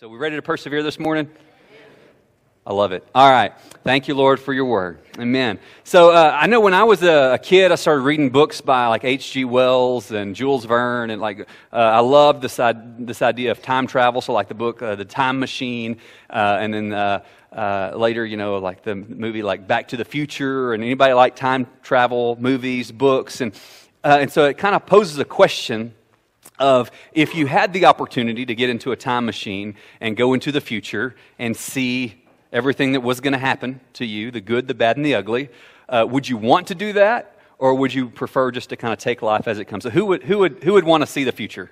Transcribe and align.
So, 0.00 0.08
we 0.08 0.16
ready 0.16 0.36
to 0.36 0.42
persevere 0.42 0.84
this 0.84 1.00
morning? 1.00 1.28
I 2.64 2.72
love 2.72 2.92
it. 2.92 3.04
All 3.16 3.28
right. 3.28 3.52
Thank 3.82 4.06
you, 4.06 4.14
Lord, 4.14 4.38
for 4.38 4.52
your 4.52 4.66
word. 4.66 5.00
Amen. 5.18 5.58
So, 5.82 6.12
uh, 6.12 6.38
I 6.40 6.46
know 6.46 6.60
when 6.60 6.72
I 6.72 6.84
was 6.84 7.02
a, 7.02 7.32
a, 7.32 7.38
kid, 7.38 7.72
I 7.72 7.74
started 7.74 8.02
reading 8.02 8.30
books 8.30 8.60
by 8.60 8.86
like 8.86 9.02
H.G. 9.02 9.44
Wells 9.46 10.12
and 10.12 10.36
Jules 10.36 10.66
Verne, 10.66 11.10
and 11.10 11.20
like 11.20 11.40
uh, 11.72 11.76
I 11.76 11.98
loved 11.98 12.42
this, 12.42 12.60
this 13.00 13.22
idea 13.22 13.50
of 13.50 13.60
time 13.60 13.88
travel. 13.88 14.20
So, 14.20 14.32
like 14.32 14.46
the 14.46 14.54
book, 14.54 14.82
uh, 14.82 14.94
The 14.94 15.04
Time 15.04 15.40
Machine, 15.40 15.96
uh, 16.30 16.58
and 16.60 16.72
then 16.72 16.92
uh, 16.92 17.24
uh, 17.52 17.94
later, 17.96 18.24
you 18.24 18.36
know, 18.36 18.58
like 18.58 18.84
the 18.84 18.94
movie 18.94 19.42
like 19.42 19.66
Back 19.66 19.88
to 19.88 19.96
the 19.96 20.04
Future, 20.04 20.74
and 20.74 20.84
anybody 20.84 21.12
like 21.12 21.34
time 21.34 21.66
travel 21.82 22.36
movies, 22.38 22.92
books, 22.92 23.40
and 23.40 23.52
and 24.04 24.30
so 24.30 24.44
it 24.44 24.58
kind 24.58 24.76
of 24.76 24.86
poses 24.86 25.18
a 25.18 25.24
question 25.24 25.92
of 26.58 26.90
if 27.12 27.34
you 27.34 27.46
had 27.46 27.72
the 27.72 27.86
opportunity 27.86 28.44
to 28.46 28.54
get 28.54 28.70
into 28.70 28.92
a 28.92 28.96
time 28.96 29.26
machine 29.26 29.76
and 30.00 30.16
go 30.16 30.34
into 30.34 30.52
the 30.52 30.60
future 30.60 31.14
and 31.38 31.56
see 31.56 32.22
everything 32.52 32.92
that 32.92 33.00
was 33.00 33.20
going 33.20 33.32
to 33.32 33.38
happen 33.38 33.80
to 33.94 34.04
you 34.04 34.30
the 34.30 34.40
good, 34.40 34.68
the 34.68 34.74
bad, 34.74 34.96
and 34.96 35.04
the 35.04 35.14
ugly 35.14 35.50
uh, 35.88 36.06
would 36.08 36.28
you 36.28 36.36
want 36.36 36.66
to 36.68 36.74
do 36.74 36.92
that? 36.94 37.34
Or 37.58 37.74
would 37.74 37.92
you 37.92 38.08
prefer 38.08 38.50
just 38.52 38.68
to 38.68 38.76
kind 38.76 38.92
of 38.92 38.98
take 38.98 39.20
life 39.20 39.48
as 39.48 39.58
it 39.58 39.64
comes? 39.64 39.82
So, 39.82 39.90
who 39.90 40.06
would, 40.06 40.22
who 40.22 40.38
would, 40.38 40.62
who 40.62 40.74
would 40.74 40.84
want 40.84 41.02
to 41.02 41.06
see 41.06 41.24
the 41.24 41.32
future? 41.32 41.70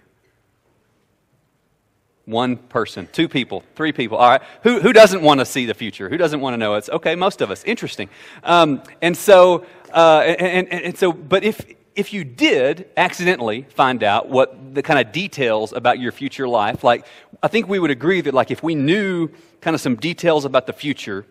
One 2.24 2.56
person, 2.56 3.08
two 3.12 3.28
people, 3.28 3.62
three 3.76 3.92
people. 3.92 4.18
All 4.18 4.28
right. 4.28 4.42
Who, 4.64 4.80
who 4.80 4.92
doesn't 4.92 5.22
want 5.22 5.38
to 5.38 5.46
see 5.46 5.64
the 5.64 5.74
future? 5.74 6.08
Who 6.08 6.16
doesn't 6.16 6.40
want 6.40 6.54
to 6.54 6.58
know? 6.58 6.74
It's 6.74 6.88
okay, 6.88 7.14
most 7.14 7.40
of 7.40 7.52
us. 7.52 7.62
Interesting. 7.62 8.08
Um, 8.42 8.82
and 9.00 9.16
so, 9.16 9.64
uh, 9.94 10.24
and, 10.26 10.66
and, 10.68 10.82
and 10.86 10.98
so, 10.98 11.12
but 11.12 11.44
if, 11.44 11.64
if 11.96 12.12
you 12.12 12.24
did 12.24 12.88
accidentally 12.96 13.62
find 13.70 14.04
out 14.04 14.28
what 14.28 14.74
the 14.74 14.82
kind 14.82 15.00
of 15.00 15.12
details 15.12 15.72
about 15.72 15.98
your 15.98 16.12
future 16.12 16.46
life, 16.46 16.84
like 16.84 17.06
I 17.42 17.48
think 17.48 17.68
we 17.68 17.78
would 17.78 17.90
agree 17.90 18.20
that 18.20 18.34
like 18.34 18.50
if 18.50 18.62
we 18.62 18.74
knew 18.74 19.28
kind 19.62 19.74
of 19.74 19.80
some 19.80 19.96
details 19.96 20.44
about 20.44 20.66
the 20.66 20.74
future, 20.74 21.24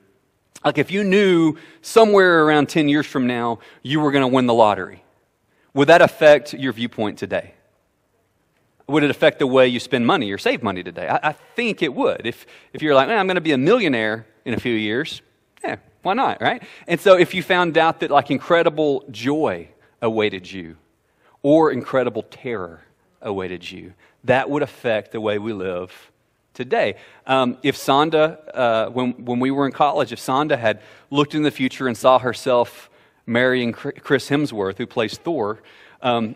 like 0.65 0.79
if 0.79 0.89
you 0.89 1.03
knew 1.03 1.55
somewhere 1.81 2.43
around 2.43 2.67
10 2.67 2.89
years 2.89 3.05
from 3.05 3.27
now 3.27 3.59
you 3.83 3.99
were 3.99 4.11
going 4.11 4.23
to 4.23 4.27
win 4.27 4.47
the 4.47 4.55
lottery, 4.55 5.03
would 5.75 5.87
that 5.87 6.01
affect 6.01 6.53
your 6.55 6.73
viewpoint 6.73 7.19
today? 7.19 7.53
Would 8.87 9.03
it 9.03 9.11
affect 9.11 9.39
the 9.39 9.47
way 9.47 9.67
you 9.67 9.79
spend 9.79 10.07
money 10.07 10.31
or 10.31 10.39
save 10.39 10.63
money 10.63 10.81
today? 10.81 11.07
I, 11.07 11.29
I 11.29 11.31
think 11.31 11.83
it 11.83 11.93
would. 11.93 12.25
If, 12.25 12.47
if 12.73 12.81
you're 12.81 12.95
like, 12.95 13.07
I'm 13.09 13.27
going 13.27 13.35
to 13.35 13.41
be 13.41 13.51
a 13.51 13.57
millionaire 13.57 14.25
in 14.45 14.55
a 14.55 14.59
few 14.59 14.73
years, 14.73 15.21
yeah, 15.63 15.77
why 16.01 16.13
not, 16.13 16.41
right? 16.41 16.63
And 16.87 16.99
so 16.99 17.17
if 17.17 17.33
you 17.35 17.43
found 17.43 17.77
out 17.77 17.99
that 17.99 18.09
like 18.09 18.31
incredible 18.31 19.03
joy 19.11 19.69
awaited 20.01 20.51
you 20.51 20.77
or 21.41 21.71
incredible 21.71 22.23
terror 22.23 22.81
awaited 23.21 23.69
you. 23.69 23.93
That 24.23 24.49
would 24.49 24.63
affect 24.63 25.11
the 25.11 25.21
way 25.21 25.37
we 25.37 25.53
live 25.53 26.11
today. 26.53 26.95
Um, 27.27 27.57
if 27.61 27.75
Sonda, 27.75 28.39
uh, 28.53 28.89
when, 28.89 29.25
when 29.25 29.39
we 29.39 29.51
were 29.51 29.65
in 29.65 29.71
college, 29.71 30.11
if 30.11 30.19
Sonda 30.19 30.57
had 30.57 30.81
looked 31.11 31.35
in 31.35 31.43
the 31.43 31.51
future 31.51 31.87
and 31.87 31.95
saw 31.95 32.17
herself 32.17 32.89
marrying 33.27 33.73
Chris 33.73 34.29
Hemsworth, 34.29 34.77
who 34.77 34.87
plays 34.87 35.17
Thor, 35.17 35.61
um, 36.01 36.35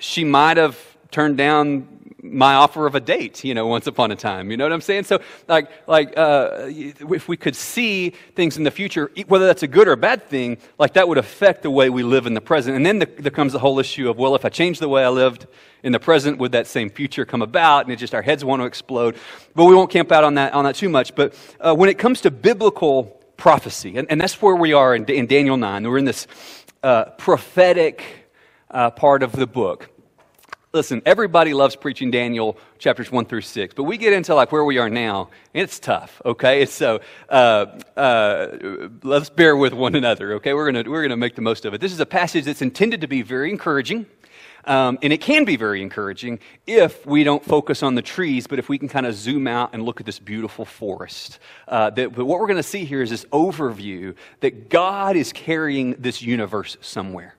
she 0.00 0.24
might 0.24 0.56
have 0.56 0.78
turned 1.10 1.36
down 1.36 1.97
my 2.22 2.54
offer 2.54 2.86
of 2.86 2.94
a 2.96 3.00
date, 3.00 3.44
you 3.44 3.54
know, 3.54 3.66
once 3.66 3.86
upon 3.86 4.10
a 4.10 4.16
time. 4.16 4.50
You 4.50 4.56
know 4.56 4.64
what 4.64 4.72
I'm 4.72 4.80
saying? 4.80 5.04
So, 5.04 5.20
like, 5.46 5.70
like 5.86 6.16
uh, 6.16 6.66
if 6.66 7.28
we 7.28 7.36
could 7.36 7.54
see 7.54 8.10
things 8.34 8.56
in 8.56 8.64
the 8.64 8.70
future, 8.72 9.10
whether 9.28 9.46
that's 9.46 9.62
a 9.62 9.68
good 9.68 9.86
or 9.86 9.92
a 9.92 9.96
bad 9.96 10.24
thing, 10.24 10.58
like 10.78 10.94
that 10.94 11.06
would 11.06 11.18
affect 11.18 11.62
the 11.62 11.70
way 11.70 11.90
we 11.90 12.02
live 12.02 12.26
in 12.26 12.34
the 12.34 12.40
present. 12.40 12.76
And 12.76 12.84
then 12.84 12.98
the, 12.98 13.06
there 13.06 13.30
comes 13.30 13.52
the 13.52 13.60
whole 13.60 13.78
issue 13.78 14.10
of, 14.10 14.18
well, 14.18 14.34
if 14.34 14.44
I 14.44 14.48
change 14.48 14.80
the 14.80 14.88
way 14.88 15.04
I 15.04 15.10
lived 15.10 15.46
in 15.84 15.92
the 15.92 16.00
present, 16.00 16.38
would 16.38 16.52
that 16.52 16.66
same 16.66 16.90
future 16.90 17.24
come 17.24 17.40
about? 17.40 17.84
And 17.84 17.92
it 17.92 17.96
just 17.96 18.14
our 18.14 18.22
heads 18.22 18.44
want 18.44 18.60
to 18.62 18.66
explode. 18.66 19.16
But 19.54 19.66
we 19.66 19.74
won't 19.76 19.90
camp 19.90 20.10
out 20.10 20.24
on 20.24 20.34
that 20.34 20.54
on 20.54 20.64
that 20.64 20.74
too 20.74 20.88
much. 20.88 21.14
But 21.14 21.34
uh, 21.60 21.74
when 21.74 21.88
it 21.88 21.98
comes 21.98 22.20
to 22.22 22.32
biblical 22.32 23.14
prophecy, 23.36 23.96
and, 23.96 24.10
and 24.10 24.20
that's 24.20 24.42
where 24.42 24.56
we 24.56 24.74
are 24.74 24.94
in, 24.94 25.04
in 25.06 25.26
Daniel 25.26 25.56
nine. 25.56 25.88
We're 25.88 25.98
in 25.98 26.04
this 26.04 26.26
uh, 26.82 27.04
prophetic 27.16 28.02
uh, 28.70 28.90
part 28.90 29.22
of 29.22 29.32
the 29.32 29.46
book 29.46 29.88
listen, 30.72 31.00
everybody 31.06 31.54
loves 31.54 31.76
preaching 31.76 32.10
Daniel 32.10 32.58
chapters 32.78 33.10
1 33.10 33.24
through 33.24 33.40
6, 33.40 33.74
but 33.74 33.84
we 33.84 33.96
get 33.96 34.12
into 34.12 34.34
like 34.34 34.52
where 34.52 34.64
we 34.64 34.78
are 34.78 34.90
now, 34.90 35.30
it's 35.54 35.78
tough, 35.78 36.20
okay? 36.24 36.66
so 36.66 37.00
uh, 37.28 37.66
uh, 37.96 38.88
let's 39.02 39.30
bear 39.30 39.56
with 39.56 39.72
one 39.72 39.94
another, 39.94 40.34
okay? 40.34 40.54
We're 40.54 40.70
to 40.72 40.88
we're 40.88 41.02
gonna 41.02 41.16
make 41.16 41.34
the 41.34 41.42
most 41.42 41.64
of 41.64 41.74
it. 41.74 41.80
This 41.80 41.92
is 41.92 42.00
a 42.00 42.06
passage 42.06 42.44
that's 42.44 42.62
intended 42.62 43.00
to 43.00 43.08
be 43.08 43.22
very 43.22 43.50
encouraging. 43.50 44.06
Um, 44.64 44.98
and 45.02 45.14
it 45.14 45.22
can 45.22 45.46
be 45.46 45.56
very 45.56 45.80
encouraging 45.80 46.40
if 46.66 47.06
we 47.06 47.24
don't 47.24 47.42
focus 47.42 47.82
on 47.82 47.94
the 47.94 48.02
trees, 48.02 48.46
but 48.46 48.58
if 48.58 48.68
we 48.68 48.76
can 48.76 48.88
kind 48.88 49.06
of 49.06 49.14
zoom 49.14 49.46
out 49.46 49.70
and 49.72 49.82
look 49.82 50.00
at 50.00 50.04
this 50.04 50.18
beautiful 50.18 50.66
forest. 50.66 51.38
Uh, 51.66 51.88
that, 51.90 52.14
but 52.14 52.26
what 52.26 52.38
we're 52.38 52.48
going 52.48 52.58
to 52.58 52.62
see 52.62 52.84
here 52.84 53.00
is 53.00 53.08
this 53.08 53.24
overview 53.26 54.14
that 54.40 54.68
God 54.68 55.16
is 55.16 55.32
carrying 55.32 55.92
this 55.92 56.20
universe 56.20 56.76
somewhere. 56.82 57.37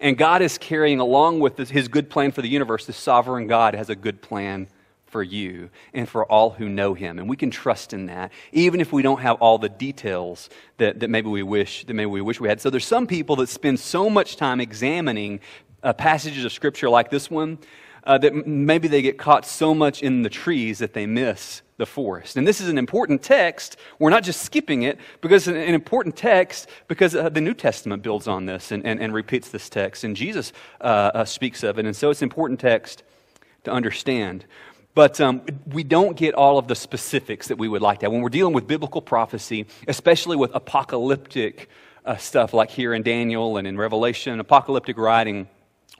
And 0.00 0.16
God 0.16 0.42
is 0.42 0.58
carrying 0.58 1.00
along 1.00 1.40
with 1.40 1.56
this, 1.56 1.70
his 1.70 1.88
good 1.88 2.10
plan 2.10 2.32
for 2.32 2.42
the 2.42 2.48
universe, 2.48 2.86
the 2.86 2.92
sovereign 2.92 3.46
God 3.46 3.74
has 3.74 3.90
a 3.90 3.96
good 3.96 4.22
plan 4.22 4.68
for 5.06 5.22
you 5.22 5.70
and 5.94 6.08
for 6.08 6.24
all 6.24 6.50
who 6.50 6.68
know 6.68 6.94
him. 6.94 7.18
And 7.18 7.28
we 7.28 7.36
can 7.36 7.50
trust 7.50 7.92
in 7.92 8.06
that, 8.06 8.32
even 8.52 8.80
if 8.80 8.92
we 8.92 9.02
don't 9.02 9.20
have 9.20 9.36
all 9.40 9.58
the 9.58 9.68
details 9.68 10.50
that, 10.76 11.00
that 11.00 11.10
maybe 11.10 11.28
we 11.28 11.42
wish 11.42 11.84
that 11.86 11.94
maybe 11.94 12.10
we 12.10 12.20
wish 12.20 12.40
we 12.40 12.48
had. 12.48 12.60
So 12.60 12.70
there's 12.70 12.86
some 12.86 13.06
people 13.06 13.36
that 13.36 13.48
spend 13.48 13.80
so 13.80 14.10
much 14.10 14.36
time 14.36 14.60
examining 14.60 15.40
uh, 15.82 15.92
passages 15.92 16.44
of 16.44 16.52
scripture 16.52 16.90
like 16.90 17.10
this 17.10 17.30
one 17.30 17.58
uh, 18.04 18.18
that 18.18 18.46
maybe 18.46 18.88
they 18.88 19.02
get 19.02 19.18
caught 19.18 19.46
so 19.46 19.74
much 19.74 20.02
in 20.02 20.22
the 20.22 20.30
trees 20.30 20.78
that 20.78 20.92
they 20.94 21.06
miss 21.06 21.62
the 21.78 21.86
forest. 21.86 22.36
And 22.36 22.46
this 22.46 22.60
is 22.60 22.68
an 22.68 22.76
important 22.76 23.22
text. 23.22 23.76
We're 23.98 24.10
not 24.10 24.24
just 24.24 24.42
skipping 24.42 24.82
it 24.82 24.98
because 25.20 25.46
it's 25.46 25.56
an 25.56 25.74
important 25.74 26.16
text 26.16 26.68
because 26.88 27.14
uh, 27.14 27.28
the 27.28 27.40
New 27.40 27.54
Testament 27.54 28.02
builds 28.02 28.26
on 28.26 28.46
this 28.46 28.72
and, 28.72 28.84
and, 28.84 29.00
and 29.00 29.14
repeats 29.14 29.48
this 29.48 29.68
text. 29.68 30.04
And 30.04 30.16
Jesus 30.16 30.52
uh, 30.80 30.84
uh, 31.14 31.24
speaks 31.24 31.62
of 31.62 31.78
it. 31.78 31.86
And 31.86 31.94
so 31.94 32.10
it's 32.10 32.20
an 32.20 32.26
important 32.26 32.58
text 32.60 33.04
to 33.64 33.70
understand. 33.70 34.44
But 34.94 35.20
um, 35.20 35.42
we 35.66 35.84
don't 35.84 36.16
get 36.16 36.34
all 36.34 36.58
of 36.58 36.66
the 36.66 36.74
specifics 36.74 37.46
that 37.48 37.58
we 37.58 37.68
would 37.68 37.82
like 37.82 38.00
to. 38.00 38.10
When 38.10 38.22
we're 38.22 38.28
dealing 38.28 38.54
with 38.54 38.66
biblical 38.66 39.00
prophecy, 39.00 39.66
especially 39.86 40.36
with 40.36 40.50
apocalyptic 40.54 41.68
uh, 42.04 42.16
stuff 42.16 42.52
like 42.52 42.70
here 42.70 42.94
in 42.94 43.02
Daniel 43.02 43.58
and 43.58 43.68
in 43.68 43.76
Revelation, 43.76 44.40
apocalyptic 44.40 44.98
writing, 44.98 45.46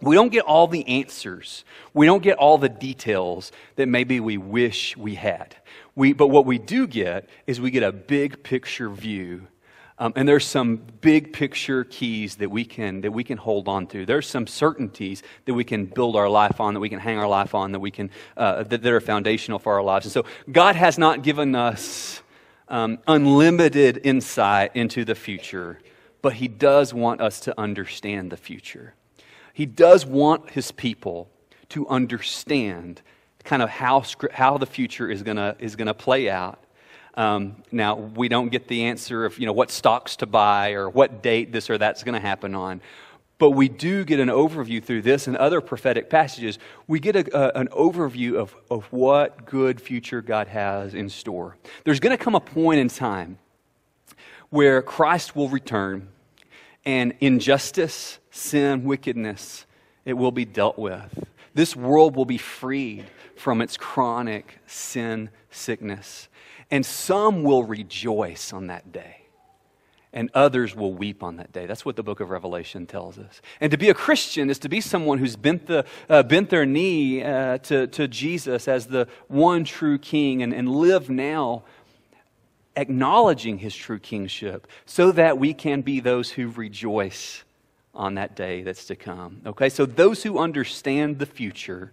we 0.00 0.14
don't 0.14 0.30
get 0.30 0.44
all 0.44 0.68
the 0.68 0.86
answers. 0.86 1.64
We 1.92 2.06
don't 2.06 2.22
get 2.22 2.38
all 2.38 2.58
the 2.58 2.68
details 2.68 3.50
that 3.76 3.88
maybe 3.88 4.20
we 4.20 4.38
wish 4.38 4.96
we 4.96 5.16
had. 5.16 5.56
We, 5.96 6.12
but 6.12 6.28
what 6.28 6.46
we 6.46 6.58
do 6.58 6.86
get 6.86 7.28
is 7.46 7.60
we 7.60 7.70
get 7.70 7.82
a 7.82 7.92
big 7.92 8.44
picture 8.44 8.88
view. 8.88 9.48
Um, 10.00 10.12
and 10.14 10.28
there's 10.28 10.46
some 10.46 10.76
big 11.00 11.32
picture 11.32 11.82
keys 11.82 12.36
that 12.36 12.48
we, 12.52 12.64
can, 12.64 13.00
that 13.00 13.10
we 13.10 13.24
can 13.24 13.36
hold 13.36 13.66
on 13.66 13.88
to. 13.88 14.06
There's 14.06 14.28
some 14.28 14.46
certainties 14.46 15.24
that 15.46 15.54
we 15.54 15.64
can 15.64 15.86
build 15.86 16.14
our 16.14 16.28
life 16.28 16.60
on, 16.60 16.74
that 16.74 16.80
we 16.80 16.88
can 16.88 17.00
hang 17.00 17.18
our 17.18 17.26
life 17.26 17.52
on, 17.52 17.72
that, 17.72 17.80
we 17.80 17.90
can, 17.90 18.10
uh, 18.36 18.62
that, 18.62 18.82
that 18.82 18.92
are 18.92 19.00
foundational 19.00 19.58
for 19.58 19.74
our 19.74 19.82
lives. 19.82 20.06
And 20.06 20.12
so 20.12 20.24
God 20.52 20.76
has 20.76 20.98
not 20.98 21.24
given 21.24 21.56
us 21.56 22.22
um, 22.68 22.98
unlimited 23.08 24.00
insight 24.04 24.76
into 24.76 25.04
the 25.04 25.16
future, 25.16 25.80
but 26.22 26.34
He 26.34 26.46
does 26.46 26.94
want 26.94 27.20
us 27.20 27.40
to 27.40 27.60
understand 27.60 28.30
the 28.30 28.36
future. 28.36 28.94
He 29.58 29.66
does 29.66 30.06
want 30.06 30.50
His 30.50 30.70
people 30.70 31.28
to 31.70 31.88
understand 31.88 33.02
kind 33.42 33.60
of 33.60 33.68
how, 33.68 34.04
how 34.30 34.56
the 34.56 34.66
future 34.66 35.10
is 35.10 35.24
going 35.24 35.36
is 35.58 35.74
gonna 35.74 35.94
play 35.94 36.30
out. 36.30 36.62
Um, 37.14 37.56
now, 37.72 37.96
we 37.96 38.28
don't 38.28 38.50
get 38.50 38.68
the 38.68 38.84
answer 38.84 39.24
of, 39.24 39.36
you 39.40 39.46
know, 39.46 39.52
what 39.52 39.72
stocks 39.72 40.14
to 40.18 40.26
buy 40.26 40.74
or 40.74 40.88
what 40.88 41.24
date 41.24 41.50
this 41.50 41.70
or 41.70 41.76
that's 41.76 42.04
going 42.04 42.14
to 42.14 42.24
happen 42.24 42.54
on. 42.54 42.80
But 43.38 43.50
we 43.50 43.68
do 43.68 44.04
get 44.04 44.20
an 44.20 44.28
overview 44.28 44.80
through 44.80 45.02
this 45.02 45.26
and 45.26 45.36
other 45.36 45.60
prophetic 45.60 46.08
passages. 46.08 46.60
We 46.86 47.00
get 47.00 47.16
a, 47.16 47.36
a, 47.36 47.60
an 47.60 47.66
overview 47.68 48.36
of, 48.36 48.54
of 48.70 48.84
what 48.92 49.44
good 49.44 49.80
future 49.80 50.22
God 50.22 50.46
has 50.46 50.94
in 50.94 51.08
store. 51.08 51.56
There's 51.82 51.98
going 51.98 52.16
to 52.16 52.22
come 52.22 52.36
a 52.36 52.40
point 52.40 52.78
in 52.78 52.86
time 52.86 53.38
where 54.50 54.80
Christ 54.80 55.34
will 55.34 55.48
return 55.48 56.10
and 56.84 57.14
injustice, 57.18 58.17
sin, 58.38 58.84
wickedness, 58.84 59.66
it 60.04 60.14
will 60.14 60.32
be 60.32 60.44
dealt 60.44 60.78
with. 60.78 61.26
This 61.54 61.74
world 61.74 62.16
will 62.16 62.24
be 62.24 62.38
freed 62.38 63.06
from 63.36 63.60
its 63.60 63.76
chronic 63.76 64.58
sin 64.66 65.30
sickness. 65.50 66.28
And 66.70 66.84
some 66.84 67.42
will 67.42 67.64
rejoice 67.64 68.52
on 68.52 68.66
that 68.66 68.92
day, 68.92 69.22
and 70.12 70.30
others 70.34 70.76
will 70.76 70.92
weep 70.92 71.22
on 71.22 71.36
that 71.36 71.52
day. 71.52 71.66
That's 71.66 71.84
what 71.84 71.96
the 71.96 72.02
book 72.02 72.20
of 72.20 72.30
Revelation 72.30 72.86
tells 72.86 73.18
us. 73.18 73.40
And 73.60 73.70
to 73.70 73.78
be 73.78 73.88
a 73.88 73.94
Christian 73.94 74.50
is 74.50 74.58
to 74.60 74.68
be 74.68 74.80
someone 74.80 75.18
who's 75.18 75.36
bent, 75.36 75.66
the, 75.66 75.86
uh, 76.08 76.22
bent 76.22 76.50
their 76.50 76.66
knee 76.66 77.22
uh, 77.22 77.58
to, 77.58 77.86
to 77.88 78.06
Jesus 78.06 78.68
as 78.68 78.86
the 78.86 79.08
one 79.28 79.64
true 79.64 79.98
king 79.98 80.42
and, 80.42 80.52
and 80.52 80.68
live 80.68 81.08
now 81.08 81.64
acknowledging 82.76 83.58
his 83.58 83.74
true 83.74 83.98
kingship 83.98 84.68
so 84.86 85.10
that 85.10 85.38
we 85.38 85.52
can 85.52 85.80
be 85.80 86.00
those 86.00 86.30
who 86.30 86.48
rejoice 86.48 87.42
on 87.94 88.14
that 88.14 88.36
day 88.36 88.62
that's 88.62 88.86
to 88.86 88.96
come. 88.96 89.40
Okay, 89.46 89.68
so 89.68 89.86
those 89.86 90.22
who 90.22 90.38
understand 90.38 91.18
the 91.18 91.26
future 91.26 91.92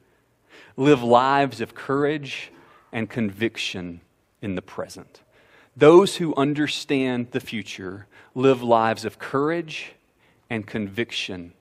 live 0.78 1.04
lives 1.04 1.62
of 1.62 1.74
courage 1.74 2.52
and 2.92 3.10
conviction 3.10 4.02
in 4.42 4.56
the 4.56 4.62
present. 4.62 5.22
Those 5.76 6.16
who 6.18 6.34
understand 6.36 7.32
the 7.32 7.40
future 7.40 8.08
live 8.34 8.64
lives 8.64 9.06
of 9.06 9.20
courage 9.20 9.94
and 10.50 10.66
conviction 10.66 11.54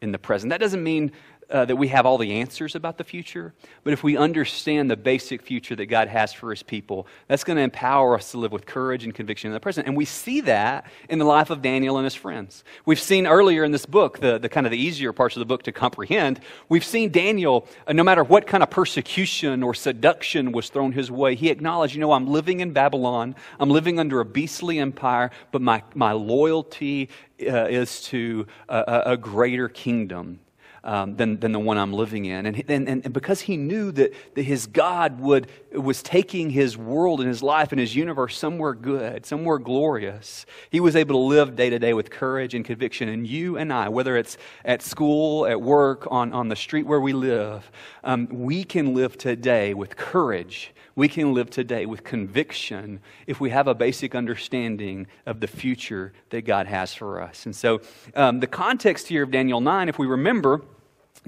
in 0.00 0.12
the 0.12 0.18
present. 0.18 0.50
That 0.50 0.60
doesn't 0.60 0.82
mean 0.82 1.12
uh, 1.50 1.64
that 1.64 1.76
we 1.76 1.88
have 1.88 2.06
all 2.06 2.18
the 2.18 2.32
answers 2.32 2.74
about 2.74 2.98
the 2.98 3.04
future, 3.04 3.54
but 3.84 3.92
if 3.92 4.02
we 4.02 4.16
understand 4.16 4.90
the 4.90 4.96
basic 4.96 5.42
future 5.42 5.76
that 5.76 5.86
God 5.86 6.08
has 6.08 6.32
for 6.32 6.50
his 6.50 6.62
people, 6.62 7.06
that's 7.28 7.44
going 7.44 7.56
to 7.56 7.62
empower 7.62 8.14
us 8.14 8.32
to 8.32 8.38
live 8.38 8.52
with 8.52 8.66
courage 8.66 9.04
and 9.04 9.14
conviction 9.14 9.48
in 9.48 9.54
the 9.54 9.60
present. 9.60 9.86
And 9.86 9.96
we 9.96 10.04
see 10.04 10.40
that 10.42 10.90
in 11.08 11.18
the 11.18 11.24
life 11.24 11.50
of 11.50 11.62
Daniel 11.62 11.98
and 11.98 12.04
his 12.04 12.14
friends. 12.14 12.64
We've 12.84 13.00
seen 13.00 13.26
earlier 13.26 13.64
in 13.64 13.72
this 13.72 13.86
book, 13.86 14.18
the, 14.20 14.38
the 14.38 14.48
kind 14.48 14.66
of 14.66 14.70
the 14.70 14.78
easier 14.78 15.12
parts 15.12 15.36
of 15.36 15.40
the 15.40 15.46
book 15.46 15.62
to 15.64 15.72
comprehend, 15.72 16.40
we've 16.68 16.84
seen 16.84 17.10
Daniel, 17.10 17.68
uh, 17.86 17.92
no 17.92 18.02
matter 18.02 18.24
what 18.24 18.46
kind 18.46 18.62
of 18.62 18.70
persecution 18.70 19.62
or 19.62 19.74
seduction 19.74 20.52
was 20.52 20.68
thrown 20.68 20.92
his 20.92 21.10
way, 21.10 21.34
he 21.34 21.50
acknowledged, 21.50 21.94
you 21.94 22.00
know, 22.00 22.12
I'm 22.12 22.26
living 22.26 22.60
in 22.60 22.72
Babylon, 22.72 23.36
I'm 23.60 23.70
living 23.70 24.00
under 24.00 24.20
a 24.20 24.24
beastly 24.24 24.78
empire, 24.78 25.30
but 25.52 25.62
my, 25.62 25.82
my 25.94 26.12
loyalty 26.12 27.08
uh, 27.40 27.66
is 27.66 28.02
to 28.02 28.46
a, 28.68 29.02
a 29.06 29.16
greater 29.16 29.68
kingdom 29.68 30.40
um, 30.86 31.16
than, 31.16 31.40
than 31.40 31.50
the 31.50 31.58
one 31.58 31.76
I'm 31.76 31.92
living 31.92 32.24
in. 32.24 32.46
And, 32.46 32.70
and, 32.70 32.88
and 32.88 33.12
because 33.12 33.40
he 33.40 33.56
knew 33.56 33.90
that, 33.92 34.14
that 34.34 34.42
his 34.44 34.66
God 34.68 35.20
would, 35.20 35.48
was 35.72 36.00
taking 36.00 36.50
his 36.50 36.78
world 36.78 37.20
and 37.20 37.28
his 37.28 37.42
life 37.42 37.72
and 37.72 37.80
his 37.80 37.94
universe 37.94 38.38
somewhere 38.38 38.72
good, 38.72 39.26
somewhere 39.26 39.58
glorious, 39.58 40.46
he 40.70 40.78
was 40.78 40.94
able 40.94 41.14
to 41.16 41.26
live 41.26 41.56
day 41.56 41.68
to 41.70 41.78
day 41.80 41.92
with 41.92 42.08
courage 42.10 42.54
and 42.54 42.64
conviction. 42.64 43.08
And 43.08 43.26
you 43.26 43.58
and 43.58 43.72
I, 43.72 43.88
whether 43.88 44.16
it's 44.16 44.38
at 44.64 44.80
school, 44.80 45.44
at 45.46 45.60
work, 45.60 46.06
on, 46.10 46.32
on 46.32 46.48
the 46.48 46.56
street 46.56 46.86
where 46.86 47.00
we 47.00 47.12
live, 47.12 47.68
um, 48.04 48.28
we 48.30 48.62
can 48.62 48.94
live 48.94 49.18
today 49.18 49.74
with 49.74 49.96
courage 49.96 50.72
we 50.98 51.08
can 51.08 51.34
live 51.34 51.50
today 51.50 51.84
with 51.84 52.04
conviction 52.04 53.00
if 53.26 53.38
we 53.38 53.50
have 53.50 53.68
a 53.68 53.74
basic 53.74 54.14
understanding 54.14 55.06
of 55.26 55.40
the 55.40 55.46
future 55.46 56.14
that 56.30 56.46
God 56.46 56.66
has 56.66 56.94
for 56.94 57.20
us. 57.20 57.44
And 57.44 57.54
so, 57.54 57.82
um, 58.14 58.40
the 58.40 58.46
context 58.46 59.08
here 59.08 59.22
of 59.22 59.30
Daniel 59.30 59.60
9, 59.60 59.90
if 59.90 59.98
we 59.98 60.06
remember, 60.06 60.62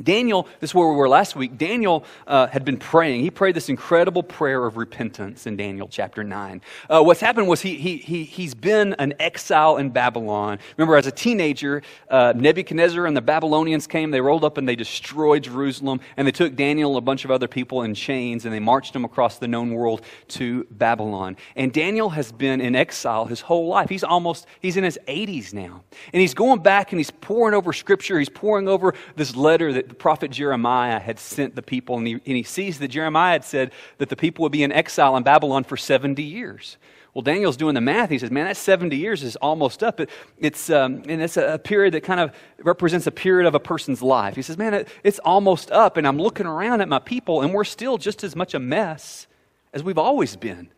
Daniel, 0.02 0.48
this 0.60 0.70
is 0.70 0.74
where 0.74 0.88
we 0.88 0.94
were 0.94 1.08
last 1.08 1.36
week. 1.36 1.58
Daniel 1.58 2.04
uh, 2.26 2.46
had 2.46 2.64
been 2.64 2.76
praying. 2.76 3.22
He 3.22 3.30
prayed 3.30 3.56
this 3.56 3.68
incredible 3.68 4.22
prayer 4.22 4.64
of 4.64 4.76
repentance 4.76 5.46
in 5.46 5.56
Daniel 5.56 5.88
chapter 5.88 6.22
9. 6.22 6.60
Uh, 6.88 7.02
what's 7.02 7.20
happened 7.20 7.48
was 7.48 7.60
he, 7.60 7.76
he, 7.76 7.96
he, 7.96 8.24
he's 8.24 8.54
been 8.54 8.94
an 8.94 9.14
exile 9.18 9.78
in 9.78 9.90
Babylon. 9.90 10.58
Remember, 10.76 10.96
as 10.96 11.06
a 11.06 11.12
teenager, 11.12 11.82
uh, 12.10 12.32
Nebuchadnezzar 12.36 13.06
and 13.06 13.16
the 13.16 13.20
Babylonians 13.20 13.86
came. 13.86 14.10
They 14.10 14.20
rolled 14.20 14.44
up 14.44 14.58
and 14.58 14.68
they 14.68 14.76
destroyed 14.76 15.44
Jerusalem. 15.44 16.00
And 16.16 16.26
they 16.26 16.32
took 16.32 16.54
Daniel 16.54 16.90
and 16.90 16.98
a 16.98 17.02
bunch 17.02 17.24
of 17.24 17.30
other 17.30 17.48
people 17.48 17.82
in 17.82 17.94
chains 17.94 18.44
and 18.44 18.54
they 18.54 18.60
marched 18.60 18.92
them 18.92 19.04
across 19.04 19.38
the 19.38 19.48
known 19.48 19.72
world 19.72 20.02
to 20.28 20.64
Babylon. 20.70 21.36
And 21.56 21.72
Daniel 21.72 22.10
has 22.10 22.32
been 22.32 22.60
in 22.60 22.76
exile 22.76 23.24
his 23.26 23.40
whole 23.40 23.66
life. 23.66 23.88
He's 23.88 24.04
almost, 24.04 24.46
he's 24.60 24.76
in 24.76 24.84
his 24.84 24.98
80s 25.08 25.52
now. 25.52 25.82
And 26.12 26.20
he's 26.20 26.34
going 26.34 26.60
back 26.62 26.92
and 26.92 26.98
he's 26.98 27.10
poring 27.10 27.54
over 27.54 27.72
scripture. 27.72 28.18
He's 28.18 28.28
poring 28.28 28.68
over 28.68 28.94
this 29.16 29.34
letter 29.34 29.72
that 29.72 29.87
the 29.88 29.94
prophet 29.94 30.30
Jeremiah 30.30 30.98
had 30.98 31.18
sent 31.18 31.54
the 31.54 31.62
people, 31.62 31.98
and 31.98 32.06
he, 32.06 32.12
and 32.12 32.22
he 32.24 32.42
sees 32.42 32.78
that 32.78 32.88
Jeremiah 32.88 33.32
had 33.32 33.44
said 33.44 33.72
that 33.98 34.08
the 34.08 34.16
people 34.16 34.42
would 34.44 34.52
be 34.52 34.62
in 34.62 34.72
exile 34.72 35.16
in 35.16 35.22
Babylon 35.22 35.64
for 35.64 35.76
70 35.76 36.22
years. 36.22 36.76
Well, 37.14 37.22
Daniel's 37.22 37.56
doing 37.56 37.74
the 37.74 37.80
math. 37.80 38.10
He 38.10 38.18
says, 38.18 38.30
man, 38.30 38.46
that 38.46 38.56
70 38.56 38.96
years 38.96 39.22
is 39.22 39.34
almost 39.36 39.82
up. 39.82 39.98
It, 39.98 40.10
it's, 40.38 40.70
um, 40.70 41.02
and 41.08 41.20
it's 41.22 41.36
a, 41.36 41.54
a, 41.54 41.58
period 41.58 41.94
that 41.94 42.02
kind 42.02 42.20
of 42.20 42.32
represents 42.58 43.06
a 43.06 43.10
period 43.10 43.48
of 43.48 43.54
a 43.54 43.60
person's 43.60 44.02
life. 44.02 44.36
He 44.36 44.42
says, 44.42 44.56
man, 44.56 44.74
it, 44.74 44.88
it's 45.02 45.18
almost 45.20 45.70
up. 45.72 45.96
And 45.96 46.06
I'm 46.06 46.18
looking 46.18 46.46
around 46.46 46.80
at 46.80 46.88
my 46.88 47.00
people, 47.00 47.42
and 47.42 47.52
we're 47.52 47.64
still 47.64 47.98
just 47.98 48.22
as 48.22 48.36
much 48.36 48.54
a 48.54 48.58
mess 48.60 49.26
as 49.72 49.82
we've 49.82 49.98
always 49.98 50.36
been. 50.36 50.68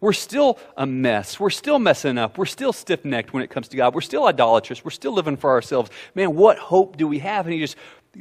We're 0.00 0.14
still 0.14 0.58
a 0.78 0.86
mess. 0.86 1.38
We're 1.38 1.50
still 1.50 1.78
messing 1.78 2.16
up. 2.16 2.38
We're 2.38 2.46
still 2.46 2.72
stiff 2.72 3.04
necked 3.04 3.34
when 3.34 3.42
it 3.42 3.50
comes 3.50 3.68
to 3.68 3.76
God. 3.76 3.94
We're 3.94 4.00
still 4.00 4.24
idolatrous. 4.24 4.82
We're 4.82 4.90
still 4.92 5.12
living 5.12 5.36
for 5.36 5.50
ourselves. 5.50 5.90
Man, 6.14 6.34
what 6.34 6.56
hope 6.56 6.96
do 6.96 7.06
we 7.06 7.18
have? 7.18 7.44
And 7.44 7.52
he 7.52 7.60
just 7.60 7.76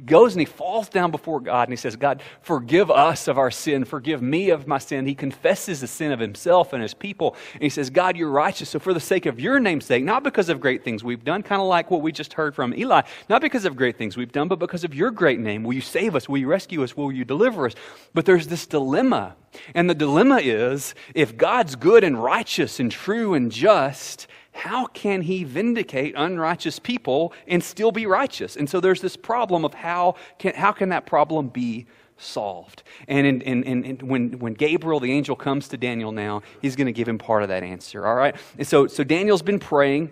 goes 0.05 0.33
and 0.33 0.39
he 0.39 0.45
falls 0.45 0.87
down 0.87 1.09
before 1.09 1.39
God 1.39 1.67
and 1.67 1.73
he 1.73 1.77
says, 1.77 1.95
God, 1.95 2.21
forgive 2.41 2.91
us 2.91 3.27
of 3.27 3.39
our 3.39 3.49
sin. 3.49 3.85
Forgive 3.85 4.21
me 4.21 4.51
of 4.51 4.67
my 4.67 4.77
sin. 4.77 5.07
He 5.07 5.15
confesses 5.15 5.81
the 5.81 5.87
sin 5.87 6.11
of 6.11 6.19
himself 6.19 6.73
and 6.73 6.81
his 6.81 6.93
people. 6.93 7.35
And 7.53 7.63
he 7.63 7.69
says, 7.69 7.89
God, 7.89 8.15
you're 8.15 8.29
righteous. 8.29 8.69
So 8.69 8.79
for 8.79 8.93
the 8.93 8.99
sake 8.99 9.25
of 9.25 9.39
your 9.39 9.59
name's 9.59 9.85
sake, 9.85 10.03
not 10.03 10.23
because 10.23 10.49
of 10.49 10.61
great 10.61 10.83
things 10.83 11.03
we've 11.03 11.23
done, 11.23 11.41
kind 11.41 11.61
of 11.61 11.67
like 11.67 11.89
what 11.89 12.01
we 12.01 12.11
just 12.11 12.33
heard 12.33 12.53
from 12.53 12.73
Eli, 12.75 13.01
not 13.29 13.41
because 13.41 13.65
of 13.65 13.75
great 13.75 13.97
things 13.97 14.15
we've 14.15 14.31
done, 14.31 14.47
but 14.47 14.59
because 14.59 14.83
of 14.83 14.93
your 14.93 15.09
great 15.09 15.39
name. 15.39 15.63
Will 15.63 15.73
you 15.73 15.81
save 15.81 16.15
us? 16.15 16.29
Will 16.29 16.37
you 16.37 16.47
rescue 16.47 16.83
us? 16.83 16.95
Will 16.95 17.11
you 17.11 17.25
deliver 17.25 17.65
us? 17.65 17.73
But 18.13 18.25
there's 18.25 18.47
this 18.47 18.67
dilemma. 18.67 19.35
And 19.73 19.89
the 19.89 19.95
dilemma 19.95 20.37
is 20.37 20.93
if 21.15 21.35
God's 21.35 21.75
good 21.75 22.03
and 22.03 22.21
righteous 22.21 22.79
and 22.79 22.91
true 22.91 23.33
and 23.33 23.51
just, 23.51 24.27
how 24.59 24.87
can 24.87 25.21
he 25.21 25.45
vindicate 25.45 26.13
unrighteous 26.17 26.79
people 26.79 27.33
and 27.47 27.63
still 27.63 27.91
be 27.91 28.05
righteous? 28.05 28.57
And 28.57 28.69
so 28.69 28.81
there's 28.81 28.99
this 28.99 29.15
problem 29.15 29.63
of 29.63 29.73
how 29.73 30.15
can, 30.37 30.53
how 30.53 30.73
can 30.73 30.89
that 30.89 31.05
problem 31.05 31.47
be 31.47 31.85
solved? 32.17 32.83
And, 33.07 33.25
in, 33.25 33.41
in, 33.41 33.83
in, 33.85 33.97
when, 34.07 34.37
when 34.39 34.53
Gabriel, 34.53 34.99
the 34.99 35.13
angel, 35.13 35.37
comes 35.37 35.69
to 35.69 35.77
Daniel 35.77 36.11
now, 36.11 36.41
he's 36.61 36.75
going 36.75 36.87
to 36.87 36.93
give 36.93 37.07
him 37.07 37.17
part 37.17 37.41
of 37.41 37.49
that 37.49 37.63
answer, 37.63 38.05
all 38.05 38.15
right? 38.15 38.35
And 38.57 38.67
so, 38.67 38.85
so 38.87 39.03
Daniel's 39.05 39.41
been 39.41 39.59
praying. 39.59 40.11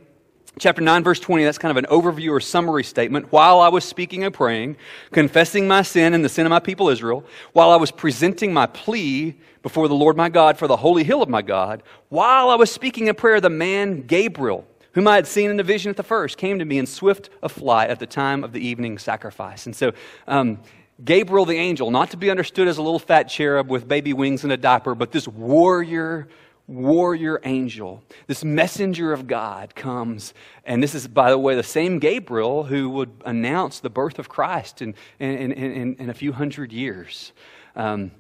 Chapter 0.60 0.82
9, 0.82 1.04
verse 1.04 1.20
20, 1.20 1.44
that's 1.44 1.60
kind 1.60 1.78
of 1.78 1.84
an 1.84 1.90
overview 1.92 2.32
or 2.32 2.40
summary 2.40 2.84
statement. 2.84 3.32
While 3.32 3.60
I 3.60 3.68
was 3.68 3.84
speaking 3.84 4.24
and 4.24 4.34
praying, 4.34 4.78
confessing 5.12 5.68
my 5.68 5.84
sin 5.84 6.16
and 6.16 6.26
the 6.26 6.30
sin 6.30 6.48
of 6.48 6.50
my 6.50 6.60
people 6.60 6.90
Israel, 6.90 7.24
while 7.54 7.70
I 7.70 7.76
was 7.76 7.92
presenting 7.92 8.54
my 8.54 8.66
plea 8.66 9.36
before 9.62 9.88
the 9.88 9.94
Lord 9.94 10.18
my 10.18 10.30
God 10.30 10.58
for 10.58 10.68
the 10.68 10.78
holy 10.78 11.04
hill 11.04 11.22
of 11.22 11.30
my 11.30 11.44
God, 11.44 11.84
while 12.10 12.50
I 12.50 12.56
was 12.56 12.72
speaking 12.72 13.06
in 13.06 13.14
prayer, 13.14 13.40
the 13.40 13.52
man 13.52 14.02
Gabriel, 14.08 14.66
whom 14.94 15.08
I 15.08 15.14
had 15.14 15.28
seen 15.28 15.52
in 15.52 15.58
the 15.58 15.64
vision 15.64 15.92
at 15.92 15.98
the 15.98 16.02
first, 16.02 16.38
came 16.38 16.58
to 16.58 16.66
me 16.66 16.80
in 16.80 16.88
swift 16.88 17.30
of 17.44 17.52
flight 17.52 17.92
at 17.92 18.00
the 18.00 18.08
time 18.08 18.44
of 18.44 18.52
the 18.52 18.60
evening 18.60 18.98
sacrifice. 18.98 19.68
And 19.68 19.76
so, 19.76 19.92
um, 20.28 20.60
Gabriel 21.06 21.46
the 21.46 21.58
angel, 21.58 21.92
not 21.92 22.10
to 22.12 22.18
be 22.18 22.32
understood 22.32 22.68
as 22.68 22.80
a 22.80 22.82
little 22.82 22.98
fat 22.98 23.26
cherub 23.26 23.70
with 23.70 23.88
baby 23.88 24.14
wings 24.14 24.44
and 24.44 24.52
a 24.52 24.58
diaper, 24.58 24.96
but 24.96 25.12
this 25.12 25.28
warrior 25.28 26.28
warrior 26.68 27.40
angel, 27.46 28.04
this 28.28 28.44
messenger 28.44 29.14
of 29.14 29.26
God 29.26 29.74
comes. 29.74 30.34
And 30.66 30.84
this 30.84 30.94
is, 30.94 31.08
by 31.08 31.32
the 31.32 31.38
way, 31.38 31.56
the 31.56 31.64
same 31.64 32.00
Gabriel 32.00 32.66
who 32.66 32.90
would 32.90 33.12
announce 33.26 33.80
the 33.80 33.90
birth 33.90 34.20
of 34.20 34.28
Christ 34.28 34.82
in, 34.82 34.94
in, 35.20 35.52
in, 35.54 35.96
in 35.96 36.10
a 36.10 36.14
few 36.14 36.34
hundred 36.34 36.74
years. 36.74 37.32
Um, 37.76 38.12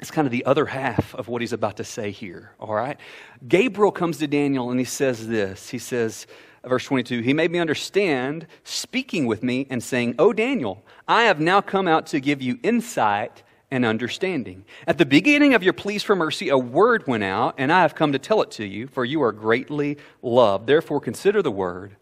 it's 0.00 0.10
kind 0.10 0.26
of 0.26 0.32
the 0.32 0.44
other 0.46 0.66
half 0.66 1.14
of 1.14 1.28
what 1.28 1.42
he's 1.42 1.52
about 1.52 1.76
to 1.76 1.84
say 1.84 2.10
here, 2.10 2.52
all 2.58 2.74
right? 2.74 2.98
Gabriel 3.46 3.92
comes 3.92 4.18
to 4.18 4.26
Daniel 4.26 4.70
and 4.70 4.80
he 4.80 4.86
says 4.86 5.28
this. 5.28 5.68
He 5.68 5.78
says, 5.78 6.26
verse 6.64 6.84
22, 6.86 7.20
he 7.20 7.34
made 7.34 7.50
me 7.50 7.58
understand, 7.58 8.46
speaking 8.64 9.26
with 9.26 9.42
me 9.42 9.66
and 9.68 9.82
saying, 9.82 10.14
Oh, 10.18 10.32
Daniel, 10.32 10.82
I 11.06 11.24
have 11.24 11.40
now 11.40 11.60
come 11.60 11.86
out 11.86 12.06
to 12.06 12.20
give 12.20 12.40
you 12.40 12.58
insight 12.62 13.42
and 13.72 13.86
understanding. 13.86 14.66
At 14.86 14.98
the 14.98 15.06
beginning 15.06 15.54
of 15.54 15.62
your 15.62 15.72
pleas 15.72 16.02
for 16.02 16.14
mercy, 16.14 16.50
a 16.50 16.58
word 16.58 17.06
went 17.06 17.24
out, 17.24 17.54
and 17.56 17.72
I 17.72 17.80
have 17.80 17.94
come 17.94 18.12
to 18.12 18.18
tell 18.18 18.42
it 18.42 18.50
to 18.52 18.66
you, 18.66 18.86
for 18.86 19.02
you 19.02 19.22
are 19.22 19.32
greatly 19.32 19.96
loved. 20.20 20.66
Therefore, 20.66 21.00
consider 21.00 21.40
the 21.40 21.50
word 21.50 21.96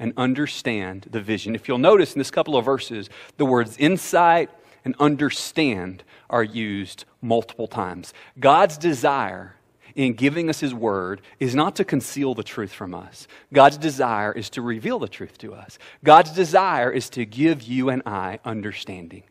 and 0.00 0.12
understand 0.16 1.06
the 1.08 1.20
vision. 1.20 1.54
If 1.54 1.68
you'll 1.68 1.78
notice 1.78 2.14
in 2.14 2.18
this 2.18 2.32
couple 2.32 2.56
of 2.56 2.64
verses, 2.64 3.08
the 3.36 3.46
words 3.46 3.76
insight 3.78 4.50
and 4.84 4.96
understand 4.98 6.02
are 6.28 6.42
used 6.42 7.04
multiple 7.20 7.68
times. 7.68 8.12
God's 8.40 8.76
desire 8.76 9.54
in 9.94 10.14
giving 10.14 10.50
us 10.50 10.58
His 10.58 10.74
Word 10.74 11.20
is 11.38 11.54
not 11.54 11.76
to 11.76 11.84
conceal 11.84 12.34
the 12.34 12.42
truth 12.42 12.72
from 12.72 12.94
us. 12.94 13.28
God's 13.52 13.76
desire 13.76 14.32
is 14.32 14.50
to 14.50 14.62
reveal 14.62 14.98
the 14.98 15.06
truth 15.06 15.38
to 15.38 15.54
us. 15.54 15.78
God's 16.02 16.32
desire 16.32 16.90
is 16.90 17.08
to 17.10 17.24
give 17.24 17.62
you 17.62 17.90
and 17.90 18.02
I 18.06 18.40
understanding. 18.44 19.22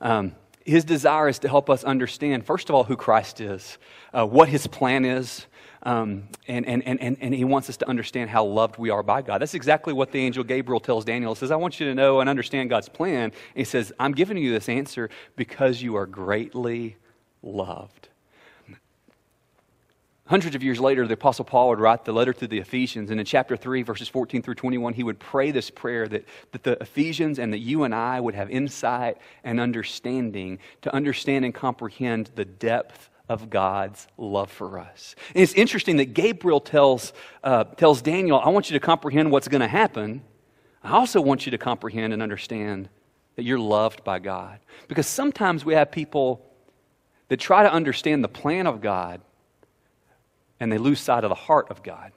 Um, 0.00 0.36
his 0.64 0.84
desire 0.84 1.28
is 1.28 1.38
to 1.40 1.48
help 1.48 1.68
us 1.68 1.84
understand, 1.84 2.46
first 2.46 2.68
of 2.68 2.74
all, 2.74 2.84
who 2.84 2.96
Christ 2.96 3.40
is, 3.40 3.78
uh, 4.12 4.26
what 4.26 4.48
his 4.48 4.66
plan 4.66 5.04
is, 5.04 5.46
um, 5.82 6.28
and, 6.48 6.66
and, 6.66 6.82
and, 6.86 7.18
and 7.20 7.34
he 7.34 7.44
wants 7.44 7.68
us 7.68 7.76
to 7.78 7.88
understand 7.88 8.30
how 8.30 8.44
loved 8.44 8.78
we 8.78 8.88
are 8.88 9.02
by 9.02 9.20
God. 9.20 9.42
That's 9.42 9.52
exactly 9.52 9.92
what 9.92 10.12
the 10.12 10.20
angel 10.20 10.42
Gabriel 10.42 10.80
tells 10.80 11.04
Daniel. 11.04 11.34
He 11.34 11.38
says, 11.38 11.50
I 11.50 11.56
want 11.56 11.78
you 11.78 11.86
to 11.86 11.94
know 11.94 12.20
and 12.20 12.30
understand 12.30 12.70
God's 12.70 12.88
plan. 12.88 13.24
And 13.24 13.32
he 13.54 13.64
says, 13.64 13.92
I'm 13.98 14.12
giving 14.12 14.38
you 14.38 14.50
this 14.50 14.70
answer 14.70 15.10
because 15.36 15.82
you 15.82 15.96
are 15.96 16.06
greatly 16.06 16.96
loved. 17.42 18.08
Hundreds 20.26 20.56
of 20.56 20.62
years 20.62 20.80
later, 20.80 21.06
the 21.06 21.14
Apostle 21.14 21.44
Paul 21.44 21.68
would 21.68 21.78
write 21.78 22.06
the 22.06 22.12
letter 22.12 22.32
to 22.32 22.46
the 22.46 22.58
Ephesians, 22.58 23.10
and 23.10 23.20
in 23.20 23.26
chapter 23.26 23.58
3, 23.58 23.82
verses 23.82 24.08
14 24.08 24.40
through 24.40 24.54
21, 24.54 24.94
he 24.94 25.02
would 25.02 25.18
pray 25.18 25.50
this 25.50 25.68
prayer 25.68 26.08
that, 26.08 26.24
that 26.52 26.62
the 26.62 26.80
Ephesians 26.80 27.38
and 27.38 27.52
that 27.52 27.58
you 27.58 27.84
and 27.84 27.94
I 27.94 28.20
would 28.20 28.34
have 28.34 28.50
insight 28.50 29.18
and 29.42 29.60
understanding 29.60 30.60
to 30.80 30.94
understand 30.94 31.44
and 31.44 31.54
comprehend 31.54 32.30
the 32.36 32.46
depth 32.46 33.10
of 33.28 33.50
God's 33.50 34.06
love 34.16 34.50
for 34.50 34.78
us. 34.78 35.14
And 35.34 35.42
it's 35.42 35.52
interesting 35.52 35.98
that 35.98 36.14
Gabriel 36.14 36.60
tells, 36.60 37.12
uh, 37.42 37.64
tells 37.64 38.00
Daniel, 38.00 38.40
I 38.40 38.48
want 38.48 38.70
you 38.70 38.78
to 38.78 38.84
comprehend 38.84 39.30
what's 39.30 39.48
going 39.48 39.60
to 39.60 39.68
happen. 39.68 40.22
I 40.82 40.92
also 40.92 41.20
want 41.20 41.44
you 41.44 41.50
to 41.50 41.58
comprehend 41.58 42.14
and 42.14 42.22
understand 42.22 42.88
that 43.36 43.42
you're 43.42 43.58
loved 43.58 44.04
by 44.04 44.20
God. 44.20 44.58
Because 44.88 45.06
sometimes 45.06 45.66
we 45.66 45.74
have 45.74 45.90
people 45.90 46.46
that 47.28 47.38
try 47.38 47.62
to 47.62 47.72
understand 47.72 48.24
the 48.24 48.28
plan 48.28 48.66
of 48.66 48.80
God 48.80 49.20
and 50.60 50.70
they 50.72 50.78
lose 50.78 51.00
sight 51.00 51.24
of 51.24 51.28
the 51.28 51.34
heart 51.34 51.70
of 51.70 51.82
God. 51.82 52.12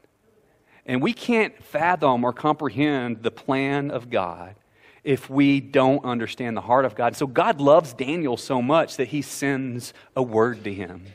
And 0.86 1.02
we 1.02 1.14
can't 1.14 1.62
fathom 1.64 2.24
or 2.24 2.32
comprehend 2.32 3.24
the 3.24 3.32
plan 3.32 3.92
of 3.92 4.10
God 4.10 4.56
if 5.04 5.30
we 5.30 5.60
don't 5.60 6.04
understand 6.06 6.56
the 6.56 6.62
heart 6.62 6.86
of 6.86 6.96
God. 6.96 7.16
So 7.16 7.28
God 7.28 7.62
loves 7.62 7.94
Daniel 7.94 8.38
so 8.38 8.62
much 8.62 8.98
that 8.98 9.10
he 9.10 9.22
sends 9.22 9.94
a 10.16 10.24
word 10.24 10.64
to 10.64 10.74
him. 10.74 11.06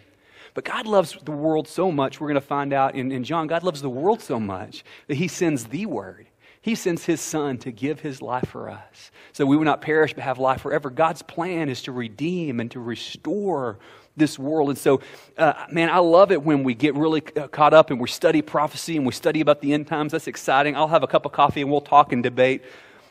But 0.55 0.65
God 0.65 0.87
loves 0.87 1.17
the 1.25 1.33
world 1.33 1.67
so 1.67 1.91
much, 1.91 2.21
we're 2.21 2.29
going 2.29 2.35
to 2.35 2.41
find 2.41 2.73
out 2.73 2.95
in, 2.95 3.11
in 3.11 3.25
John, 3.25 3.47
God 3.47 3.63
loves 3.63 3.81
the 3.81 3.91
world 3.91 4.21
so 4.21 4.39
much 4.39 4.85
that 5.09 5.15
he 5.15 5.29
sends 5.29 5.65
the 5.65 5.87
word. 5.87 6.27
He 6.61 6.75
sends 6.75 7.05
his 7.05 7.21
son 7.21 7.59
to 7.59 7.73
give 7.73 8.01
his 8.01 8.23
life 8.23 8.49
for 8.49 8.71
us 8.71 9.11
so 9.33 9.45
we 9.45 9.57
would 9.57 9.65
not 9.65 9.81
perish 9.81 10.15
but 10.15 10.23
have 10.23 10.39
life 10.39 10.61
forever. 10.61 10.91
God's 10.91 11.23
plan 11.23 11.69
is 11.69 11.83
to 11.83 11.93
redeem 11.93 12.61
and 12.61 12.71
to 12.71 12.81
restore 12.81 13.79
this 14.17 14.39
world. 14.39 14.69
And 14.69 14.79
so, 14.79 15.01
uh, 15.39 15.67
man, 15.71 15.89
I 15.91 15.99
love 15.99 16.33
it 16.33 16.43
when 16.43 16.65
we 16.65 16.75
get 16.75 16.95
really 16.95 17.23
uh, 17.37 17.49
caught 17.49 17.75
up 17.75 17.91
and 17.91 18.01
we 18.01 18.09
study 18.09 18.43
prophecy 18.43 18.97
and 18.97 19.07
we 19.07 19.13
study 19.13 19.41
about 19.41 19.61
the 19.61 19.73
end 19.73 19.87
times. 19.87 20.13
That's 20.13 20.27
exciting. 20.27 20.77
I'll 20.77 20.89
have 20.89 21.03
a 21.03 21.07
cup 21.07 21.25
of 21.25 21.33
coffee 21.33 21.63
and 21.63 21.71
we'll 21.71 21.81
talk 21.81 22.13
and 22.13 22.23
debate. 22.23 22.63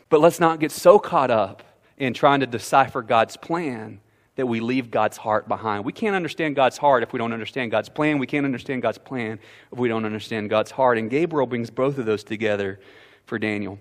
But 0.10 0.20
let's 0.20 0.40
not 0.40 0.60
get 0.60 0.72
so 0.72 1.00
caught 1.00 1.32
up 1.32 1.64
in 1.98 2.14
trying 2.14 2.42
to 2.42 2.48
decipher 2.48 3.02
God's 3.02 3.38
plan 3.38 4.00
that 4.36 4.46
we 4.46 4.60
leave 4.60 4.90
God's 4.90 5.18
heart 5.18 5.48
behind. 5.48 5.86
We 5.86 5.94
can't 5.94 6.16
understand 6.16 6.56
God's 6.56 6.78
heart 6.78 7.04
if 7.04 7.14
we 7.14 7.20
don't 7.20 7.34
understand 7.34 7.72
God's 7.72 7.90
plan. 7.90 8.18
We 8.18 8.28
can't 8.28 8.46
understand 8.46 8.82
God's 8.82 8.98
plan 8.98 9.40
if 9.72 9.78
we 9.78 9.88
don't 9.88 10.06
understand 10.06 10.50
God's 10.50 10.72
heart. 10.72 10.98
And 10.98 11.10
Gabriel 11.10 11.46
brings 11.46 11.70
both 11.70 11.98
of 11.98 12.06
those 12.06 12.24
together 12.24 12.80
for 13.26 13.38
Daniel. 13.38 13.78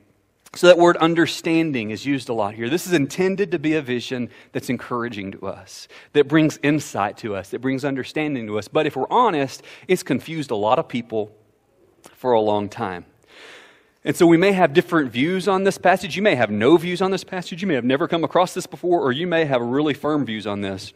So, 0.54 0.66
that 0.66 0.78
word 0.78 0.96
understanding 0.96 1.90
is 1.90 2.04
used 2.04 2.28
a 2.28 2.32
lot 2.32 2.54
here. 2.54 2.68
This 2.68 2.84
is 2.84 2.92
intended 2.92 3.52
to 3.52 3.58
be 3.60 3.74
a 3.74 3.82
vision 3.82 4.30
that's 4.50 4.68
encouraging 4.68 5.30
to 5.32 5.46
us, 5.46 5.86
that 6.12 6.26
brings 6.26 6.58
insight 6.64 7.16
to 7.18 7.36
us, 7.36 7.50
that 7.50 7.60
brings 7.60 7.84
understanding 7.84 8.48
to 8.48 8.58
us. 8.58 8.66
But 8.66 8.86
if 8.86 8.96
we're 8.96 9.10
honest, 9.10 9.62
it's 9.86 10.02
confused 10.02 10.50
a 10.50 10.56
lot 10.56 10.80
of 10.80 10.88
people 10.88 11.32
for 12.14 12.32
a 12.32 12.40
long 12.40 12.68
time. 12.68 13.04
And 14.04 14.16
so 14.16 14.26
we 14.26 14.36
may 14.36 14.52
have 14.52 14.72
different 14.72 15.12
views 15.12 15.46
on 15.46 15.64
this 15.64 15.78
passage. 15.78 16.16
You 16.16 16.22
may 16.22 16.34
have 16.34 16.50
no 16.50 16.76
views 16.76 17.02
on 17.02 17.10
this 17.10 17.22
passage. 17.22 17.60
You 17.60 17.68
may 17.68 17.74
have 17.74 17.84
never 17.84 18.08
come 18.08 18.24
across 18.24 18.54
this 18.54 18.66
before, 18.66 19.00
or 19.00 19.12
you 19.12 19.26
may 19.26 19.44
have 19.44 19.60
really 19.60 19.94
firm 19.94 20.24
views 20.24 20.46
on 20.46 20.62
this. 20.62 20.92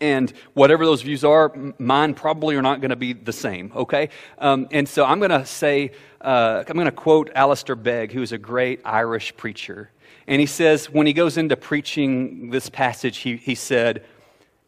And 0.00 0.32
whatever 0.54 0.84
those 0.84 1.02
views 1.02 1.24
are, 1.24 1.52
mine 1.78 2.14
probably 2.14 2.54
are 2.54 2.62
not 2.62 2.80
going 2.80 2.90
to 2.90 2.96
be 2.96 3.14
the 3.14 3.32
same, 3.32 3.72
okay? 3.74 4.10
Um, 4.38 4.68
and 4.70 4.88
so 4.88 5.04
I'm 5.04 5.18
going 5.18 5.32
to 5.32 5.44
say, 5.44 5.90
uh, 6.20 6.62
I'm 6.66 6.74
going 6.74 6.86
to 6.86 6.92
quote 6.92 7.30
Alistair 7.34 7.74
Begg, 7.74 8.12
who 8.12 8.22
is 8.22 8.30
a 8.30 8.38
great 8.38 8.80
Irish 8.84 9.36
preacher. 9.36 9.90
And 10.28 10.40
he 10.40 10.46
says, 10.46 10.88
when 10.90 11.06
he 11.06 11.12
goes 11.12 11.36
into 11.36 11.56
preaching 11.56 12.50
this 12.50 12.68
passage, 12.68 13.18
he, 13.18 13.36
he 13.36 13.54
said, 13.56 14.04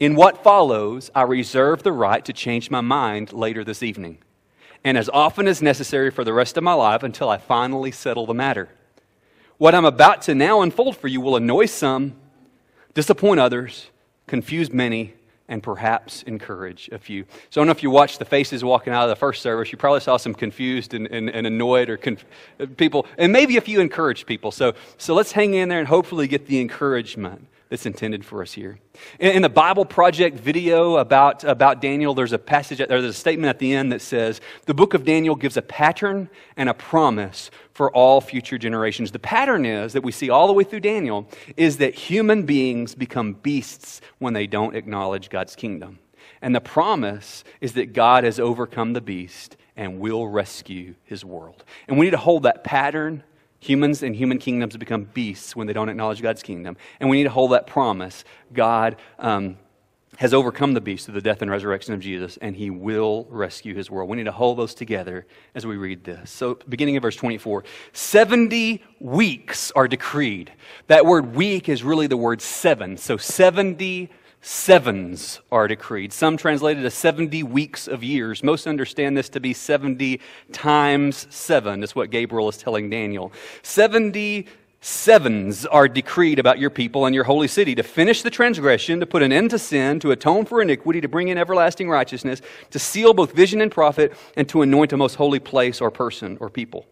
In 0.00 0.16
what 0.16 0.42
follows, 0.42 1.10
I 1.14 1.22
reserve 1.22 1.84
the 1.84 1.92
right 1.92 2.24
to 2.24 2.32
change 2.32 2.70
my 2.70 2.80
mind 2.80 3.32
later 3.32 3.62
this 3.62 3.82
evening, 3.82 4.18
and 4.82 4.98
as 4.98 5.08
often 5.10 5.46
as 5.46 5.62
necessary 5.62 6.10
for 6.10 6.24
the 6.24 6.32
rest 6.32 6.56
of 6.56 6.64
my 6.64 6.72
life 6.72 7.02
until 7.04 7.28
I 7.28 7.38
finally 7.38 7.92
settle 7.92 8.26
the 8.26 8.34
matter. 8.34 8.68
What 9.58 9.74
I'm 9.74 9.84
about 9.84 10.22
to 10.22 10.34
now 10.34 10.62
unfold 10.62 10.96
for 10.96 11.06
you 11.06 11.20
will 11.20 11.36
annoy 11.36 11.66
some, 11.66 12.14
disappoint 12.94 13.38
others, 13.38 13.90
confuse 14.26 14.72
many, 14.72 15.12
and 15.50 15.62
perhaps 15.62 16.22
encourage 16.22 16.88
a 16.92 16.98
few. 16.98 17.24
So 17.50 17.60
I 17.60 17.62
don't 17.62 17.66
know 17.66 17.72
if 17.72 17.82
you 17.82 17.90
watched 17.90 18.20
the 18.20 18.24
faces 18.24 18.64
walking 18.64 18.94
out 18.94 19.02
of 19.02 19.10
the 19.10 19.16
first 19.16 19.42
service. 19.42 19.70
You 19.70 19.76
probably 19.76 20.00
saw 20.00 20.16
some 20.16 20.32
confused 20.32 20.94
and, 20.94 21.06
and, 21.08 21.28
and 21.28 21.46
annoyed 21.46 21.90
or 21.90 21.98
conf- 21.98 22.24
people, 22.78 23.04
and 23.18 23.32
maybe 23.32 23.56
a 23.58 23.60
few 23.60 23.80
encouraged 23.80 24.26
people. 24.26 24.52
So, 24.52 24.74
so 24.96 25.12
let's 25.12 25.32
hang 25.32 25.54
in 25.54 25.68
there 25.68 25.80
and 25.80 25.88
hopefully 25.88 26.28
get 26.28 26.46
the 26.46 26.60
encouragement 26.60 27.46
that's 27.70 27.86
intended 27.86 28.24
for 28.24 28.42
us 28.42 28.52
here. 28.52 28.78
In, 29.20 29.36
in, 29.36 29.42
the 29.42 29.48
Bible 29.48 29.84
Project 29.84 30.38
video 30.38 30.96
about, 30.96 31.44
about 31.44 31.80
Daniel, 31.80 32.14
there's 32.14 32.32
a 32.32 32.38
passage, 32.38 32.78
there's 32.86 33.04
a 33.04 33.12
statement 33.12 33.48
at 33.48 33.60
the 33.60 33.72
end 33.72 33.92
that 33.92 34.02
says, 34.02 34.40
The 34.66 34.74
book 34.74 34.92
of 34.92 35.04
Daniel 35.04 35.36
gives 35.36 35.56
a 35.56 35.62
pattern 35.62 36.28
and 36.56 36.68
a 36.68 36.74
promise 36.74 37.50
for 37.72 37.90
all 37.92 38.20
future 38.20 38.58
generations. 38.58 39.12
The 39.12 39.20
pattern 39.20 39.64
is 39.64 39.92
that 39.92 40.02
we 40.02 40.10
see 40.10 40.30
all 40.30 40.48
the 40.48 40.52
way 40.52 40.64
through 40.64 40.80
Daniel 40.80 41.28
is 41.56 41.78
that 41.78 41.94
human 41.94 42.42
beings 42.42 42.96
become 42.96 43.34
beasts 43.34 44.00
when 44.18 44.34
they 44.34 44.48
don't 44.48 44.74
acknowledge 44.74 45.30
God's 45.30 45.54
kingdom. 45.54 46.00
And 46.42 46.54
the 46.54 46.60
promise 46.60 47.44
is 47.60 47.74
that 47.74 47.92
God 47.92 48.24
has 48.24 48.40
overcome 48.40 48.94
the 48.94 49.00
beast 49.00 49.56
and 49.76 50.00
will 50.00 50.26
rescue 50.26 50.96
his 51.04 51.24
world. 51.24 51.64
And 51.86 51.98
we 51.98 52.06
need 52.06 52.10
to 52.10 52.16
hold 52.16 52.42
that 52.42 52.64
pattern 52.64 53.22
Humans 53.60 54.02
and 54.02 54.16
human 54.16 54.38
kingdoms 54.38 54.76
become 54.76 55.04
beasts 55.04 55.54
when 55.54 55.66
they 55.66 55.72
don't 55.72 55.88
acknowledge 55.88 56.22
God's 56.22 56.42
kingdom. 56.42 56.76
And 56.98 57.10
we 57.10 57.18
need 57.18 57.24
to 57.24 57.30
hold 57.30 57.52
that 57.52 57.66
promise. 57.66 58.24
God 58.52 58.96
um, 59.18 59.58
has 60.16 60.34
overcome 60.34 60.74
the 60.74 60.80
beast 60.80 61.04
through 61.04 61.14
the 61.14 61.20
death 61.20 61.42
and 61.42 61.50
resurrection 61.50 61.94
of 61.94 62.00
Jesus, 62.00 62.38
and 62.38 62.56
he 62.56 62.70
will 62.70 63.26
rescue 63.30 63.74
his 63.74 63.90
world. 63.90 64.08
We 64.08 64.16
need 64.16 64.24
to 64.24 64.32
hold 64.32 64.58
those 64.58 64.74
together 64.74 65.26
as 65.54 65.66
we 65.66 65.76
read 65.76 66.04
this. 66.04 66.30
So, 66.30 66.58
beginning 66.68 66.96
of 66.96 67.02
verse 67.02 67.16
24 67.16 67.64
70 67.92 68.82
weeks 68.98 69.70
are 69.72 69.88
decreed. 69.88 70.52
That 70.88 71.06
word 71.06 71.34
week 71.34 71.68
is 71.68 71.82
really 71.82 72.06
the 72.06 72.16
word 72.16 72.42
seven. 72.42 72.96
So, 72.96 73.16
70 73.16 74.10
sevens 74.40 75.40
are 75.52 75.68
decreed. 75.68 76.12
Some 76.12 76.36
translated 76.36 76.84
as 76.84 76.94
70 76.94 77.42
weeks 77.42 77.86
of 77.88 78.02
years. 78.02 78.42
Most 78.42 78.66
understand 78.66 79.16
this 79.16 79.28
to 79.30 79.40
be 79.40 79.52
70 79.52 80.20
times 80.52 81.26
seven. 81.30 81.80
That's 81.80 81.94
what 81.94 82.10
Gabriel 82.10 82.48
is 82.48 82.56
telling 82.56 82.88
Daniel. 82.88 83.32
70 83.62 84.46
sevens 84.80 85.66
are 85.66 85.88
decreed 85.88 86.38
about 86.38 86.58
your 86.58 86.70
people 86.70 87.04
and 87.04 87.14
your 87.14 87.24
holy 87.24 87.48
city 87.48 87.74
to 87.74 87.82
finish 87.82 88.22
the 88.22 88.30
transgression, 88.30 88.98
to 89.00 89.06
put 89.06 89.22
an 89.22 89.30
end 89.30 89.50
to 89.50 89.58
sin, 89.58 90.00
to 90.00 90.10
atone 90.10 90.46
for 90.46 90.62
iniquity, 90.62 91.00
to 91.02 91.08
bring 91.08 91.28
in 91.28 91.36
everlasting 91.36 91.88
righteousness, 91.90 92.40
to 92.70 92.78
seal 92.78 93.12
both 93.12 93.32
vision 93.32 93.60
and 93.60 93.70
prophet, 93.70 94.14
and 94.36 94.48
to 94.48 94.62
anoint 94.62 94.92
a 94.92 94.96
most 94.96 95.16
holy 95.16 95.38
place 95.38 95.80
or 95.80 95.90
person 95.90 96.38
or 96.40 96.48
people. 96.48 96.86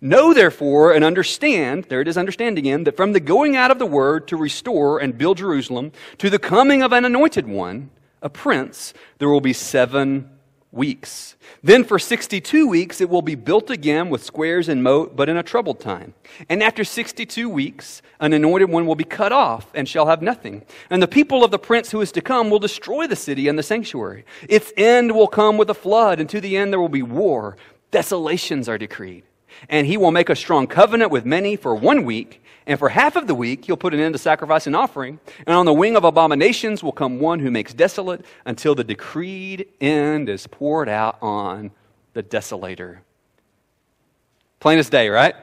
Know 0.00 0.34
therefore 0.34 0.92
and 0.92 1.04
understand, 1.04 1.84
there 1.84 2.00
it 2.00 2.08
is, 2.08 2.16
understand 2.16 2.58
again, 2.58 2.84
that 2.84 2.96
from 2.96 3.12
the 3.12 3.20
going 3.20 3.56
out 3.56 3.70
of 3.70 3.78
the 3.78 3.86
word 3.86 4.28
to 4.28 4.36
restore 4.36 4.98
and 4.98 5.18
build 5.18 5.38
Jerusalem 5.38 5.92
to 6.18 6.30
the 6.30 6.38
coming 6.38 6.82
of 6.82 6.92
an 6.92 7.04
anointed 7.04 7.46
one, 7.46 7.90
a 8.22 8.28
prince, 8.28 8.94
there 9.18 9.28
will 9.28 9.40
be 9.40 9.52
seven 9.52 10.30
weeks. 10.72 11.36
Then 11.62 11.84
for 11.84 11.98
62 11.98 12.68
weeks 12.68 13.00
it 13.00 13.08
will 13.08 13.22
be 13.22 13.34
built 13.34 13.70
again 13.70 14.10
with 14.10 14.22
squares 14.22 14.68
and 14.68 14.82
moat, 14.82 15.16
but 15.16 15.28
in 15.28 15.36
a 15.36 15.42
troubled 15.42 15.80
time. 15.80 16.14
And 16.48 16.62
after 16.62 16.84
62 16.84 17.48
weeks, 17.48 18.02
an 18.20 18.32
anointed 18.32 18.70
one 18.70 18.86
will 18.86 18.94
be 18.94 19.04
cut 19.04 19.32
off 19.32 19.66
and 19.74 19.88
shall 19.88 20.06
have 20.06 20.22
nothing. 20.22 20.62
And 20.90 21.02
the 21.02 21.08
people 21.08 21.44
of 21.44 21.50
the 21.50 21.58
prince 21.58 21.90
who 21.90 22.00
is 22.00 22.12
to 22.12 22.20
come 22.20 22.50
will 22.50 22.58
destroy 22.58 23.06
the 23.06 23.16
city 23.16 23.48
and 23.48 23.58
the 23.58 23.62
sanctuary. 23.62 24.24
Its 24.48 24.72
end 24.76 25.12
will 25.12 25.28
come 25.28 25.56
with 25.56 25.70
a 25.70 25.74
flood, 25.74 26.20
and 26.20 26.28
to 26.30 26.40
the 26.40 26.56
end 26.56 26.72
there 26.72 26.80
will 26.80 26.88
be 26.88 27.02
war. 27.02 27.56
Desolations 27.90 28.68
are 28.68 28.78
decreed. 28.78 29.24
And 29.68 29.86
he 29.86 29.96
will 29.96 30.10
make 30.10 30.28
a 30.28 30.36
strong 30.36 30.66
covenant 30.66 31.10
with 31.10 31.24
many 31.24 31.56
for 31.56 31.74
one 31.74 32.04
week, 32.04 32.42
and 32.66 32.78
for 32.78 32.88
half 32.88 33.16
of 33.16 33.26
the 33.26 33.34
week 33.34 33.64
he'll 33.64 33.76
put 33.76 33.94
an 33.94 34.00
end 34.00 34.14
to 34.14 34.18
sacrifice 34.18 34.66
and 34.66 34.74
offering. 34.74 35.20
And 35.46 35.56
on 35.56 35.66
the 35.66 35.72
wing 35.72 35.96
of 35.96 36.04
abominations 36.04 36.82
will 36.82 36.92
come 36.92 37.18
one 37.20 37.40
who 37.40 37.50
makes 37.50 37.74
desolate 37.74 38.24
until 38.44 38.74
the 38.74 38.84
decreed 38.84 39.68
end 39.80 40.28
is 40.28 40.46
poured 40.46 40.88
out 40.88 41.18
on 41.22 41.70
the 42.12 42.22
desolator. 42.22 42.98
Plain 44.60 44.78
as 44.78 44.88
day, 44.88 45.08
right? 45.08 45.34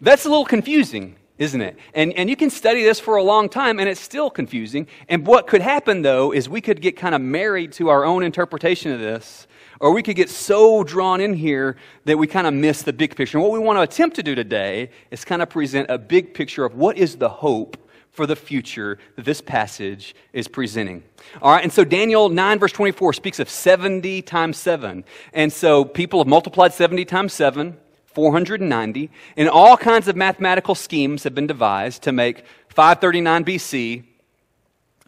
That's 0.00 0.24
a 0.24 0.28
little 0.28 0.44
confusing, 0.44 1.16
isn't 1.38 1.60
it? 1.60 1.76
And, 1.94 2.12
and 2.14 2.30
you 2.30 2.36
can 2.36 2.50
study 2.50 2.82
this 2.82 3.00
for 3.00 3.16
a 3.16 3.22
long 3.22 3.48
time, 3.48 3.78
and 3.78 3.88
it's 3.88 4.00
still 4.00 4.30
confusing. 4.30 4.86
And 5.08 5.26
what 5.26 5.46
could 5.46 5.60
happen, 5.60 6.02
though, 6.02 6.32
is 6.32 6.48
we 6.48 6.60
could 6.60 6.80
get 6.80 6.96
kind 6.96 7.14
of 7.14 7.20
married 7.20 7.72
to 7.72 7.88
our 7.88 8.04
own 8.04 8.22
interpretation 8.22 8.92
of 8.92 9.00
this 9.00 9.46
or 9.80 9.92
we 9.92 10.02
could 10.02 10.16
get 10.16 10.30
so 10.30 10.84
drawn 10.84 11.20
in 11.20 11.34
here 11.34 11.76
that 12.04 12.16
we 12.16 12.26
kind 12.26 12.46
of 12.46 12.54
miss 12.54 12.82
the 12.82 12.92
big 12.92 13.16
picture. 13.16 13.38
And 13.38 13.42
what 13.42 13.52
we 13.52 13.58
want 13.58 13.76
to 13.76 13.82
attempt 13.82 14.16
to 14.16 14.22
do 14.22 14.34
today 14.34 14.90
is 15.10 15.24
kind 15.24 15.42
of 15.42 15.50
present 15.50 15.90
a 15.90 15.98
big 15.98 16.34
picture 16.34 16.64
of 16.64 16.74
what 16.74 16.96
is 16.96 17.16
the 17.16 17.28
hope 17.28 17.76
for 18.10 18.26
the 18.26 18.36
future 18.36 18.98
that 19.16 19.24
this 19.24 19.40
passage 19.40 20.14
is 20.32 20.46
presenting. 20.46 21.02
All 21.42 21.52
right, 21.52 21.64
and 21.64 21.72
so 21.72 21.84
Daniel 21.84 22.28
9, 22.28 22.58
verse 22.60 22.72
24 22.72 23.12
speaks 23.12 23.40
of 23.40 23.50
70 23.50 24.22
times 24.22 24.56
7. 24.56 25.04
And 25.32 25.52
so 25.52 25.84
people 25.84 26.20
have 26.20 26.28
multiplied 26.28 26.72
70 26.72 27.04
times 27.06 27.32
7, 27.32 27.76
490, 28.14 29.10
and 29.36 29.48
all 29.48 29.76
kinds 29.76 30.08
of 30.08 30.16
mathematical 30.16 30.74
schemes 30.74 31.24
have 31.24 31.34
been 31.34 31.46
devised 31.46 32.02
to 32.02 32.12
make 32.12 32.44
539 32.68 33.44
BC 33.44 34.04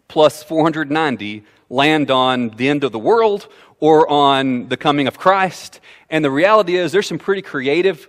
plus 0.08 0.42
490 0.42 1.44
land 1.68 2.10
on 2.10 2.50
the 2.50 2.68
end 2.68 2.84
of 2.84 2.92
the 2.92 2.98
world 2.98 3.48
or 3.80 4.08
on 4.10 4.68
the 4.68 4.76
coming 4.76 5.06
of 5.06 5.18
Christ. 5.18 5.80
And 6.10 6.25
the 6.25 6.30
reality 6.30 6.76
is, 6.76 6.92
there's 6.92 7.06
some 7.06 7.18
pretty 7.18 7.42
creative 7.42 8.08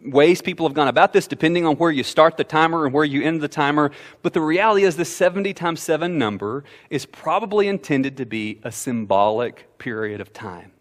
ways 0.00 0.40
people 0.40 0.66
have 0.66 0.74
gone 0.74 0.88
about 0.88 1.12
this, 1.12 1.26
depending 1.26 1.66
on 1.66 1.76
where 1.76 1.90
you 1.90 2.04
start 2.04 2.36
the 2.36 2.44
timer 2.44 2.84
and 2.84 2.94
where 2.94 3.04
you 3.04 3.22
end 3.22 3.40
the 3.40 3.48
timer. 3.48 3.90
But 4.22 4.32
the 4.32 4.40
reality 4.40 4.84
is, 4.84 4.96
this 4.96 5.14
70 5.14 5.52
times 5.54 5.80
7 5.80 6.16
number 6.18 6.64
is 6.88 7.04
probably 7.04 7.68
intended 7.68 8.16
to 8.18 8.26
be 8.26 8.60
a 8.62 8.72
symbolic 8.72 9.66
period 9.78 10.20
of 10.20 10.32
time. 10.32 10.72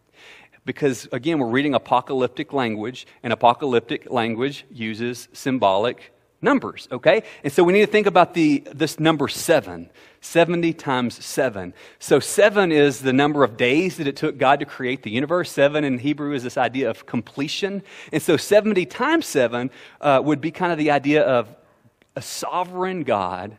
Because, 0.67 1.07
again, 1.13 1.39
we're 1.39 1.47
reading 1.47 1.74
apocalyptic 1.74 2.51
language, 2.51 3.07
and 3.24 3.31
apocalyptic 3.31 4.12
language 4.12 4.65
uses 4.69 5.29
symbolic 5.31 6.13
numbers, 6.41 6.89
okay? 6.91 7.24
And 7.43 7.53
so 7.53 7.63
we 7.63 7.71
need 7.71 7.86
to 7.86 7.91
think 7.91 8.05
about 8.05 8.33
the, 8.33 8.63
this 8.74 9.00
number 9.00 9.29
seven 9.29 9.89
70 10.19 10.74
times 10.74 11.24
seven. 11.24 11.74
So, 12.00 12.19
seven 12.19 12.71
is 12.74 13.00
the 13.00 13.13
number 13.13 13.45
of 13.45 13.55
days 13.55 13.95
that 13.95 14.07
it 14.07 14.17
took 14.17 14.38
God 14.38 14.59
to 14.59 14.65
create 14.65 15.03
the 15.03 15.12
universe. 15.12 15.50
Seven 15.50 15.86
in 15.86 16.00
Hebrew 16.00 16.33
is 16.33 16.43
this 16.43 16.57
idea 16.57 16.89
of 16.89 17.05
completion. 17.05 17.81
And 18.12 18.21
so, 18.21 18.36
70 18.36 18.86
times 18.88 19.25
seven 19.25 19.71
uh, 20.01 20.21
would 20.21 20.41
be 20.41 20.51
kind 20.51 20.71
of 20.74 20.79
the 20.79 20.91
idea 20.91 21.24
of 21.24 21.55
a 22.15 22.21
sovereign 22.21 23.03
God 23.03 23.57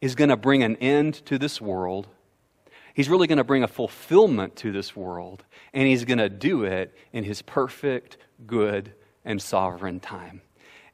is 0.00 0.14
going 0.14 0.30
to 0.30 0.36
bring 0.36 0.62
an 0.62 0.76
end 0.76 1.14
to 1.26 1.36
this 1.38 1.60
world. 1.60 2.06
He's 2.94 3.08
really 3.08 3.26
going 3.26 3.38
to 3.38 3.44
bring 3.44 3.62
a 3.62 3.68
fulfillment 3.68 4.56
to 4.56 4.72
this 4.72 4.94
world, 4.94 5.44
and 5.72 5.86
he's 5.86 6.04
going 6.04 6.18
to 6.18 6.28
do 6.28 6.64
it 6.64 6.94
in 7.12 7.24
his 7.24 7.42
perfect, 7.42 8.18
good, 8.46 8.92
and 9.24 9.40
sovereign 9.40 10.00
time. 10.00 10.42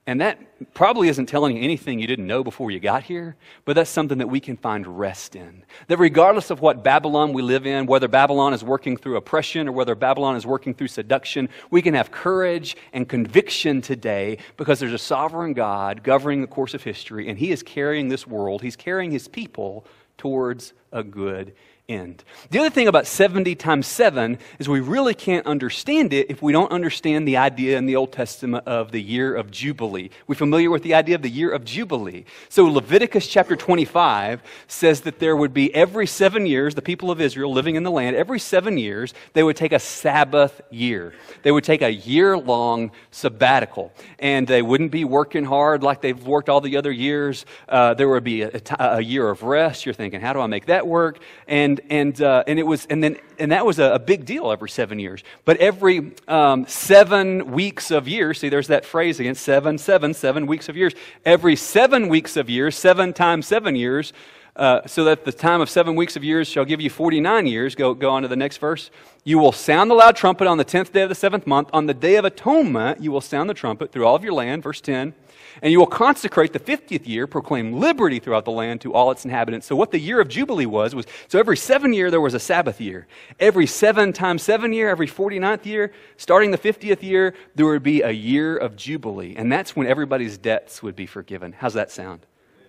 And 0.09 0.23
that 0.23 0.73
probably 0.73 1.09
isn't 1.09 1.27
telling 1.27 1.59
you 1.59 1.63
anything 1.63 1.99
you 1.99 2.07
didn't 2.07 2.27
know 2.27 2.43
before 2.43 2.71
you 2.71 2.81
got 2.81 3.03
here, 3.03 3.37
but 3.67 3.75
that's 3.75 3.91
something 3.91 4.17
that 4.17 4.27
we 4.27 4.41
can 4.41 4.57
find 4.57 4.99
rest 4.99 5.37
in. 5.37 5.65
That 5.89 5.99
regardless 5.99 6.49
of 6.49 6.63
what 6.63 6.83
Babylon 6.83 7.35
we 7.35 7.43
live 7.43 7.67
in, 7.67 7.85
whether 7.85 8.09
Babylon 8.09 8.55
is 8.55 8.65
working 8.65 8.97
through 8.97 9.19
oppression 9.19 9.69
or 9.69 9.73
whether 9.73 9.95
Babylon 9.95 10.35
is 10.35 10.47
working 10.47 10.73
through 10.73 10.89
seduction, 10.89 11.51
we 11.71 11.83
can 11.83 11.93
have 11.93 12.11
courage 12.11 12.75
and 12.95 13.07
conviction 13.07 13.83
today 13.83 14.39
because 14.57 14.81
there's 14.81 14.95
a 14.95 14.99
sovereign 14.99 15.53
God 15.53 16.03
governing 16.03 16.41
the 16.41 16.47
course 16.47 16.73
of 16.73 16.83
history, 16.83 17.29
and 17.29 17.39
He 17.39 17.51
is 17.51 17.63
carrying 17.63 18.09
this 18.09 18.27
world, 18.27 18.63
He's 18.63 18.77
carrying 18.77 19.11
His 19.11 19.29
people 19.29 19.85
towards 20.17 20.73
a 20.91 21.03
good 21.05 21.53
end. 21.89 22.23
The 22.51 22.59
other 22.59 22.69
thing 22.69 22.87
about 22.87 23.07
70 23.07 23.55
times 23.55 23.87
7 23.87 24.39
is 24.59 24.69
we 24.69 24.81
really 24.81 25.15
can't 25.15 25.47
understand 25.47 26.13
it 26.13 26.31
if 26.31 26.43
we 26.43 26.53
don't 26.53 26.71
understand 26.71 27.27
the 27.27 27.39
idea 27.39 27.79
in 27.79 27.87
the 27.87 27.97
Old 27.97 28.13
Testament 28.13 28.67
of 28.67 28.93
the 28.93 29.01
year 29.01 29.35
of 29.35 29.51
Jubilee. 29.51 30.11
We're 30.27 30.35
familiar 30.35 30.71
with 30.71 30.83
the 30.83 30.93
idea 30.93 31.15
of 31.15 31.23
the 31.23 31.31
year 31.31 31.51
of 31.51 31.65
Jubilee? 31.65 32.27
So 32.51 32.65
Leviticus 32.65 33.27
chapter 33.27 33.57
25 33.57 34.43
says 34.67 35.01
that 35.03 35.19
there 35.19 35.35
would 35.35 35.55
be 35.55 35.75
every 35.75 36.07
seven 36.07 36.45
years, 36.45 36.75
the 36.75 36.83
people 36.83 37.11
of 37.11 37.23
Israel 37.23 37.53
living 37.53 37.75
in 37.75 37.85
the 37.85 37.91
land, 37.91 38.17
every 38.17 38.39
seven 38.39 38.77
years, 38.77 39.15
they 39.33 39.43
would 39.43 39.57
take 39.57 39.73
a 39.73 39.79
Sabbath 39.79 40.61
year. 40.71 41.15
They 41.43 41.53
would 41.53 41.65
take 41.65 41.81
a 41.81 41.93
year 41.93 42.37
long 42.37 42.91
sabbatical. 43.13 43.95
And 44.19 44.47
they 44.47 44.61
wouldn't 44.61 44.91
be 44.91 45.05
working 45.05 45.47
hard 45.47 45.83
like 45.83 46.03
they've 46.03 46.27
worked 46.27 46.51
all 46.51 46.61
the 46.61 46.77
other 46.77 46.93
years. 46.93 47.47
Uh, 47.67 47.95
there 47.95 48.11
would 48.11 48.25
be 48.25 48.43
a 48.43 49.01
year 49.01 49.31
of 49.31 49.43
rest. 49.43 49.87
You're 49.87 49.95
thinking, 49.95 50.21
how 50.21 50.35
do 50.35 50.41
I 50.41 50.47
make 50.49 50.67
that 50.67 50.87
work? 50.87 51.21
And 51.47 51.78
and, 51.91 52.21
uh, 52.21 52.45
and, 52.47 52.59
it 52.59 52.63
was, 52.63 52.87
and, 52.87 53.03
then, 53.03 53.17
and 53.39 53.53
that 53.53 53.65
was 53.65 53.79
a, 53.79 53.95
a, 53.95 53.99
big 53.99 54.25
deal 54.25 54.51
every 54.51 54.69
seven 54.69 54.99
years. 54.99 55.23
But 55.45 55.57
every 55.59 56.13
um, 56.27 56.67
seven 56.67 57.53
weeks 57.53 57.91
of 57.91 58.09
years, 58.09 58.41
see, 58.41 58.49
there's 58.49 58.69
that 58.69 58.85
phrase 58.85 59.21
again 59.21 59.35
seven, 59.35 59.79
seven, 59.79 60.15
seven 60.15 60.47
weeks 60.47 60.69
of 60.69 60.77
years. 60.77 60.95
Every 61.25 61.57
seven 61.57 62.09
weeks 62.09 62.37
of 62.37 62.49
years, 62.51 62.77
seven 62.77 63.13
times 63.13 63.47
seven 63.47 63.77
years, 63.77 64.13
uh, 64.57 64.87
so 64.87 65.05
that 65.05 65.25
the 65.25 65.33
time 65.33 65.61
of 65.61 65.71
seven 65.71 65.95
weeks 65.95 66.17
of 66.17 66.25
years 66.25 66.49
shall 66.49 66.65
give 66.65 66.81
you 66.81 66.91
49 66.91 67.47
years. 67.47 67.75
Go, 67.75 67.95
go 67.95 68.11
on 68.11 68.23
to 68.23 68.29
the 68.29 68.37
next 68.37 68.57
verse. 68.59 68.91
You 69.23 69.39
will 69.39 69.53
sound 69.53 69.91
the 69.91 69.95
loud 69.95 70.17
trumpet 70.17 70.49
on 70.49 70.59
the 70.59 70.65
10th 70.65 70.93
day 70.93 71.03
of 71.03 71.09
the 71.09 71.15
seventh 71.15 71.47
month. 71.47 71.71
On 71.73 71.87
the 71.87 71.95
day 71.95 72.17
of 72.17 72.25
atonement, 72.25 73.01
you 73.01 73.13
will 73.13 73.21
sound 73.21 73.49
the 73.49 73.55
trumpet 73.55 73.93
through 73.93 74.05
all 74.05 74.17
of 74.17 74.25
your 74.25 74.33
land. 74.33 74.65
Verse 74.65 74.81
10. 74.81 75.15
And 75.63 75.73
you 75.73 75.79
will 75.79 75.87
consecrate 75.87 76.53
the 76.53 76.61
50th 76.61 77.07
year, 77.07 77.27
proclaim 77.27 77.75
liberty 77.75 78.19
throughout 78.19 78.45
the 78.45 78.51
land 78.51 78.81
to 78.83 78.95
all 78.95 79.11
its 79.11 79.25
inhabitants. 79.25 79.67
So, 79.67 79.77
what 79.77 79.91
the 79.91 79.99
year 79.99 80.21
of 80.21 80.29
Jubilee 80.29 80.67
was, 80.67 80.95
was 80.95 81.07
so 81.29 81.39
every 81.39 81.57
seven 81.57 81.93
year 81.93 82.11
there 82.11 82.21
was 82.21 82.35
a 82.35 82.41
Sabbath 82.41 82.81
year. 82.81 83.07
Every 83.41 83.67
seven 83.67 84.13
times 84.13 84.43
seven 84.43 84.73
year, 84.73 84.89
every 84.89 85.07
49th 85.07 85.67
year, 85.67 85.93
starting 86.17 86.51
the 86.51 86.59
50th 86.59 87.03
year, 87.03 87.35
there 87.55 87.67
would 87.67 87.83
be 87.83 88.03
a 88.03 88.11
year 88.11 88.57
of 88.57 88.77
Jubilee. 88.77 89.35
And 89.37 89.51
that's 89.51 89.75
when 89.75 89.87
everybody's 89.87 90.39
debts 90.39 90.83
would 90.83 90.97
be 90.97 91.07
forgiven. 91.07 91.53
How's 91.53 91.75
that 91.75 91.91
sound? 91.91 92.21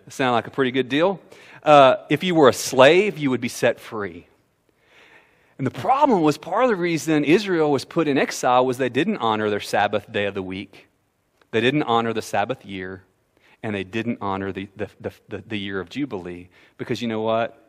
Sound 0.09 0.33
like 0.33 0.47
a 0.47 0.51
pretty 0.51 0.71
good 0.71 0.89
deal? 0.89 1.19
Uh, 1.61 1.97
if 2.09 2.23
you 2.23 2.33
were 2.33 2.49
a 2.49 2.53
slave, 2.53 3.17
you 3.17 3.29
would 3.29 3.41
be 3.41 3.47
set 3.47 3.79
free. 3.79 4.27
And 5.59 5.67
the 5.67 5.71
problem 5.71 6.21
was 6.21 6.37
part 6.37 6.63
of 6.63 6.69
the 6.69 6.75
reason 6.75 7.25
Israel 7.25 7.71
was 7.71 7.83
put 7.85 8.07
in 8.07 8.17
exile 8.17 8.65
was 8.65 8.77
they 8.77 8.89
didn't 8.89 9.17
honor 9.17 9.49
their 9.49 9.59
Sabbath 9.59 10.09
day 10.11 10.25
of 10.25 10.33
the 10.33 10.41
week. 10.41 10.88
They 11.51 11.61
didn't 11.61 11.83
honor 11.83 12.13
the 12.13 12.21
Sabbath 12.21 12.65
year, 12.65 13.03
and 13.63 13.75
they 13.75 13.83
didn't 13.83 14.19
honor 14.21 14.51
the, 14.51 14.69
the, 14.75 14.89
the, 14.99 15.43
the, 15.47 15.57
year 15.57 15.79
of 15.79 15.89
Jubilee 15.89 16.49
because 16.77 17.01
you 17.01 17.07
know 17.07 17.21
what? 17.21 17.65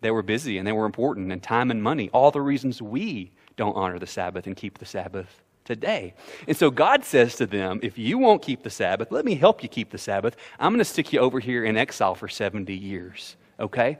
They 0.00 0.10
were 0.10 0.22
busy 0.22 0.58
and 0.58 0.66
they 0.66 0.72
were 0.72 0.86
important, 0.86 1.32
and 1.32 1.42
time 1.42 1.70
and 1.70 1.82
money, 1.82 2.10
all 2.12 2.30
the 2.30 2.40
reasons 2.40 2.82
we 2.82 3.32
don't 3.56 3.74
honor 3.74 3.98
the 3.98 4.06
Sabbath 4.06 4.46
and 4.46 4.56
keep 4.56 4.78
the 4.78 4.86
Sabbath 4.86 5.42
today. 5.64 6.14
And 6.46 6.56
so 6.56 6.70
God 6.70 7.04
says 7.04 7.36
to 7.36 7.46
them, 7.46 7.80
If 7.82 7.98
you 7.98 8.18
won't 8.18 8.42
keep 8.42 8.62
the 8.62 8.70
Sabbath, 8.70 9.12
let 9.12 9.24
me 9.24 9.34
help 9.34 9.62
you 9.62 9.68
keep 9.68 9.90
the 9.90 9.98
Sabbath. 9.98 10.36
I'm 10.58 10.72
going 10.72 10.78
to 10.78 10.84
stick 10.84 11.12
you 11.12 11.20
over 11.20 11.40
here 11.40 11.64
in 11.64 11.76
exile 11.76 12.14
for 12.14 12.28
70 12.28 12.74
years, 12.74 13.36
okay? 13.60 13.98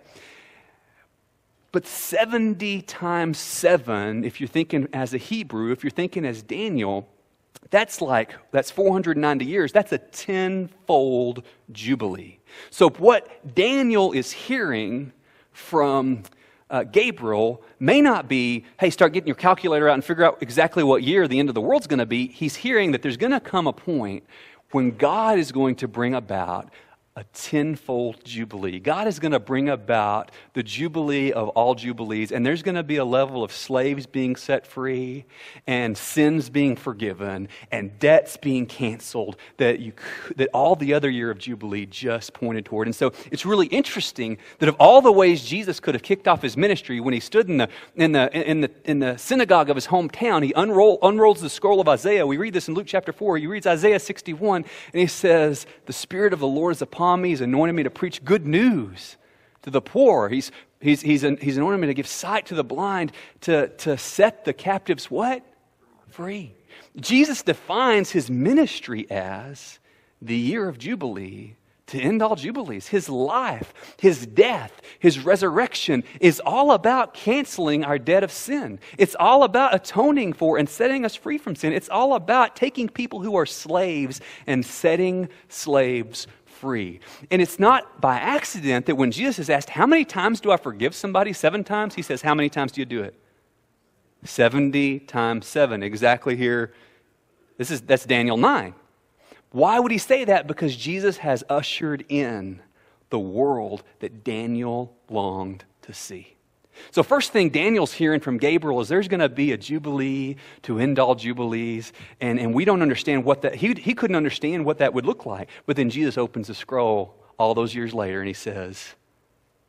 But 1.73 1.87
70 1.87 2.83
times 2.83 3.39
7, 3.39 4.25
if 4.25 4.41
you're 4.41 4.49
thinking 4.49 4.89
as 4.93 5.13
a 5.13 5.19
Hebrew, 5.19 5.71
if 5.71 5.85
you're 5.85 5.91
thinking 5.91 6.25
as 6.25 6.43
Daniel, 6.43 7.09
that's 7.71 8.01
like, 8.01 8.35
that's 8.51 8.71
490 8.71 9.45
years. 9.45 9.73
That's 9.73 9.93
a 9.93 9.99
tenfold 9.99 11.45
jubilee. 11.71 12.39
So, 12.71 12.89
what 12.91 13.55
Daniel 13.55 14.13
is 14.13 14.33
hearing 14.33 15.13
from 15.53 16.23
uh, 16.71 16.85
Gabriel 16.85 17.63
may 17.79 18.01
not 18.01 18.29
be, 18.29 18.65
hey, 18.79 18.91
start 18.91 19.13
getting 19.13 19.27
your 19.27 19.37
calculator 19.37 19.89
out 19.89 19.95
and 19.95 20.05
figure 20.05 20.25
out 20.25 20.39
exactly 20.41 20.83
what 20.83 21.03
year 21.03 21.27
the 21.29 21.39
end 21.39 21.49
of 21.49 21.55
the 21.55 21.61
world's 21.61 21.87
going 21.87 21.99
to 21.99 22.07
be. 22.07 22.27
He's 22.29 22.57
hearing 22.57 22.93
that 22.93 23.03
there's 23.03 23.17
going 23.17 23.33
to 23.33 23.41
come 23.41 23.67
a 23.67 23.73
point 23.73 24.25
when 24.71 24.97
God 24.97 25.39
is 25.39 25.53
going 25.53 25.77
to 25.77 25.89
bring 25.89 26.15
about 26.15 26.71
a 27.19 27.25
tenfold 27.33 28.25
jubilee. 28.25 28.79
God 28.79 29.09
is 29.09 29.19
going 29.19 29.33
to 29.33 29.41
bring 29.41 29.69
about 29.69 30.31
the 30.53 30.63
jubilee 30.63 31.33
of 31.33 31.49
all 31.49 31.75
jubilees, 31.75 32.31
and 32.31 32.47
there's 32.47 32.63
going 32.63 32.77
to 32.77 32.85
be 32.85 32.99
a 32.99 33.05
level 33.05 33.43
of 33.43 33.51
slaves 33.51 34.07
being 34.07 34.37
set 34.37 34.65
free, 34.65 35.25
and 35.67 35.99
sins 35.99 36.49
being 36.49 36.77
forgiven, 36.77 37.49
and 37.73 37.99
debts 37.99 38.37
being 38.37 38.67
canceled 38.67 39.37
that, 39.57 39.81
you, 39.81 39.95
that 40.37 40.49
all 40.55 40.77
the 40.77 40.95
other 40.95 41.11
year 41.11 41.29
of 41.29 41.39
jubilee 41.39 41.87
just 41.87 42.35
pointed 42.35 42.65
toward. 42.65 42.87
And 42.87 42.95
so 42.95 43.13
it's 43.33 43.45
really 43.45 43.67
interesting 43.67 44.39
that 44.61 44.69
of 44.69 44.77
all 44.79 45.03
the 45.03 45.11
ways 45.11 45.45
Jesus 45.45 45.81
could 45.81 45.95
have 45.97 46.05
kicked 46.05 46.29
off 46.29 46.41
his 46.41 46.57
ministry, 46.57 47.01
when 47.01 47.15
he 47.15 47.21
stood 47.21 47.49
in 47.49 47.57
the, 47.57 47.69
in 47.97 48.13
the, 48.13 48.49
in 48.49 48.61
the, 48.61 48.71
in 48.85 49.01
the 49.01 49.17
synagogue 49.17 49.71
of 49.71 49.77
his 49.77 49.89
hometown, 49.89 50.45
he 50.45 50.53
unroll, 50.55 51.01
unrolls 51.03 51.41
the 51.41 51.51
scroll 51.51 51.81
of 51.81 51.89
Isaiah. 51.89 52.25
We 52.25 52.37
read 52.37 52.55
this 52.55 52.69
in 52.69 52.75
Luke 52.75 52.87
chapter 52.87 53.13
4. 53.13 53.39
He 53.39 53.49
reads 53.49 53.67
Isaiah 53.67 53.99
61, 53.99 54.65
and 54.93 55.01
he 55.01 55.09
says, 55.09 55.67
The 55.87 55.93
Spirit 55.93 56.33
of 56.33 56.39
the 56.39 56.47
Lord 56.47 56.71
is 56.77 56.81
upon 56.81 57.08
me. 57.17 57.31
He's 57.31 57.41
anointed 57.41 57.75
me 57.75 57.83
to 57.83 57.91
preach 57.91 58.25
good 58.25 58.47
news 58.47 59.17
to 59.63 59.71
the 59.71 59.81
poor. 59.81 60.29
He's, 60.29 60.51
he's, 60.81 61.01
he's, 61.01 61.23
he's 61.23 61.57
anointed 61.57 61.81
me 61.81 61.87
to 61.89 61.95
give 61.95 62.07
sight 62.07 62.47
to 62.47 62.55
the 62.55 62.65
blind, 62.65 63.13
to, 63.43 63.69
to 63.79 63.97
set 63.99 64.45
the 64.45 64.53
captives 64.53 65.11
what? 65.11 65.45
Free. 66.11 66.55
Jesus 66.97 67.43
defines 67.43 68.11
his 68.11 68.31
ministry 68.31 69.09
as 69.11 69.79
the 70.21 70.37
year 70.37 70.69
of 70.69 70.79
Jubilee 70.79 71.57
to 71.89 71.99
end 71.99 72.23
all 72.23 72.37
jubilees. 72.37 72.89
His 72.89 73.09
life, 73.09 73.73
his 73.99 74.27
death, 74.27 74.81
his 74.99 75.25
resurrection 75.25 76.05
is 76.21 76.41
all 76.45 76.73
about 76.73 77.15
canceling 77.15 77.85
our 77.85 77.99
debt 77.99 78.23
of 78.23 78.31
sin. 78.31 78.79
It's 78.99 79.17
all 79.19 79.43
about 79.43 79.75
atoning 79.75 80.35
for 80.35 80.59
and 80.59 80.69
setting 80.69 81.05
us 81.05 81.15
free 81.15 81.39
from 81.39 81.57
sin. 81.57 81.73
It's 81.73 81.89
all 81.89 82.15
about 82.15 82.57
taking 82.57 82.89
people 82.89 83.23
who 83.23 83.37
are 83.37 83.47
slaves 83.47 84.21
and 84.47 84.65
setting 84.65 85.29
slaves 85.49 86.27
free. 86.61 87.01
And 87.31 87.41
it's 87.41 87.59
not 87.59 88.01
by 88.01 88.17
accident 88.17 88.87
that 88.87 88.97
when 88.97 89.11
Jesus 89.11 89.39
is 89.39 89.51
asked, 89.51 89.71
How 89.71 89.87
many 89.87 90.05
times 90.05 90.41
do 90.41 90.51
I 90.51 90.57
forgive 90.57 90.95
somebody? 90.95 91.33
Seven 91.33 91.65
times? 91.65 91.95
He 91.95 92.03
says, 92.03 92.23
How 92.23 92.35
many 92.35 92.49
times 92.49 92.73
do 92.73 92.81
you 92.81 92.85
do 92.87 93.03
it? 93.03 93.15
70 94.25 95.01
times 95.01 95.47
7. 95.47 95.83
Exactly 95.83 96.37
here. 96.37 96.73
This 97.57 97.71
is, 97.71 97.81
that's 97.83 98.05
Daniel 98.05 98.37
9. 98.37 98.75
Why 99.51 99.79
would 99.79 99.93
he 99.93 99.99
say 99.99 100.25
that? 100.25 100.47
Because 100.47 100.77
Jesus 100.77 101.19
has 101.19 101.45
ushered 101.49 102.05
in 102.09 102.61
the 103.11 103.19
world 103.19 103.83
that 104.01 104.25
Daniel 104.25 104.95
longed 105.09 105.65
to 105.83 105.95
see. 105.95 106.38
So, 106.91 107.03
first 107.03 107.33
thing 107.33 107.51
Daniel's 107.51 107.93
hearing 107.93 108.21
from 108.21 108.39
Gabriel 108.39 108.81
is 108.81 108.89
there's 108.89 109.09
going 109.09 109.21
to 109.21 109.29
be 109.29 109.53
a 109.53 109.57
jubilee 109.57 110.37
to 110.63 110.79
end 110.79 110.99
all 110.99 111.15
jubilees, 111.15 111.93
and, 112.21 112.39
and 112.39 112.55
we 112.55 112.65
don't 112.65 112.83
understand 112.83 113.25
what 113.25 113.43
that, 113.43 113.55
he, 113.55 113.75
he 113.75 113.95
couldn't 113.95 114.17
understand 114.17 114.65
what 114.65 114.79
that 114.79 114.95
would 114.95 115.07
look 115.07 115.27
like. 115.27 115.49
But 115.67 115.77
then 115.77 115.91
Jesus 115.91 116.19
opens 116.19 116.49
the 116.49 116.55
scroll 116.55 117.15
all 117.39 117.55
those 117.55 117.75
years 117.75 117.95
later 117.95 118.19
and 118.19 118.29
he 118.29 118.35
says, 118.35 118.95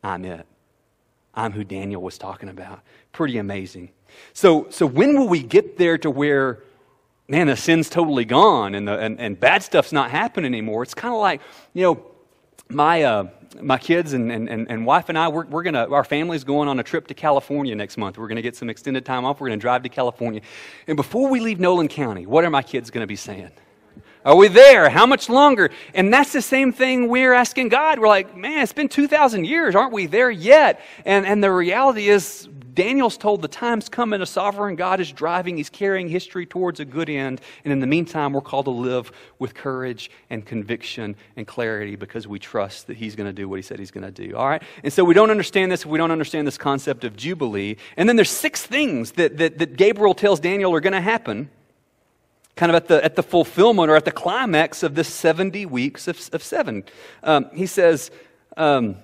I'm 0.02 0.24
it. 0.24 0.46
I'm 1.34 1.52
who 1.52 1.64
Daniel 1.64 2.02
was 2.02 2.18
talking 2.18 2.48
about. 2.48 2.80
Pretty 3.12 3.38
amazing. 3.38 3.90
So, 4.32 4.66
so 4.70 4.84
when 4.84 5.18
will 5.18 5.28
we 5.28 5.42
get 5.42 5.78
there 5.78 5.96
to 5.98 6.10
where, 6.10 6.62
man, 7.28 7.46
the 7.46 7.56
sin's 7.56 7.88
totally 7.88 8.24
gone 8.24 8.74
and, 8.74 8.88
the, 8.88 8.98
and, 8.98 9.20
and 9.20 9.38
bad 9.38 9.62
stuff's 9.62 9.92
not 9.92 10.10
happening 10.10 10.52
anymore? 10.52 10.82
It's 10.82 10.94
kind 10.94 11.14
of 11.14 11.20
like, 11.20 11.40
you 11.72 11.84
know, 11.84 12.04
my, 12.68 13.04
uh, 13.04 13.28
my 13.60 13.78
kids 13.78 14.12
and, 14.12 14.30
and, 14.30 14.48
and 14.48 14.86
wife 14.86 15.08
and 15.08 15.18
I, 15.18 15.28
we're, 15.28 15.46
we're 15.46 15.62
going 15.62 15.74
to, 15.74 15.88
our 15.90 16.04
family's 16.04 16.44
going 16.44 16.68
on 16.68 16.78
a 16.78 16.82
trip 16.82 17.06
to 17.08 17.14
California 17.14 17.74
next 17.74 17.96
month. 17.96 18.18
We're 18.18 18.28
going 18.28 18.36
to 18.36 18.42
get 18.42 18.56
some 18.56 18.70
extended 18.70 19.04
time 19.04 19.24
off. 19.24 19.40
We're 19.40 19.48
going 19.48 19.58
to 19.58 19.62
drive 19.62 19.82
to 19.82 19.88
California. 19.88 20.40
And 20.86 20.96
before 20.96 21.28
we 21.28 21.40
leave 21.40 21.58
Nolan 21.58 21.88
County, 21.88 22.26
what 22.26 22.44
are 22.44 22.50
my 22.50 22.62
kids 22.62 22.90
going 22.90 23.02
to 23.02 23.08
be 23.08 23.16
saying? 23.16 23.50
Are 24.24 24.36
we 24.36 24.48
there? 24.48 24.90
How 24.90 25.06
much 25.06 25.28
longer? 25.28 25.70
And 25.94 26.12
that's 26.12 26.32
the 26.32 26.42
same 26.42 26.72
thing 26.72 27.08
we're 27.08 27.32
asking 27.32 27.70
God. 27.70 27.98
We're 27.98 28.08
like, 28.08 28.36
man, 28.36 28.62
it's 28.62 28.72
been 28.72 28.88
2,000 28.88 29.46
years. 29.46 29.74
Aren't 29.74 29.92
we 29.92 30.06
there 30.06 30.30
yet? 30.30 30.80
And, 31.06 31.24
and 31.24 31.42
the 31.42 31.50
reality 31.50 32.08
is, 32.08 32.48
Daniel's 32.80 33.18
told 33.18 33.42
the 33.42 33.48
time's 33.48 33.90
coming, 33.90 34.22
a 34.22 34.26
sovereign 34.26 34.74
God 34.74 35.00
is 35.00 35.12
driving, 35.12 35.58
he's 35.58 35.68
carrying 35.68 36.08
history 36.08 36.46
towards 36.46 36.80
a 36.80 36.86
good 36.86 37.10
end. 37.10 37.42
And 37.62 37.74
in 37.74 37.80
the 37.80 37.86
meantime, 37.86 38.32
we're 38.32 38.40
called 38.40 38.64
to 38.64 38.70
live 38.70 39.12
with 39.38 39.52
courage 39.52 40.10
and 40.30 40.46
conviction 40.46 41.14
and 41.36 41.46
clarity 41.46 41.94
because 41.94 42.26
we 42.26 42.38
trust 42.38 42.86
that 42.86 42.96
he's 42.96 43.16
going 43.16 43.26
to 43.26 43.34
do 43.34 43.50
what 43.50 43.56
he 43.56 43.62
said 43.62 43.78
he's 43.78 43.90
going 43.90 44.10
to 44.10 44.10
do. 44.10 44.34
All 44.34 44.48
right? 44.48 44.62
And 44.82 44.90
so 44.90 45.04
we 45.04 45.12
don't 45.12 45.30
understand 45.30 45.70
this 45.70 45.82
if 45.82 45.88
we 45.88 45.98
don't 45.98 46.10
understand 46.10 46.46
this 46.46 46.56
concept 46.56 47.04
of 47.04 47.18
Jubilee. 47.18 47.76
And 47.98 48.08
then 48.08 48.16
there's 48.16 48.30
six 48.30 48.64
things 48.64 49.12
that, 49.12 49.36
that, 49.36 49.58
that 49.58 49.76
Gabriel 49.76 50.14
tells 50.14 50.40
Daniel 50.40 50.74
are 50.74 50.80
going 50.80 50.94
to 50.94 51.02
happen 51.02 51.50
kind 52.56 52.70
of 52.70 52.76
at 52.76 52.88
the, 52.88 53.04
at 53.04 53.14
the 53.14 53.22
fulfillment 53.22 53.90
or 53.90 53.96
at 53.96 54.06
the 54.06 54.10
climax 54.10 54.82
of 54.82 54.94
this 54.94 55.08
70 55.08 55.66
weeks 55.66 56.08
of, 56.08 56.18
of 56.32 56.42
seven. 56.42 56.84
Um, 57.22 57.50
he 57.52 57.66
says, 57.66 58.10
um, 58.56 58.96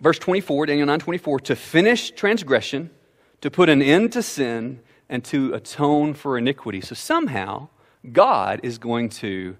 verse 0.00 0.20
24, 0.20 0.66
Daniel 0.66 0.86
9 0.86 1.00
24, 1.00 1.40
to 1.40 1.56
finish 1.56 2.12
transgression, 2.12 2.90
to 3.40 3.50
put 3.50 3.68
an 3.68 3.82
end 3.82 4.12
to 4.12 4.22
sin, 4.22 4.80
and 5.10 5.24
to 5.24 5.52
atone 5.52 6.14
for 6.14 6.38
iniquity. 6.38 6.80
So 6.80 6.94
somehow, 6.94 7.68
God 8.12 8.60
is 8.62 8.78
going 8.78 9.08
to 9.10 9.56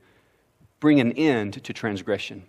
bring 0.78 1.00
an 1.00 1.12
end 1.12 1.62
to 1.64 1.72
transgression, 1.72 2.44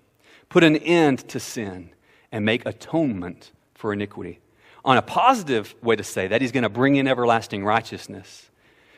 put 0.48 0.64
an 0.64 0.78
end 0.78 1.28
to 1.30 1.40
sin, 1.40 1.90
and 2.32 2.46
make 2.46 2.66
atonement 2.66 3.52
for 3.74 3.92
iniquity. 3.92 4.40
On 4.86 4.98
a 4.98 5.02
positive 5.02 5.76
way 5.82 5.96
to 5.96 6.04
say 6.04 6.28
that, 6.28 6.42
he's 6.42 6.52
going 6.52 6.64
to 6.64 6.70
bring 6.70 6.96
in 6.96 7.08
everlasting 7.08 7.66
righteousness, 7.66 8.50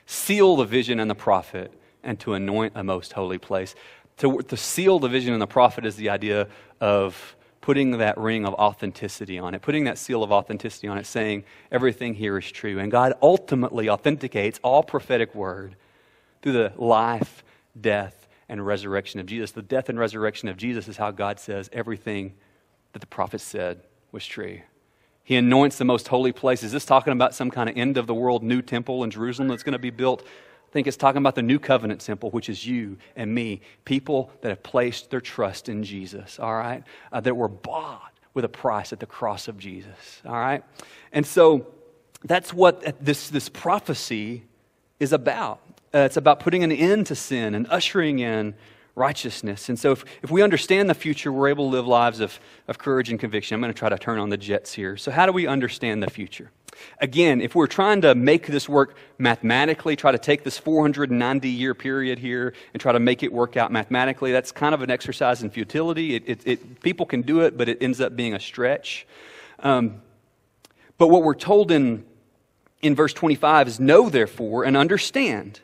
seal 0.06 0.58
the 0.58 0.66
vision 0.66 1.00
and 1.00 1.10
the 1.10 1.16
prophet, 1.16 1.74
and 2.04 2.20
to 2.20 2.34
anoint 2.34 2.74
a 2.76 2.84
most 2.84 3.14
holy 3.14 3.38
place. 3.38 3.74
To, 4.18 4.42
to 4.42 4.58
seal 4.58 5.00
the 5.00 5.08
vision 5.08 5.34
and 5.34 5.42
the 5.42 5.48
prophet 5.48 5.86
is 5.86 5.96
the 5.96 6.10
idea 6.10 6.48
of 6.82 7.36
putting 7.64 7.92
that 7.92 8.18
ring 8.18 8.46
of 8.46 8.54
authenticity 8.56 9.40
on 9.40 9.56
it, 9.56 9.62
putting 9.62 9.86
that 9.86 9.98
seal 9.98 10.22
of 10.22 10.34
authenticity 10.34 10.86
on 10.86 10.98
it, 10.98 11.06
saying 11.06 11.46
everything 11.72 12.14
here 12.14 12.38
is 12.38 12.52
true. 12.52 12.78
And 12.78 12.92
God 12.92 13.14
ultimately 13.22 13.88
authenticates 13.90 14.60
all 14.64 14.84
prophetic 14.84 15.34
word 15.34 15.78
through 16.42 16.52
the 16.52 16.74
life, 16.76 17.42
death, 17.80 18.28
and 18.50 18.66
resurrection 18.66 19.22
of 19.22 19.28
Jesus. 19.28 19.52
The 19.52 19.62
death 19.62 19.88
and 19.88 19.98
resurrection 19.98 20.50
of 20.50 20.58
Jesus 20.58 20.90
is 20.90 20.98
how 20.98 21.12
God 21.12 21.40
says 21.40 21.70
everything 21.72 22.34
that 22.92 23.00
the 23.00 23.08
prophet 23.08 23.40
said 23.40 23.80
was 24.12 24.26
true. 24.26 24.60
He 25.24 25.38
anoints 25.38 25.78
the 25.78 25.86
most 25.86 26.10
holy 26.10 26.34
place. 26.34 26.64
Is 26.64 26.74
this 26.74 26.84
talking 26.84 27.14
about 27.14 27.34
some 27.34 27.50
kind 27.50 27.70
of 27.70 27.78
end 27.78 27.96
of 27.96 28.08
the 28.08 28.14
world 28.14 28.44
new 28.44 28.62
temple 28.62 29.06
in 29.06 29.10
Jerusalem 29.10 29.48
that's 29.48 29.64
going 29.64 29.72
to 29.72 29.80
be 29.80 29.90
built? 29.90 30.28
Think 30.74 30.88
it's 30.88 30.98
talking 30.98 31.20
about 31.20 31.36
the 31.36 31.44
new 31.44 31.60
covenant 31.60 32.02
temple, 32.02 32.32
which 32.32 32.50
is 32.50 32.66
you 32.66 32.98
and 33.16 33.34
me, 33.34 33.62
people 33.86 34.32
that 34.42 34.50
have 34.50 34.64
placed 34.64 35.12
their 35.12 35.22
trust 35.22 35.70
in 35.70 35.84
Jesus, 35.84 36.40
all 36.40 36.56
right? 36.56 36.84
Uh, 37.12 37.22
that 37.22 37.38
were 37.38 37.48
bought 37.48 38.12
with 38.34 38.44
a 38.44 38.50
price 38.50 38.92
at 38.92 39.00
the 39.00 39.06
cross 39.06 39.48
of 39.48 39.60
Jesus, 39.60 40.24
all 40.26 40.34
right? 40.34 40.64
And 41.12 41.28
so 41.28 41.68
that's 42.24 42.56
what 42.56 43.06
this, 43.06 43.30
this 43.30 43.50
prophecy 43.50 44.46
is 45.00 45.14
about. 45.14 45.60
Uh, 45.94 46.00
it's 46.00 46.18
about 46.18 46.40
putting 46.40 46.64
an 46.64 46.72
end 46.72 47.06
to 47.06 47.16
sin 47.16 47.54
and 47.54 47.68
ushering 47.70 48.18
in 48.18 48.56
righteousness. 48.96 49.70
And 49.70 49.78
so, 49.78 49.92
if, 49.92 50.04
if 50.24 50.32
we 50.32 50.42
understand 50.42 50.90
the 50.90 50.96
future, 50.96 51.32
we're 51.32 51.50
able 51.50 51.70
to 51.70 51.76
live 51.76 51.86
lives 51.86 52.20
of, 52.20 52.40
of 52.68 52.80
courage 52.80 53.12
and 53.12 53.20
conviction. 53.20 53.54
I'm 53.54 53.62
going 53.62 53.72
to 53.72 53.78
try 53.78 53.90
to 53.90 54.00
turn 54.00 54.18
on 54.18 54.30
the 54.30 54.38
jets 54.38 54.74
here. 54.74 54.98
So, 54.98 55.12
how 55.12 55.28
do 55.28 55.34
we 55.34 55.46
understand 55.46 56.02
the 56.02 56.10
future? 56.10 56.50
Again, 57.00 57.42
if 57.42 57.56
we're 57.56 57.68
trying 57.68 58.02
to 58.02 58.16
make 58.16 58.48
this 58.48 58.68
work 58.68 58.96
mathematically, 59.18 59.96
try 59.96 60.12
to 60.12 60.18
take 60.18 60.44
this 60.44 60.58
490 60.58 61.50
year 61.50 61.74
period 61.74 62.20
here 62.20 62.54
and 62.74 62.82
try 62.82 62.92
to 62.92 63.00
make 63.00 63.24
it 63.24 63.32
work 63.32 63.58
out 63.58 63.72
mathematically, 63.72 64.32
that's 64.32 64.52
kind 64.52 64.74
of 64.74 64.82
an 64.82 64.90
exercise 64.90 65.44
in 65.44 65.50
futility. 65.50 66.16
It, 66.16 66.24
it, 66.26 66.42
it, 66.46 66.82
people 66.82 67.06
can 67.06 67.22
do 67.22 67.42
it, 67.42 67.58
but 67.58 67.70
it 67.70 67.78
ends 67.82 68.02
up 68.02 68.16
being 68.16 68.34
a 68.34 68.40
stretch. 68.40 69.06
Um, 69.60 70.02
but 70.98 71.08
what 71.08 71.24
we're 71.24 71.34
told 71.34 71.72
in, 71.72 72.06
in 72.82 72.96
verse 72.96 73.14
25 73.14 73.68
is 73.68 73.80
know, 73.80 74.10
therefore, 74.10 74.64
and 74.64 74.78
understand 74.78 75.62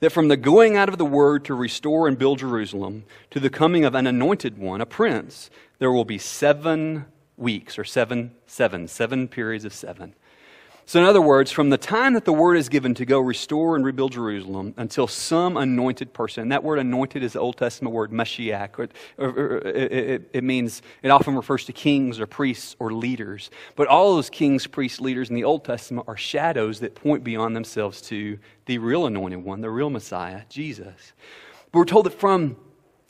that 0.00 0.10
from 0.10 0.28
the 0.28 0.36
going 0.36 0.76
out 0.76 0.88
of 0.88 0.98
the 0.98 1.04
word 1.04 1.44
to 1.44 1.54
restore 1.54 2.08
and 2.08 2.18
build 2.18 2.40
Jerusalem 2.40 3.04
to 3.30 3.38
the 3.38 3.50
coming 3.50 3.84
of 3.84 3.94
an 3.94 4.06
anointed 4.06 4.58
one, 4.58 4.80
a 4.80 4.86
prince, 4.86 5.48
there 5.78 5.92
will 5.92 6.04
be 6.04 6.18
seven 6.18 7.04
weeks 7.36 7.78
or 7.78 7.84
seven, 7.84 8.32
seven, 8.46 8.88
seven 8.88 9.28
periods 9.28 9.64
of 9.64 9.72
seven. 9.72 10.14
So, 10.84 10.98
in 10.98 11.06
other 11.06 11.22
words, 11.22 11.52
from 11.52 11.70
the 11.70 11.78
time 11.78 12.14
that 12.14 12.24
the 12.24 12.32
word 12.32 12.56
is 12.56 12.68
given 12.68 12.92
to 12.94 13.04
go 13.04 13.20
restore 13.20 13.76
and 13.76 13.84
rebuild 13.84 14.12
Jerusalem 14.12 14.74
until 14.76 15.06
some 15.06 15.56
anointed 15.56 16.12
person, 16.12 16.48
that 16.48 16.64
word 16.64 16.80
anointed 16.80 17.22
is 17.22 17.34
the 17.34 17.40
Old 17.40 17.56
Testament 17.56 17.94
word 17.94 18.10
Mashiach. 18.10 18.78
Or, 18.78 18.88
or, 19.16 19.28
or 19.30 19.58
it, 19.58 20.28
it, 20.32 20.44
means, 20.44 20.82
it 21.02 21.10
often 21.10 21.36
refers 21.36 21.64
to 21.66 21.72
kings 21.72 22.18
or 22.18 22.26
priests 22.26 22.74
or 22.80 22.92
leaders. 22.92 23.50
But 23.76 23.86
all 23.86 24.16
those 24.16 24.28
kings, 24.28 24.66
priests, 24.66 25.00
leaders 25.00 25.30
in 25.30 25.36
the 25.36 25.44
Old 25.44 25.64
Testament 25.64 26.08
are 26.08 26.16
shadows 26.16 26.80
that 26.80 26.96
point 26.96 27.22
beyond 27.22 27.54
themselves 27.54 28.02
to 28.02 28.38
the 28.66 28.78
real 28.78 29.06
anointed 29.06 29.44
one, 29.44 29.60
the 29.60 29.70
real 29.70 29.90
Messiah, 29.90 30.42
Jesus. 30.48 31.12
But 31.70 31.78
we're 31.78 31.84
told 31.84 32.06
that 32.06 32.18
from 32.18 32.56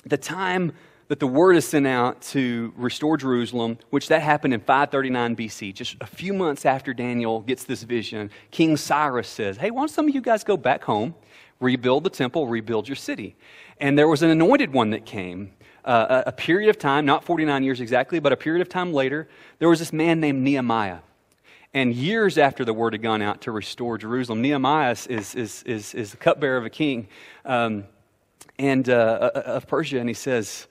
the 0.05 0.19
time 0.19 0.73
that 1.13 1.21
the 1.21 1.27
word 1.27 1.57
is 1.57 1.69
sent 1.69 1.87
out 1.87 2.23
to 2.23 2.73
restore 2.75 3.19
Jerusalem, 3.19 3.77
which 3.91 4.09
that 4.09 4.23
happened 4.23 4.55
in 4.55 4.61
539 4.61 5.37
BC, 5.37 5.75
just 5.75 5.95
a 6.01 6.07
few 6.07 6.33
months 6.33 6.65
after 6.65 6.95
Daniel 6.95 7.41
gets 7.41 7.65
this 7.65 7.83
vision. 7.83 8.31
King 8.51 8.79
Cyrus 8.79 9.29
says, 9.29 9.59
Hey, 9.59 9.71
why 9.71 9.83
don't 9.83 9.91
some 9.91 10.09
of 10.09 10.15
you 10.15 10.23
guys 10.23 10.43
go 10.43 10.57
back 10.57 10.83
home, 10.83 11.15
rebuild 11.61 12.05
the 12.05 12.09
temple, 12.09 12.47
rebuild 12.47 12.89
your 12.89 12.97
city? 12.97 13.37
And 13.79 13.99
there 13.99 14.09
was 14.09 14.23
an 14.23 14.31
anointed 14.31 14.73
one 14.73 14.89
that 14.93 15.05
came. 15.05 15.53
Uh, 15.85 16.23
a, 16.25 16.33
period 16.33 16.71
of 16.71 16.79
time, 16.79 17.05
not 17.05 17.25
49 17.25 17.63
years 17.63 17.83
exactly, 17.83 18.19
but 18.19 18.33
a 18.33 18.37
period 18.39 18.63
of 18.63 18.71
time 18.71 18.95
later, 18.95 19.29
there 19.59 19.69
was 19.69 19.81
this 19.81 19.93
man 19.93 20.19
named 20.19 20.43
Nehemiah. 20.43 21.01
And 21.75 21.93
years 21.93 22.39
after 22.39 22.65
the 22.65 22.73
word 22.73 22.95
had 22.95 23.03
gone 23.03 23.21
out 23.21 23.43
to 23.43 23.51
restore 23.51 23.99
Jerusalem, 23.99 24.41
Nehemiah 24.41 24.93
is, 24.93 25.35
is, 25.35 25.63
is, 25.65 25.93
is 25.93 26.11
the 26.13 26.17
cupbearer 26.17 26.57
of 26.57 26.65
a 26.65 26.71
king 26.71 27.07
um, 27.45 27.85
and 28.59 28.89
uh, 28.89 29.31
of 29.35 29.67
Persia, 29.67 29.99
and 29.99 30.09
he 30.09 30.15
says, 30.15 30.69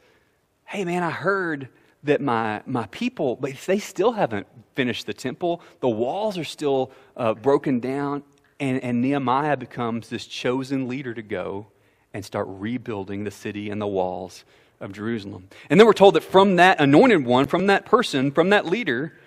hey, 0.72 0.86
man, 0.86 1.04
I 1.04 1.12
heard 1.12 1.68
that 2.04 2.22
my, 2.22 2.62
my 2.66 2.88
people, 2.88 3.36
but 3.36 3.54
they 3.66 3.78
still 3.78 4.14
haven't 4.14 4.48
finished 4.74 5.06
the 5.06 5.14
temple. 5.14 5.62
The 5.82 5.90
walls 5.90 6.38
are 6.38 6.46
still 6.46 6.92
uh, 7.18 7.34
broken 7.34 7.82
down. 7.82 8.24
And, 8.58 8.82
and 8.82 9.02
Nehemiah 9.02 9.58
becomes 9.58 10.08
this 10.08 10.26
chosen 10.26 10.88
leader 10.88 11.14
to 11.14 11.22
go 11.22 11.68
and 12.14 12.24
start 12.24 12.48
rebuilding 12.50 13.26
the 13.26 13.32
city 13.32 13.70
and 13.70 13.82
the 13.82 13.88
walls 13.88 14.46
of 14.80 14.94
Jerusalem. 14.94 15.50
And 15.70 15.78
then 15.78 15.86
we're 15.86 15.94
told 15.94 16.14
that 16.14 16.24
from 16.24 16.56
that 16.56 16.80
anointed 16.80 17.26
one, 17.26 17.48
from 17.48 17.68
that 17.68 17.86
person, 17.86 18.32
from 18.32 18.50
that 18.52 18.66
leader, 18.66 19.20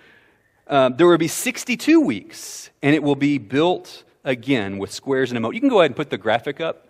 uh, 0.67 0.89
there 0.89 1.05
will 1.05 1.17
be 1.19 1.27
62 1.27 2.01
weeks, 2.01 2.71
and 2.81 2.95
it 2.95 3.03
will 3.03 3.15
be 3.15 3.37
built 3.37 4.03
again 4.23 4.79
with 4.79 4.91
squares 4.91 5.29
and 5.29 5.37
a 5.37 5.41
moat. 5.41 5.53
You 5.53 5.59
can 5.59 5.69
go 5.69 5.81
ahead 5.81 5.91
and 5.91 5.95
put 5.95 6.09
the 6.09 6.17
graphic 6.17 6.59
up. 6.59 6.87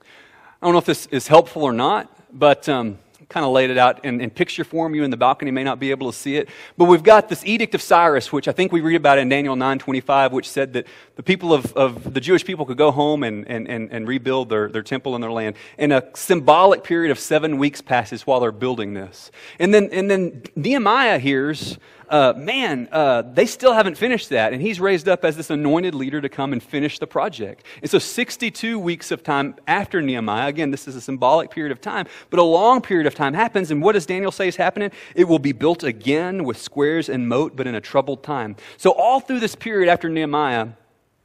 I 0.00 0.66
don't 0.66 0.72
know 0.72 0.78
if 0.78 0.86
this 0.86 1.06
is 1.06 1.26
helpful 1.26 1.62
or 1.62 1.72
not, 1.72 2.10
but 2.32 2.66
um, 2.66 2.98
kind 3.30 3.46
of 3.46 3.52
laid 3.52 3.70
it 3.70 3.78
out 3.78 4.04
in, 4.04 4.20
in, 4.20 4.28
picture 4.28 4.64
form. 4.64 4.94
You 4.94 5.04
in 5.04 5.10
the 5.10 5.16
balcony 5.16 5.52
may 5.52 5.62
not 5.62 5.78
be 5.78 5.92
able 5.92 6.10
to 6.10 6.16
see 6.16 6.36
it. 6.36 6.48
But 6.76 6.86
we've 6.86 7.02
got 7.02 7.28
this 7.28 7.44
Edict 7.46 7.74
of 7.74 7.80
Cyrus, 7.80 8.32
which 8.32 8.48
I 8.48 8.52
think 8.52 8.72
we 8.72 8.80
read 8.80 8.96
about 8.96 9.18
in 9.18 9.28
Daniel 9.28 9.54
9.25, 9.54 10.32
which 10.32 10.50
said 10.50 10.72
that 10.72 10.86
the 11.14 11.22
people 11.22 11.54
of, 11.54 11.72
of 11.74 12.12
the 12.12 12.20
Jewish 12.20 12.44
people 12.44 12.66
could 12.66 12.76
go 12.76 12.90
home 12.90 13.22
and, 13.22 13.46
and, 13.48 13.68
and, 13.68 13.90
and 13.92 14.08
rebuild 14.08 14.48
their, 14.48 14.68
their 14.68 14.82
temple 14.82 15.14
and 15.14 15.22
their 15.22 15.30
land. 15.32 15.54
And 15.78 15.92
a 15.92 16.08
symbolic 16.14 16.82
period 16.82 17.12
of 17.12 17.18
seven 17.18 17.56
weeks 17.56 17.80
passes 17.80 18.26
while 18.26 18.40
they're 18.40 18.52
building 18.52 18.94
this. 18.94 19.30
And 19.60 19.72
then, 19.72 19.88
and 19.92 20.10
then 20.10 20.42
Nehemiah 20.56 21.20
hears 21.20 21.78
uh, 22.10 22.34
man, 22.36 22.88
uh, 22.90 23.22
they 23.22 23.46
still 23.46 23.72
haven't 23.72 23.96
finished 23.96 24.28
that. 24.30 24.52
And 24.52 24.60
he's 24.60 24.80
raised 24.80 25.08
up 25.08 25.24
as 25.24 25.36
this 25.36 25.48
anointed 25.48 25.94
leader 25.94 26.20
to 26.20 26.28
come 26.28 26.52
and 26.52 26.60
finish 26.62 26.98
the 26.98 27.06
project. 27.06 27.64
And 27.80 27.90
so, 27.90 28.00
62 28.00 28.78
weeks 28.78 29.12
of 29.12 29.22
time 29.22 29.54
after 29.66 30.02
Nehemiah, 30.02 30.48
again, 30.48 30.72
this 30.72 30.88
is 30.88 30.96
a 30.96 31.00
symbolic 31.00 31.50
period 31.50 31.70
of 31.70 31.80
time, 31.80 32.06
but 32.28 32.40
a 32.40 32.42
long 32.42 32.82
period 32.82 33.06
of 33.06 33.14
time 33.14 33.32
happens. 33.32 33.70
And 33.70 33.80
what 33.80 33.92
does 33.92 34.06
Daniel 34.06 34.32
say 34.32 34.48
is 34.48 34.56
happening? 34.56 34.90
It 35.14 35.24
will 35.24 35.38
be 35.38 35.52
built 35.52 35.84
again 35.84 36.44
with 36.44 36.60
squares 36.60 37.08
and 37.08 37.28
moat, 37.28 37.54
but 37.54 37.68
in 37.68 37.76
a 37.76 37.80
troubled 37.80 38.24
time. 38.24 38.56
So, 38.76 38.90
all 38.90 39.20
through 39.20 39.40
this 39.40 39.54
period 39.54 39.88
after 39.88 40.08
Nehemiah, 40.08 40.68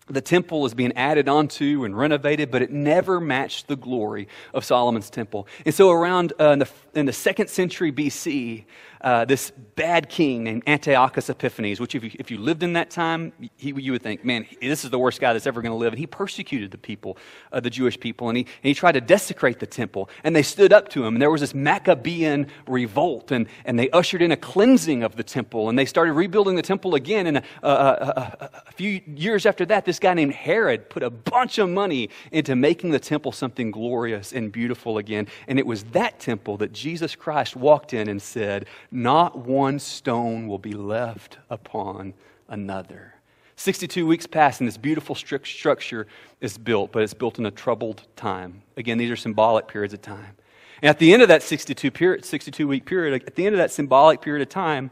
the 0.08 0.22
temple 0.22 0.66
is 0.68 0.76
being 0.76 0.94
added 0.94 1.28
onto 1.28 1.84
and 1.84 1.98
renovated, 1.98 2.52
but 2.52 2.62
it 2.62 2.72
never 2.72 3.20
matched 3.20 3.68
the 3.68 3.76
glory 3.76 4.28
of 4.54 4.64
Solomon's 4.64 5.10
temple. 5.10 5.48
And 5.66 5.74
so, 5.74 5.90
around 5.90 6.34
uh, 6.40 6.52
in, 6.52 6.60
the, 6.60 6.70
in, 6.94 7.06
the, 7.08 7.14
second 7.14 7.50
century 7.50 7.92
BC, 7.92 8.66
uh, 9.06 9.24
this 9.24 9.52
bad 9.76 10.10
king 10.10 10.44
named 10.44 10.64
Antiochus 10.66 11.30
Epiphanes, 11.30 11.80
which, 11.80 11.94
if 11.94 12.04
you, 12.04 12.10
if 12.16 12.32
you 12.32 12.40
lived 12.40 12.64
in 12.64 12.74
that 12.74 12.90
time, 12.90 13.32
he, 13.56 13.72
you 13.72 13.92
would 13.92 14.02
think, 14.02 14.26
man, 14.26 14.48
this 14.60 14.84
is 14.84 14.90
the 14.90 14.98
worst 14.98 15.22
guy 15.22 15.32
that's 15.32 15.46
ever 15.46 15.62
going 15.62 15.72
to 15.72 15.78
live. 15.78 15.94
And 15.94 16.00
he 16.00 16.08
persecuted 16.08 16.72
the 16.72 16.80
people, 16.80 17.16
uh, 17.52 17.60
the 17.60 17.70
Jewish 17.70 18.00
people, 18.00 18.30
and 18.30 18.38
he, 18.38 18.44
and 18.44 18.64
he 18.64 18.74
tried 18.74 18.94
to 18.94 19.02
desecrate 19.02 19.60
the 19.60 19.68
temple. 19.68 20.10
And 20.24 20.36
they 20.36 20.42
stood 20.42 20.74
up 20.74 20.90
to 20.90 21.06
him. 21.06 21.14
And 21.14 21.22
there 21.22 21.30
was 21.30 21.42
this 21.42 21.54
Maccabean 21.54 22.48
revolt, 22.68 23.32
and, 23.32 23.48
and 23.64 23.78
they 23.78 23.92
ushered 23.92 24.24
in 24.24 24.32
a 24.32 24.38
cleansing 24.38 25.04
of 25.04 25.18
the 25.18 25.24
temple. 25.24 25.70
And 25.70 25.78
they 25.78 25.86
started 25.86 26.14
rebuilding 26.14 26.56
the 26.56 26.64
temple 26.64 26.96
again. 26.96 27.28
And 27.28 27.38
a, 27.38 27.44
a, 27.62 27.70
a, 27.70 28.50
a 28.66 28.72
few 28.72 29.02
years 29.06 29.46
after 29.46 29.68
that, 29.68 29.86
this 29.86 30.00
guy 30.00 30.16
named 30.16 30.34
Herod 30.34 30.90
put 30.90 31.04
a 31.04 31.12
bunch 31.12 31.60
of 31.60 31.70
money 31.70 32.10
into 32.32 32.56
making 32.56 32.90
the 32.90 33.00
temple 33.00 33.32
something 33.32 33.70
glorious 33.70 34.34
and 34.34 34.52
beautiful 34.52 34.98
again. 34.98 35.28
And 35.48 35.60
it 35.60 35.68
was 35.68 35.84
that 35.92 36.20
temple 36.20 36.58
that 36.58 36.74
Jesus 36.74 37.14
Christ 37.16 37.56
walked 37.56 37.94
in 37.94 38.10
and 38.10 38.20
said, 38.20 38.66
Not 38.96 39.38
one 39.38 39.80
stone 39.80 40.48
will 40.48 40.58
be 40.58 40.72
left 40.72 41.38
upon 41.50 42.14
another. 42.48 43.16
62 43.58 44.08
weeks 44.08 44.26
pass, 44.26 44.60
and 44.60 44.68
this 44.70 44.78
beautiful 44.78 45.16
structure 45.16 46.08
is 46.40 46.58
built, 46.58 46.94
but 46.94 47.04
it's 47.04 47.14
built 47.14 47.38
in 47.38 47.46
a 47.46 47.52
troubled 47.52 48.04
time. 48.16 48.62
Again, 48.78 48.98
these 48.98 49.12
are 49.12 49.18
symbolic 49.18 49.68
periods 49.68 49.94
of 49.94 50.02
time. 50.02 50.38
And 50.82 50.90
at 50.90 51.00
the 51.00 51.12
end 51.12 51.22
of 51.22 51.28
that 51.28 51.44
62, 51.44 51.92
period, 51.92 52.24
62 52.24 52.70
week 52.70 52.86
period, 52.86 53.22
at 53.28 53.36
the 53.36 53.46
end 53.46 53.54
of 53.54 53.60
that 53.60 53.70
symbolic 53.70 54.22
period 54.22 54.42
of 54.42 54.48
time, 54.48 54.92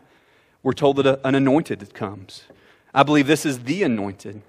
we're 0.63 0.73
told 0.73 0.97
that 0.97 1.21
an 1.23 1.35
anointed 1.35 1.93
comes. 1.93 2.43
I 2.93 3.03
believe 3.03 3.25
this 3.25 3.45
is 3.45 3.63
the 3.63 3.83
anointed. 3.83 4.41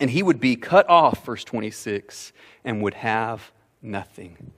And 0.00 0.08
he 0.08 0.22
would 0.22 0.40
be 0.40 0.56
cut 0.56 0.88
off, 0.88 1.26
verse 1.26 1.44
26, 1.44 2.32
and 2.64 2.82
would 2.82 2.94
have 2.94 3.52
nothing. 3.82 4.52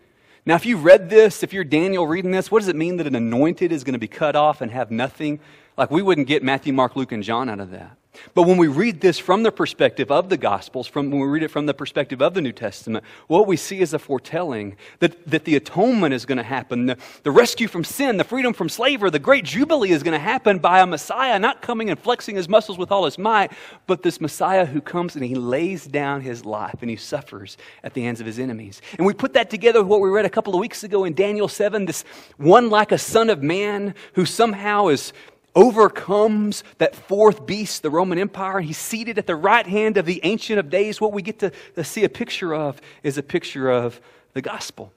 Now, 0.46 0.54
if 0.54 0.64
you 0.64 0.76
read 0.76 1.10
this, 1.10 1.42
if 1.42 1.52
you're 1.52 1.64
Daniel 1.64 2.06
reading 2.06 2.30
this, 2.30 2.52
what 2.52 2.60
does 2.60 2.68
it 2.68 2.76
mean 2.76 2.98
that 2.98 3.06
an 3.08 3.16
anointed 3.16 3.72
is 3.72 3.82
going 3.82 3.94
to 3.94 3.98
be 3.98 4.06
cut 4.06 4.36
off 4.36 4.60
and 4.60 4.70
have 4.70 4.92
nothing? 4.92 5.40
Like, 5.76 5.90
we 5.90 6.02
wouldn't 6.02 6.28
get 6.28 6.44
Matthew, 6.44 6.72
Mark, 6.72 6.94
Luke, 6.94 7.10
and 7.10 7.24
John 7.24 7.48
out 7.48 7.58
of 7.58 7.72
that. 7.72 7.96
But 8.34 8.42
when 8.42 8.56
we 8.56 8.66
read 8.66 9.00
this 9.00 9.18
from 9.18 9.42
the 9.42 9.52
perspective 9.52 10.10
of 10.10 10.28
the 10.28 10.36
Gospels, 10.36 10.86
from 10.86 11.10
when 11.10 11.20
we 11.20 11.26
read 11.26 11.42
it 11.42 11.50
from 11.50 11.66
the 11.66 11.74
perspective 11.74 12.20
of 12.20 12.34
the 12.34 12.40
New 12.40 12.52
Testament, 12.52 13.04
what 13.26 13.46
we 13.46 13.56
see 13.56 13.80
is 13.80 13.94
a 13.94 13.98
foretelling 13.98 14.76
that, 15.00 15.26
that 15.26 15.44
the 15.44 15.56
atonement 15.56 16.14
is 16.14 16.26
going 16.26 16.38
to 16.38 16.44
happen, 16.44 16.86
the, 16.86 16.98
the 17.22 17.30
rescue 17.30 17.68
from 17.68 17.84
sin, 17.84 18.16
the 18.16 18.24
freedom 18.24 18.52
from 18.52 18.68
slavery, 18.68 19.10
the 19.10 19.18
great 19.18 19.44
jubilee 19.44 19.90
is 19.90 20.02
going 20.02 20.12
to 20.12 20.18
happen 20.18 20.58
by 20.58 20.80
a 20.80 20.86
Messiah 20.86 21.38
not 21.38 21.62
coming 21.62 21.90
and 21.90 21.98
flexing 21.98 22.36
his 22.36 22.48
muscles 22.48 22.78
with 22.78 22.92
all 22.92 23.04
his 23.04 23.18
might, 23.18 23.52
but 23.86 24.02
this 24.02 24.20
Messiah 24.20 24.66
who 24.66 24.80
comes 24.80 25.16
and 25.16 25.24
he 25.24 25.34
lays 25.34 25.86
down 25.86 26.20
his 26.20 26.44
life 26.44 26.76
and 26.80 26.90
he 26.90 26.96
suffers 26.96 27.56
at 27.82 27.94
the 27.94 28.02
hands 28.02 28.20
of 28.20 28.26
his 28.26 28.38
enemies. 28.38 28.82
And 28.98 29.06
we 29.06 29.14
put 29.14 29.32
that 29.34 29.50
together 29.50 29.80
with 29.80 29.88
what 29.88 30.00
we 30.00 30.08
read 30.08 30.24
a 30.24 30.30
couple 30.30 30.54
of 30.54 30.60
weeks 30.60 30.84
ago 30.84 31.04
in 31.04 31.14
Daniel 31.14 31.48
7 31.48 31.86
this 31.86 32.04
one 32.36 32.70
like 32.70 32.92
a 32.92 32.98
son 32.98 33.30
of 33.30 33.42
man 33.42 33.94
who 34.14 34.24
somehow 34.24 34.88
is 34.88 35.12
overcomes 35.56 36.62
that 36.78 36.94
fourth 36.94 37.46
beast, 37.46 37.82
the 37.82 37.90
Roman 37.90 38.18
Empire, 38.18 38.58
and 38.58 38.66
he's 38.66 38.78
seated 38.78 39.18
at 39.18 39.26
the 39.26 39.34
right 39.34 39.66
hand 39.66 39.96
of 39.96 40.06
the 40.06 40.20
Ancient 40.22 40.60
of 40.60 40.70
Days. 40.70 41.00
What 41.00 41.12
we 41.12 41.22
get 41.22 41.38
to, 41.40 41.50
to 41.74 41.82
see 41.82 42.04
a 42.04 42.08
picture 42.08 42.54
of 42.54 42.80
is 43.02 43.18
a 43.18 43.22
picture 43.22 43.70
of 43.70 44.00
the 44.34 44.42
gospel. 44.42 44.92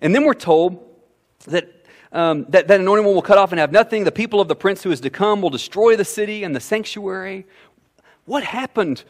And 0.00 0.14
then 0.14 0.24
we're 0.24 0.34
told 0.34 0.82
that 1.46 1.72
um, 2.12 2.46
that, 2.48 2.68
that 2.68 2.80
anointing 2.80 3.04
one 3.04 3.14
will 3.14 3.20
cut 3.20 3.36
off 3.36 3.52
and 3.52 3.58
have 3.58 3.72
nothing. 3.72 4.04
The 4.04 4.12
people 4.12 4.40
of 4.40 4.48
the 4.48 4.56
prince 4.56 4.82
who 4.82 4.90
is 4.90 5.00
to 5.00 5.10
come 5.10 5.42
will 5.42 5.50
destroy 5.50 5.96
the 5.96 6.04
city 6.04 6.44
and 6.44 6.54
the 6.54 6.60
sanctuary. 6.60 7.46
What 8.24 8.44
happened 8.44 9.04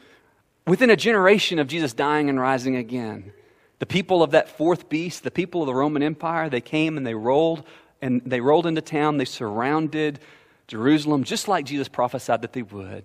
within 0.67 0.91
a 0.91 0.97
generation 0.97 1.59
of 1.59 1.69
Jesus 1.69 1.93
dying 1.93 2.29
and 2.29 2.41
rising 2.41 2.75
again? 2.75 3.33
The 3.79 3.87
people 3.87 4.23
of 4.23 4.31
that 4.31 4.49
fourth 4.49 4.89
beast, 4.89 5.23
the 5.23 5.31
people 5.31 5.63
of 5.63 5.67
the 5.67 5.75
Roman 5.75 6.03
Empire, 6.03 6.49
they 6.49 6.63
came 6.63 6.97
and 6.97 7.07
they 7.07 7.15
rolled 7.15 7.65
and 8.01 8.23
they 8.25 8.41
rolled 8.41 8.67
into 8.67 8.81
town. 8.81 9.19
They 9.19 9.25
surrounded 9.25 10.19
Jerusalem, 10.67 11.25
just 11.25 11.49
like 11.49 11.65
Jesus 11.65 11.89
prophesied 11.89 12.43
that 12.43 12.53
they 12.53 12.63
would. 12.63 13.05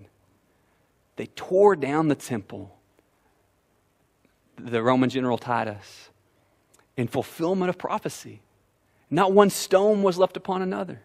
They 1.15 1.27
tore 1.27 1.75
down 1.75 2.07
the 2.07 2.15
temple, 2.15 2.75
the 4.57 4.81
Roman 4.81 5.09
general 5.09 5.37
Titus, 5.37 6.09
in 6.97 7.07
fulfillment 7.07 7.69
of 7.69 7.77
prophecy. 7.77 8.41
Not 9.09 9.33
one 9.33 9.49
stone 9.49 10.03
was 10.03 10.17
left 10.17 10.37
upon 10.37 10.61
another. 10.61 11.01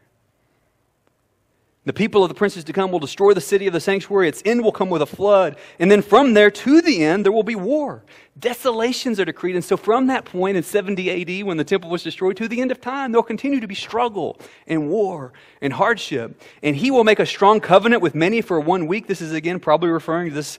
The 1.86 1.92
people 1.92 2.24
of 2.24 2.28
the 2.28 2.34
princes 2.34 2.64
to 2.64 2.72
come 2.72 2.90
will 2.90 2.98
destroy 2.98 3.32
the 3.32 3.40
city 3.40 3.68
of 3.68 3.72
the 3.72 3.78
sanctuary. 3.78 4.28
Its 4.28 4.42
end 4.44 4.64
will 4.64 4.72
come 4.72 4.90
with 4.90 5.02
a 5.02 5.06
flood. 5.06 5.56
And 5.78 5.88
then 5.88 6.02
from 6.02 6.34
there 6.34 6.50
to 6.50 6.82
the 6.82 7.04
end, 7.04 7.24
there 7.24 7.30
will 7.30 7.44
be 7.44 7.54
war. 7.54 8.02
Desolations 8.36 9.20
are 9.20 9.24
decreed. 9.24 9.54
And 9.54 9.64
so 9.64 9.76
from 9.76 10.08
that 10.08 10.24
point 10.24 10.56
in 10.56 10.64
70 10.64 11.40
AD, 11.40 11.46
when 11.46 11.56
the 11.56 11.64
temple 11.64 11.88
was 11.88 12.02
destroyed, 12.02 12.36
to 12.38 12.48
the 12.48 12.60
end 12.60 12.72
of 12.72 12.80
time, 12.80 13.12
there'll 13.12 13.22
continue 13.22 13.60
to 13.60 13.68
be 13.68 13.76
struggle 13.76 14.36
and 14.66 14.90
war 14.90 15.32
and 15.62 15.72
hardship. 15.72 16.42
And 16.60 16.74
he 16.74 16.90
will 16.90 17.04
make 17.04 17.20
a 17.20 17.26
strong 17.26 17.60
covenant 17.60 18.02
with 18.02 18.16
many 18.16 18.40
for 18.40 18.58
one 18.58 18.88
week. 18.88 19.06
This 19.06 19.20
is 19.20 19.32
again 19.32 19.60
probably 19.60 19.90
referring 19.90 20.30
to 20.30 20.34
this 20.34 20.58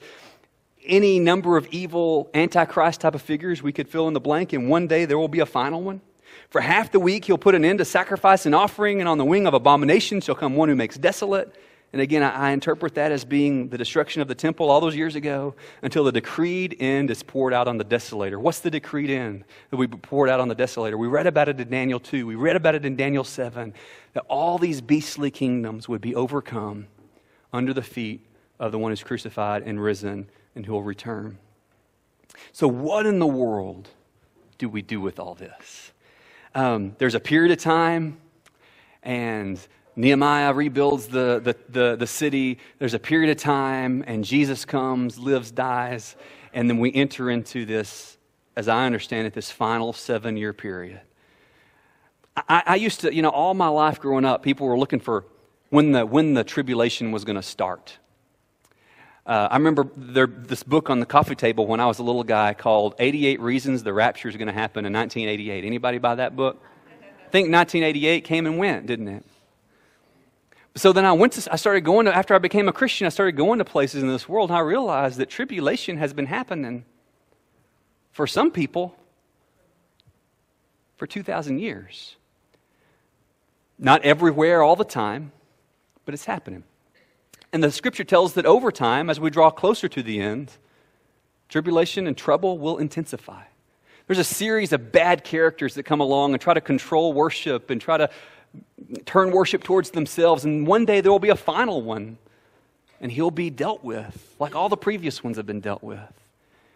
any 0.85 1.19
number 1.19 1.57
of 1.57 1.67
evil 1.71 2.29
antichrist 2.33 3.01
type 3.01 3.15
of 3.15 3.21
figures 3.21 3.61
we 3.61 3.73
could 3.73 3.89
fill 3.89 4.07
in 4.07 4.13
the 4.13 4.21
blank. 4.21 4.53
And 4.53 4.69
one 4.69 4.87
day 4.87 5.03
there 5.03 5.19
will 5.19 5.27
be 5.27 5.41
a 5.41 5.45
final 5.45 5.81
one. 5.81 5.99
For 6.49 6.61
half 6.61 6.91
the 6.91 6.99
week, 6.99 7.25
he'll 7.25 7.37
put 7.37 7.55
an 7.55 7.65
end 7.65 7.79
to 7.79 7.85
sacrifice 7.85 8.45
and 8.45 8.55
offering, 8.55 8.99
and 8.99 9.09
on 9.09 9.17
the 9.17 9.25
wing 9.25 9.47
of 9.47 9.53
abomination 9.53 10.21
shall 10.21 10.35
come 10.35 10.55
one 10.55 10.69
who 10.69 10.75
makes 10.75 10.97
desolate. 10.97 11.55
And 11.93 12.01
again, 12.01 12.21
I, 12.21 12.49
I, 12.49 12.51
interpret 12.51 12.95
that 12.95 13.11
as 13.11 13.23
being 13.23 13.69
the 13.69 13.77
destruction 13.77 14.21
of 14.21 14.27
the 14.27 14.35
temple 14.35 14.69
all 14.69 14.81
those 14.81 14.95
years 14.95 15.15
ago 15.15 15.55
until 15.81 16.03
the 16.03 16.11
decreed 16.11 16.75
end 16.79 17.09
is 17.09 17.23
poured 17.23 17.53
out 17.53 17.67
on 17.67 17.77
the 17.77 17.85
desolator. 17.85 18.37
What's 18.37 18.59
the 18.59 18.69
decreed 18.69 19.09
end 19.09 19.45
that 19.69 19.77
we 19.77 19.87
poured 19.87 20.29
out 20.29 20.41
on 20.41 20.49
the 20.49 20.55
desolator? 20.55 20.97
We 20.97 21.07
read 21.07 21.27
about 21.27 21.47
it 21.47 21.59
in 21.59 21.69
Daniel 21.69 21.99
2. 21.99 22.27
We 22.27 22.35
read 22.35 22.57
about 22.57 22.75
it 22.75 22.85
in 22.85 22.97
Daniel 22.97 23.23
7 23.23 23.73
that 24.13 24.25
all 24.27 24.57
these 24.57 24.81
beastly 24.81 25.31
kingdoms 25.31 25.87
would 25.87 26.01
be 26.01 26.13
overcome 26.13 26.87
under 27.53 27.73
the 27.73 27.81
feet 27.81 28.25
of 28.59 28.71
the 28.71 28.77
one 28.77 28.91
who's 28.91 29.03
crucified 29.03 29.63
and 29.63 29.81
risen 29.81 30.29
and 30.55 30.65
who 30.65 30.73
will 30.73 30.83
return. 30.83 31.37
So, 32.51 32.67
what 32.67 33.05
in 33.05 33.19
the 33.19 33.27
world 33.27 33.89
do 34.57 34.67
we 34.67 34.81
do 34.81 34.99
with 34.99 35.19
all 35.19 35.35
this? 35.35 35.91
Um, 36.57 36.95
there's 36.97 37.13
a 37.13 37.19
period 37.19 37.51
of 37.51 37.59
time, 37.59 38.17
and 39.03 39.59
Nehemiah 39.95 40.51
rebuilds 40.53 41.07
the, 41.07 41.39
the, 41.43 41.55
the, 41.69 41.95
the, 41.95 42.07
city. 42.07 42.57
There's 42.79 42.95
a 42.95 42.99
period 42.99 43.29
of 43.29 43.37
time, 43.37 44.03
and 44.07 44.25
Jesus 44.25 44.65
comes, 44.65 45.19
lives, 45.19 45.51
dies, 45.51 46.15
and 46.53 46.67
then 46.67 46.79
we 46.79 46.91
enter 46.95 47.29
into 47.29 47.63
this, 47.63 48.17
as 48.55 48.67
I 48.67 48.87
understand 48.87 49.27
it, 49.27 49.35
this 49.35 49.51
final 49.51 49.93
seven 49.93 50.35
year 50.35 50.51
period. 50.51 50.99
I, 52.35 52.63
I 52.65 52.75
used 52.75 53.01
to, 53.01 53.13
you 53.13 53.21
know, 53.21 53.29
all 53.29 53.53
my 53.53 53.67
life 53.67 53.99
growing 53.99 54.25
up, 54.25 54.41
people 54.41 54.65
were 54.65 54.79
looking 54.79 54.99
for 54.99 55.25
when 55.69 55.91
the, 55.91 56.07
when 56.07 56.33
the 56.33 56.43
tribulation 56.43 57.11
was 57.11 57.23
going 57.23 57.35
to 57.35 57.43
start. 57.43 57.99
Uh, 59.27 59.49
I 59.51 59.57
remember 59.57 59.89
there, 59.97 60.25
this 60.25 60.63
book 60.63 60.89
on 60.89 61.01
the 61.01 61.05
coffee 61.05 61.35
table 61.35 61.67
when 61.67 61.81
I 61.81 61.85
was 61.85 61.99
a 61.99 62.03
little 62.03 62.23
guy 62.23 62.53
called 62.53 62.95
88 62.97 63.41
Reasons 63.41 63.83
the 63.83 63.91
Rapture 63.91 64.29
is 64.29 64.37
Going 64.37 64.47
to 64.47 64.53
Happen 64.53 64.85
in 64.85 64.93
1988. 64.93 65.65
Anybody 65.65 65.97
buy 65.97 66.15
that 66.15 66.37
book? 66.37 66.63
I 66.87 67.29
think 67.29 67.51
1988 67.51 68.23
came 68.23 68.45
and 68.45 68.57
went, 68.57 68.85
didn't 68.85 69.09
it? 69.09 69.25
So 70.77 70.93
then 70.93 71.03
I 71.03 71.11
went 71.11 71.33
to, 71.33 71.51
I 71.51 71.57
started 71.57 71.81
going 71.81 72.05
to, 72.05 72.15
after 72.15 72.35
I 72.35 72.37
became 72.37 72.69
a 72.69 72.71
Christian, 72.71 73.05
I 73.05 73.09
started 73.09 73.33
going 73.33 73.59
to 73.59 73.65
places 73.65 74.01
in 74.01 74.07
this 74.07 74.29
world 74.29 74.49
and 74.49 74.57
I 74.57 74.61
realized 74.61 75.17
that 75.17 75.29
tribulation 75.29 75.97
has 75.97 76.13
been 76.13 76.27
happening 76.27 76.85
for 78.13 78.27
some 78.27 78.49
people 78.49 78.95
for 80.95 81.05
2,000 81.05 81.59
years. 81.59 82.15
Not 83.77 84.03
everywhere 84.03 84.63
all 84.63 84.77
the 84.77 84.85
time, 84.85 85.33
but 86.05 86.13
it's 86.13 86.25
happening. 86.25 86.63
And 87.57 87.63
the 87.63 87.71
scripture 87.71 88.03
tells 88.03 88.35
that 88.35 88.45
over 88.45 88.71
time, 88.71 89.09
as 89.09 89.19
we 89.19 89.31
draw 89.31 89.49
closer 89.49 89.87
to 89.87 90.03
the 90.03 90.21
end, 90.21 90.51
tribulation 91.49 92.05
and 92.05 92.15
trouble 92.15 92.59
will 92.59 92.77
intensify. 92.77 93.45
There's 94.05 94.19
a 94.19 94.23
series 94.23 94.73
of 94.73 94.91
bad 94.91 95.23
characters 95.23 95.73
that 95.73 95.81
come 95.81 95.99
along 95.99 96.33
and 96.33 96.39
try 96.39 96.53
to 96.53 96.61
control 96.61 97.13
worship 97.13 97.71
and 97.71 97.81
try 97.81 97.97
to 97.97 98.11
turn 99.05 99.31
worship 99.31 99.63
towards 99.63 99.89
themselves. 99.89 100.45
And 100.45 100.67
one 100.67 100.85
day 100.85 101.01
there 101.01 101.11
will 101.11 101.17
be 101.17 101.29
a 101.29 101.35
final 101.35 101.81
one, 101.81 102.19
and 103.01 103.11
he'll 103.11 103.31
be 103.31 103.49
dealt 103.49 103.83
with, 103.83 104.35
like 104.37 104.55
all 104.55 104.69
the 104.69 104.77
previous 104.77 105.23
ones 105.23 105.37
have 105.37 105.47
been 105.47 105.59
dealt 105.59 105.81
with. 105.81 106.13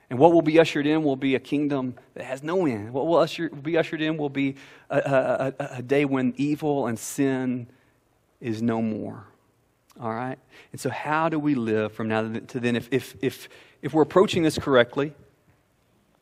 And 0.10 0.18
what 0.18 0.34
will 0.34 0.42
be 0.42 0.60
ushered 0.60 0.88
in 0.88 1.04
will 1.04 1.16
be 1.16 1.36
a 1.36 1.40
kingdom 1.40 1.94
that 2.16 2.24
has 2.24 2.42
no 2.42 2.66
end. 2.66 2.92
What 2.92 3.06
will 3.06 3.18
usher, 3.18 3.50
be 3.50 3.78
ushered 3.78 4.02
in 4.02 4.18
will 4.18 4.30
be 4.30 4.56
a, 4.90 4.98
a, 4.98 5.64
a, 5.64 5.78
a 5.78 5.82
day 5.84 6.06
when 6.06 6.34
evil 6.38 6.88
and 6.88 6.98
sin 6.98 7.68
is 8.40 8.64
no 8.64 8.82
more. 8.82 9.28
All 10.00 10.14
right? 10.14 10.38
And 10.72 10.80
so, 10.80 10.90
how 10.90 11.30
do 11.30 11.38
we 11.38 11.56
live 11.56 11.92
from 11.94 12.08
now 12.08 12.22
to 12.22 12.60
then? 12.60 12.76
If, 12.76 12.88
if, 12.92 13.16
if, 13.22 13.50
if 13.82 13.94
we're 13.94 14.04
approaching 14.04 14.44
this 14.44 14.58
correctly, 14.58 15.14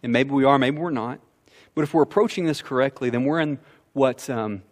and 0.02 0.12
maybe 0.12 0.32
we 0.32 0.44
are, 0.44 0.58
maybe 0.58 0.78
we're 0.78 0.90
not, 0.90 1.20
but 1.76 1.84
if 1.84 1.94
we're 1.94 2.04
approaching 2.04 2.46
this 2.46 2.62
correctly, 2.62 3.10
then 3.10 3.26
we're 3.26 3.40
in 3.40 3.60
what 3.94 4.30
um, 4.30 4.64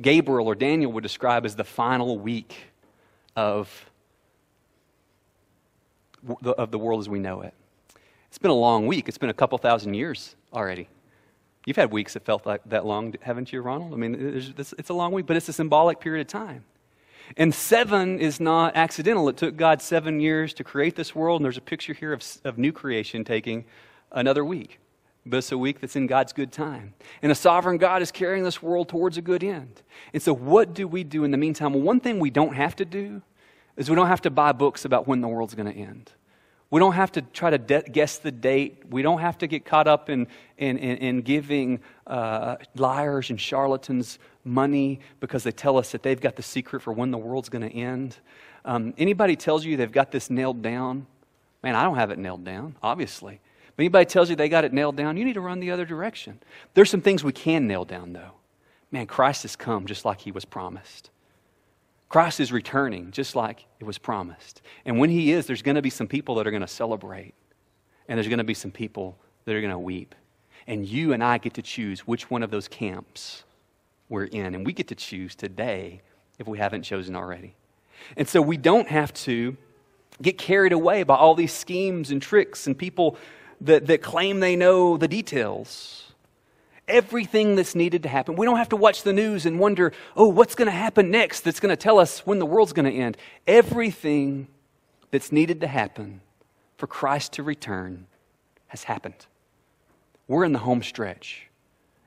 Gabriel 0.00 0.46
or 0.46 0.54
Daniel 0.54 0.92
would 0.92 1.02
describe 1.02 1.44
as 1.44 1.56
the 1.56 1.64
final 1.64 2.18
week 2.18 2.56
of, 3.36 3.90
of 6.44 6.70
the 6.70 6.78
world 6.78 7.00
as 7.00 7.08
we 7.08 7.18
know 7.18 7.42
it. 7.42 7.54
It's 8.28 8.38
been 8.38 8.50
a 8.50 8.54
long 8.54 8.86
week, 8.86 9.08
it's 9.08 9.18
been 9.18 9.30
a 9.30 9.34
couple 9.34 9.58
thousand 9.58 9.94
years 9.94 10.36
already. 10.52 10.88
You've 11.66 11.76
had 11.76 11.92
weeks 11.92 12.14
that 12.14 12.24
felt 12.24 12.44
like 12.44 12.62
that 12.66 12.84
long, 12.84 13.14
haven't 13.20 13.52
you, 13.52 13.60
Ronald? 13.60 13.92
I 13.92 13.96
mean, 13.96 14.16
it's, 14.58 14.74
it's 14.78 14.88
a 14.88 14.94
long 14.94 15.12
week, 15.12 15.26
but 15.26 15.36
it's 15.36 15.48
a 15.48 15.52
symbolic 15.52 16.00
period 16.00 16.22
of 16.22 16.26
time. 16.26 16.64
And 17.36 17.54
seven 17.54 18.18
is 18.18 18.40
not 18.40 18.76
accidental. 18.76 19.28
It 19.28 19.36
took 19.36 19.56
God 19.56 19.80
seven 19.80 20.20
years 20.20 20.52
to 20.54 20.64
create 20.64 20.96
this 20.96 21.14
world, 21.14 21.40
and 21.40 21.44
there's 21.44 21.56
a 21.56 21.62
picture 21.62 21.92
here 21.92 22.12
of, 22.12 22.22
of 22.44 22.58
new 22.58 22.72
creation 22.72 23.24
taking 23.24 23.64
another 24.10 24.44
week. 24.44 24.78
But 25.24 25.38
it's 25.38 25.52
a 25.52 25.58
week 25.58 25.80
that's 25.80 25.94
in 25.94 26.06
God's 26.06 26.32
good 26.32 26.50
time. 26.50 26.94
And 27.22 27.30
a 27.30 27.34
sovereign 27.34 27.78
God 27.78 28.02
is 28.02 28.10
carrying 28.10 28.42
this 28.42 28.60
world 28.60 28.88
towards 28.88 29.16
a 29.16 29.22
good 29.22 29.44
end. 29.44 29.82
And 30.12 30.20
so, 30.20 30.34
what 30.34 30.74
do 30.74 30.88
we 30.88 31.04
do 31.04 31.22
in 31.24 31.30
the 31.30 31.36
meantime? 31.36 31.72
Well, 31.72 31.82
one 31.82 32.00
thing 32.00 32.18
we 32.18 32.30
don't 32.30 32.54
have 32.54 32.74
to 32.76 32.84
do 32.84 33.22
is 33.76 33.88
we 33.88 33.96
don't 33.96 34.08
have 34.08 34.22
to 34.22 34.30
buy 34.30 34.52
books 34.52 34.84
about 34.84 35.06
when 35.06 35.20
the 35.20 35.28
world's 35.28 35.54
going 35.54 35.72
to 35.72 35.78
end. 35.78 36.10
We 36.72 36.80
don't 36.80 36.94
have 36.94 37.12
to 37.12 37.20
try 37.20 37.50
to 37.50 37.58
de- 37.58 37.82
guess 37.82 38.16
the 38.16 38.32
date. 38.32 38.84
We 38.88 39.02
don't 39.02 39.20
have 39.20 39.36
to 39.38 39.46
get 39.46 39.66
caught 39.66 39.86
up 39.86 40.08
in, 40.08 40.26
in, 40.56 40.78
in, 40.78 40.96
in 40.96 41.20
giving 41.20 41.80
uh, 42.06 42.56
liars 42.74 43.28
and 43.28 43.38
charlatans 43.38 44.18
money 44.42 45.00
because 45.20 45.44
they 45.44 45.52
tell 45.52 45.76
us 45.76 45.92
that 45.92 46.02
they've 46.02 46.18
got 46.18 46.34
the 46.34 46.42
secret 46.42 46.80
for 46.80 46.90
when 46.94 47.10
the 47.10 47.18
world's 47.18 47.50
going 47.50 47.68
to 47.68 47.76
end. 47.76 48.16
Um, 48.64 48.94
anybody 48.96 49.36
tells 49.36 49.66
you 49.66 49.76
they've 49.76 49.92
got 49.92 50.10
this 50.10 50.30
nailed 50.30 50.62
down, 50.62 51.06
man, 51.62 51.74
I 51.74 51.82
don't 51.82 51.96
have 51.96 52.10
it 52.10 52.18
nailed 52.18 52.42
down, 52.42 52.74
obviously. 52.82 53.38
But 53.76 53.82
anybody 53.82 54.06
tells 54.06 54.30
you 54.30 54.36
they 54.36 54.48
got 54.48 54.64
it 54.64 54.72
nailed 54.72 54.96
down, 54.96 55.18
you 55.18 55.26
need 55.26 55.34
to 55.34 55.42
run 55.42 55.60
the 55.60 55.72
other 55.72 55.84
direction. 55.84 56.38
There's 56.72 56.88
some 56.88 57.02
things 57.02 57.22
we 57.22 57.32
can 57.32 57.66
nail 57.66 57.84
down, 57.84 58.14
though. 58.14 58.32
Man, 58.90 59.06
Christ 59.06 59.42
has 59.42 59.56
come 59.56 59.84
just 59.84 60.06
like 60.06 60.22
he 60.22 60.32
was 60.32 60.46
promised. 60.46 61.10
Christ 62.12 62.40
is 62.40 62.52
returning 62.52 63.10
just 63.10 63.34
like 63.34 63.64
it 63.80 63.84
was 63.84 63.96
promised. 63.96 64.60
And 64.84 64.98
when 64.98 65.08
he 65.08 65.32
is, 65.32 65.46
there's 65.46 65.62
going 65.62 65.76
to 65.76 65.82
be 65.82 65.88
some 65.88 66.06
people 66.06 66.34
that 66.34 66.46
are 66.46 66.50
going 66.50 66.60
to 66.60 66.68
celebrate, 66.68 67.32
and 68.06 68.18
there's 68.18 68.28
going 68.28 68.36
to 68.36 68.44
be 68.44 68.52
some 68.52 68.70
people 68.70 69.16
that 69.46 69.54
are 69.54 69.62
going 69.62 69.72
to 69.72 69.78
weep. 69.78 70.14
And 70.66 70.86
you 70.86 71.14
and 71.14 71.24
I 71.24 71.38
get 71.38 71.54
to 71.54 71.62
choose 71.62 72.00
which 72.00 72.30
one 72.30 72.42
of 72.42 72.50
those 72.50 72.68
camps 72.68 73.44
we're 74.10 74.26
in. 74.26 74.54
And 74.54 74.66
we 74.66 74.74
get 74.74 74.88
to 74.88 74.94
choose 74.94 75.34
today 75.34 76.02
if 76.38 76.46
we 76.46 76.58
haven't 76.58 76.82
chosen 76.82 77.16
already. 77.16 77.54
And 78.14 78.28
so 78.28 78.42
we 78.42 78.58
don't 78.58 78.88
have 78.88 79.14
to 79.14 79.56
get 80.20 80.36
carried 80.36 80.74
away 80.74 81.04
by 81.04 81.16
all 81.16 81.34
these 81.34 81.54
schemes 81.54 82.10
and 82.10 82.20
tricks 82.20 82.66
and 82.66 82.76
people 82.76 83.16
that, 83.62 83.86
that 83.86 84.02
claim 84.02 84.40
they 84.40 84.54
know 84.54 84.98
the 84.98 85.08
details 85.08 86.11
everything 86.88 87.54
that's 87.54 87.74
needed 87.74 88.02
to 88.02 88.08
happen. 88.08 88.36
We 88.36 88.46
don't 88.46 88.58
have 88.58 88.70
to 88.70 88.76
watch 88.76 89.02
the 89.02 89.12
news 89.12 89.46
and 89.46 89.58
wonder, 89.58 89.92
oh, 90.16 90.28
what's 90.28 90.54
going 90.54 90.66
to 90.66 90.72
happen 90.72 91.10
next 91.10 91.40
that's 91.40 91.60
going 91.60 91.70
to 91.70 91.76
tell 91.76 91.98
us 91.98 92.26
when 92.26 92.38
the 92.38 92.46
world's 92.46 92.72
going 92.72 92.90
to 92.90 92.96
end. 92.96 93.16
Everything 93.46 94.48
that's 95.10 95.32
needed 95.32 95.60
to 95.60 95.66
happen 95.66 96.20
for 96.76 96.86
Christ 96.86 97.34
to 97.34 97.42
return 97.42 98.06
has 98.68 98.84
happened. 98.84 99.26
We're 100.26 100.44
in 100.44 100.52
the 100.52 100.58
home 100.58 100.82
stretch. 100.82 101.48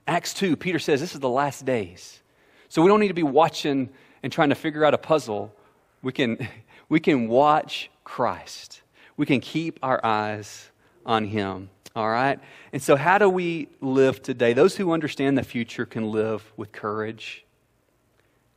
Acts 0.08 0.34
2, 0.34 0.56
Peter 0.56 0.80
says 0.80 1.00
this 1.00 1.14
is 1.14 1.20
the 1.20 1.30
last 1.30 1.66
days. 1.66 2.22
So 2.70 2.82
we 2.82 2.88
don't 2.88 3.00
need 3.00 3.10
to 3.10 3.14
be 3.14 3.24
watching 3.24 3.90
and 4.24 4.32
trying 4.32 4.50
to 4.50 4.56
figure 4.56 4.84
out 4.84 4.94
a 4.94 4.98
puzzle. 4.98 5.54
We 6.02 6.12
can, 6.12 6.48
we 6.90 7.00
can 7.00 7.28
watch 7.28 7.90
Christ. 8.04 8.82
We 9.18 9.26
can 9.26 9.40
keep 9.40 9.80
our 9.82 10.04
eyes 10.04 10.70
on 11.06 11.26
Him. 11.26 11.70
All 11.96 12.10
right? 12.10 12.40
And 12.74 12.82
so, 12.82 12.96
how 12.96 13.18
do 13.18 13.30
we 13.30 13.70
live 13.80 14.22
today? 14.22 14.54
Those 14.54 14.76
who 14.76 14.92
understand 14.92 15.38
the 15.38 15.44
future 15.44 15.86
can 15.86 16.12
live 16.12 16.52
with 16.58 16.72
courage, 16.74 17.46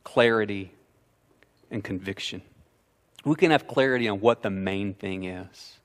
clarity, 0.03 0.71
and 1.71 1.83
conviction. 1.83 2.41
We 3.23 3.35
can 3.35 3.51
have 3.51 3.65
clarity 3.67 4.09
on 4.09 4.19
what 4.19 4.41
the 4.41 4.49
main 4.49 4.93
thing 4.93 5.23
is. 5.23 5.79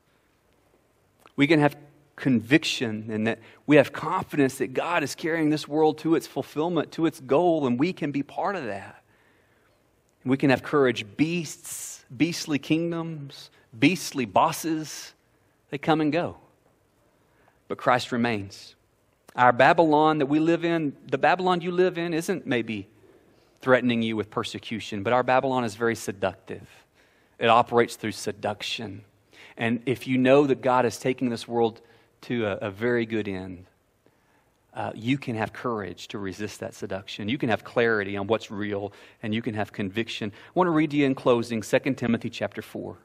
We 1.37 1.47
can 1.47 1.61
have 1.61 1.77
conviction 2.17 3.09
and 3.11 3.27
that 3.27 3.41
we 3.67 3.77
have 3.77 3.93
confidence 3.93 4.59
that 4.59 4.73
God 4.73 5.03
is 5.03 5.15
carrying 5.15 5.51
this 5.51 5.67
world 5.67 5.99
to 5.99 6.15
its 6.15 6.27
fulfillment, 6.27 6.93
to 6.93 7.07
its 7.07 7.21
goal, 7.21 7.67
and 7.67 7.79
we 7.79 7.93
can 7.93 8.13
be 8.13 8.23
part 8.23 8.57
of 8.57 8.65
that. 8.65 9.03
We 10.25 10.37
can 10.37 10.51
have 10.51 10.63
courage. 10.63 11.05
Beasts, 11.17 12.05
beastly 12.17 12.59
kingdoms, 12.59 13.51
beastly 13.79 14.25
bosses, 14.25 15.13
they 15.71 15.79
come 15.79 16.01
and 16.01 16.13
go 16.13 16.39
but 17.75 17.83
Christ 17.83 18.13
remains. 18.13 18.77
Our 19.35 19.53
Babylon 19.53 20.19
that 20.19 20.27
we 20.27 20.39
live 20.39 20.65
in, 20.65 20.97
the 21.11 21.19
Babylon 21.19 21.61
you 21.61 21.73
live 21.73 21.99
in, 21.99 22.15
isn't 22.15 22.47
maybe 22.47 22.87
threatening 23.63 24.01
you 24.01 24.15
with 24.15 24.31
persecution, 24.31 25.03
but 25.03 25.13
our 25.13 25.25
Babylon 25.25 25.65
is 25.65 25.75
very 25.75 25.97
seductive. 25.97 26.69
It 27.41 27.49
operates 27.49 27.97
through 27.97 28.13
seduction. 28.13 29.05
And 29.57 29.83
if 29.87 30.07
you 30.07 30.19
know 30.19 30.47
that 30.47 30.63
God 30.63 30.87
is 30.87 30.99
taking 30.99 31.31
this 31.31 31.49
world 31.49 31.81
to 32.21 32.47
a, 32.47 32.53
a 32.59 32.71
very 32.71 33.07
good 33.07 33.27
end, 33.27 33.67
uh, 34.73 34.93
you 34.95 35.19
can 35.19 35.35
have 35.35 35.53
courage 35.53 36.07
to 36.09 36.19
resist 36.19 36.61
that 36.61 36.75
seduction. 36.75 37.29
You 37.29 37.39
can 37.39 37.49
have 37.49 37.65
clarity 37.65 38.17
on 38.17 38.29
what's 38.29 38.53
real, 38.53 38.93
and 39.21 39.35
you 39.35 39.43
can 39.43 39.55
have 39.55 39.73
conviction. 39.73 40.31
I 40.33 40.51
want 40.55 40.69
to 40.69 40.71
read 40.71 40.93
to 40.93 40.97
you 40.97 41.07
in 41.07 41.17
closing 41.17 41.61
2 41.61 41.79
Timothy 41.95 42.31
chapter 42.31 42.63
4. 42.63 42.97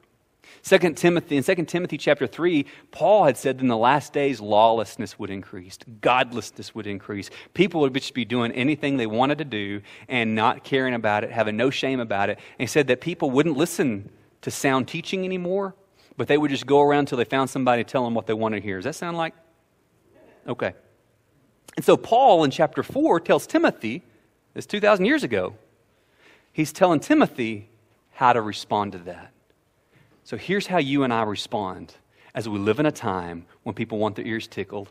Second 0.61 0.97
Timothy, 0.97 1.37
in 1.37 1.43
2 1.43 1.55
Timothy 1.65 1.97
chapter 1.97 2.27
3, 2.27 2.65
Paul 2.91 3.25
had 3.25 3.37
said 3.37 3.57
that 3.57 3.61
in 3.61 3.67
the 3.67 3.77
last 3.77 4.13
days 4.13 4.41
lawlessness 4.41 5.17
would 5.17 5.29
increase, 5.29 5.77
godlessness 6.01 6.75
would 6.75 6.87
increase. 6.87 7.29
People 7.53 7.81
would 7.81 7.93
just 7.93 8.13
be 8.13 8.25
doing 8.25 8.51
anything 8.51 8.97
they 8.97 9.07
wanted 9.07 9.37
to 9.37 9.45
do 9.45 9.81
and 10.07 10.35
not 10.35 10.63
caring 10.63 10.93
about 10.93 11.23
it, 11.23 11.31
having 11.31 11.55
no 11.55 11.69
shame 11.69 11.99
about 11.99 12.29
it. 12.29 12.37
And 12.37 12.67
he 12.67 12.67
said 12.67 12.87
that 12.87 13.01
people 13.01 13.31
wouldn't 13.31 13.57
listen 13.57 14.09
to 14.41 14.51
sound 14.51 14.87
teaching 14.87 15.25
anymore, 15.25 15.75
but 16.17 16.27
they 16.27 16.37
would 16.37 16.51
just 16.51 16.65
go 16.65 16.81
around 16.81 16.99
until 16.99 17.17
they 17.17 17.25
found 17.25 17.49
somebody 17.49 17.83
to 17.83 17.89
tell 17.89 18.03
them 18.03 18.13
what 18.13 18.27
they 18.27 18.33
wanted 18.33 18.57
to 18.57 18.63
hear. 18.63 18.77
Does 18.77 18.85
that 18.85 18.95
sound 18.95 19.17
like? 19.17 19.33
Okay. 20.47 20.73
And 21.75 21.85
so 21.85 21.95
Paul 21.95 22.43
in 22.43 22.51
chapter 22.51 22.83
4 22.83 23.19
tells 23.21 23.47
Timothy, 23.47 24.03
this 24.53 24.65
2,000 24.65 25.05
years 25.05 25.23
ago, 25.23 25.55
he's 26.51 26.73
telling 26.73 26.99
Timothy 26.99 27.69
how 28.11 28.33
to 28.33 28.41
respond 28.41 28.91
to 28.91 28.97
that. 28.99 29.31
So 30.29 30.37
here's 30.37 30.67
how 30.67 30.77
you 30.77 31.01
and 31.01 31.11
I 31.11 31.23
respond 31.23 31.95
as 32.35 32.47
we 32.47 32.59
live 32.59 32.79
in 32.79 32.85
a 32.85 32.91
time 32.91 33.47
when 33.63 33.73
people 33.73 33.97
want 33.97 34.15
their 34.15 34.27
ears 34.27 34.45
tickled. 34.45 34.87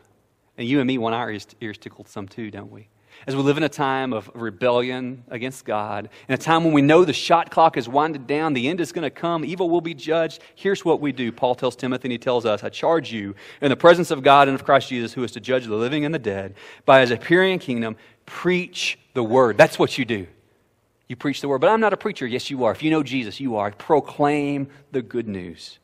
And 0.57 0.67
you 0.67 0.81
and 0.81 0.87
me 0.89 0.99
want 0.99 1.15
our 1.15 1.31
ears, 1.31 1.79
tickled 1.79 2.09
some 2.09 2.27
too, 2.27 2.51
don't 2.51 2.73
we? 2.73 2.89
As 3.25 3.37
we 3.37 3.43
live 3.43 3.57
in 3.57 3.63
a 3.63 3.69
time 3.69 4.13
of 4.13 4.29
rebellion 4.35 5.23
against 5.29 5.65
God, 5.65 6.11
in 6.27 6.35
a 6.35 6.39
time 6.39 6.65
when 6.65 6.73
we 6.73 6.83
know 6.83 7.05
the 7.05 7.13
shot 7.13 7.53
clock 7.53 7.77
is 7.77 7.89
winded 7.89 8.27
down, 8.27 8.53
the 8.53 8.67
end 8.67 8.81
is 8.81 8.91
going 8.91 9.05
to 9.05 9.11
come, 9.11 9.45
evil 9.45 9.71
will 9.71 9.81
be 9.81 9.95
judged, 9.95 10.43
here's 10.57 10.85
what 10.85 11.01
we 11.01 11.13
do. 11.13 11.31
Paul 11.31 11.55
tells 11.55 11.77
Timothy 11.77 12.09
and 12.09 12.13
he 12.13 12.19
tells 12.19 12.45
us, 12.45 12.65
I 12.65 12.69
charge 12.69 13.13
you 13.13 13.37
in 13.61 13.71
the 13.71 13.77
presence 13.77 14.11
of 14.11 14.25
God 14.25 14.49
and 14.49 14.57
of 14.57 14.65
Christ 14.65 14.89
Jesus, 14.89 15.13
who 15.13 15.23
is 15.23 15.31
to 15.31 15.41
judge 15.41 15.67
the 15.67 15.77
living 15.77 16.05
and 16.05 16.13
the 16.13 16.19
dead, 16.19 16.57
by 16.85 17.01
his 17.01 17.13
appearing 17.13 17.61
kingdom, 17.61 17.95
preach 18.27 18.99
the 19.15 19.23
word. 19.23 19.57
That's 19.57 19.79
what 19.79 19.99
you 19.99 20.05
do. 20.05 20.27
You 21.09 21.17
preach 21.17 21.41
the 21.41 21.49
word. 21.49 21.61
But 21.61 21.71
I'm 21.71 21.81
not 21.81 21.93
a 21.93 21.97
preacher. 21.97 22.27
Yes, 22.27 22.51
you 22.51 22.65
are. 22.65 22.73
If 22.73 22.83
you 22.83 22.91
know 22.91 23.03
Jesus, 23.03 23.41
you 23.41 23.57
are. 23.57 23.71
Proclaim 23.73 24.69
the 24.93 25.03
good 25.03 25.27
news. 25.27 25.79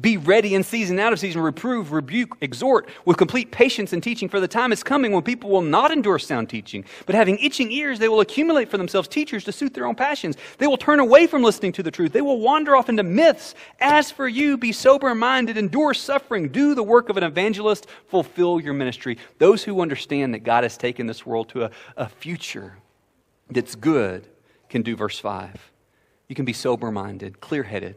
Be 0.00 0.16
ready 0.16 0.54
in 0.54 0.62
season, 0.62 1.00
out 1.00 1.12
of 1.12 1.18
season, 1.18 1.40
reprove, 1.40 1.90
rebuke, 1.90 2.36
exhort 2.40 2.88
with 3.04 3.16
complete 3.16 3.50
patience 3.50 3.92
and 3.92 4.00
teaching. 4.00 4.28
For 4.28 4.38
the 4.38 4.46
time 4.46 4.70
is 4.70 4.84
coming 4.84 5.10
when 5.10 5.24
people 5.24 5.50
will 5.50 5.62
not 5.62 5.90
endure 5.90 6.20
sound 6.20 6.48
teaching, 6.48 6.84
but 7.04 7.16
having 7.16 7.36
itching 7.38 7.72
ears, 7.72 7.98
they 7.98 8.08
will 8.08 8.20
accumulate 8.20 8.70
for 8.70 8.78
themselves 8.78 9.08
teachers 9.08 9.42
to 9.44 9.52
suit 9.52 9.74
their 9.74 9.86
own 9.86 9.96
passions. 9.96 10.36
They 10.58 10.68
will 10.68 10.76
turn 10.76 11.00
away 11.00 11.26
from 11.26 11.42
listening 11.42 11.72
to 11.72 11.82
the 11.82 11.90
truth. 11.90 12.12
They 12.12 12.20
will 12.20 12.38
wander 12.38 12.76
off 12.76 12.88
into 12.88 13.02
myths. 13.02 13.56
As 13.80 14.08
for 14.08 14.28
you, 14.28 14.56
be 14.56 14.70
sober 14.70 15.12
minded, 15.16 15.56
endure 15.56 15.94
suffering, 15.94 16.48
do 16.48 16.76
the 16.76 16.82
work 16.84 17.08
of 17.08 17.16
an 17.16 17.24
evangelist, 17.24 17.88
fulfill 18.06 18.60
your 18.60 18.74
ministry. 18.74 19.18
Those 19.38 19.64
who 19.64 19.80
understand 19.80 20.32
that 20.34 20.44
God 20.44 20.62
has 20.62 20.76
taken 20.76 21.08
this 21.08 21.26
world 21.26 21.48
to 21.50 21.64
a, 21.64 21.70
a 21.96 22.08
future 22.08 22.76
that's 23.50 23.74
good 23.74 24.28
can 24.68 24.82
do 24.82 24.96
verse 24.96 25.18
5. 25.18 25.72
You 26.28 26.34
can 26.34 26.44
be 26.44 26.52
sober 26.52 26.90
minded, 26.92 27.40
clear 27.40 27.62
headed. 27.62 27.96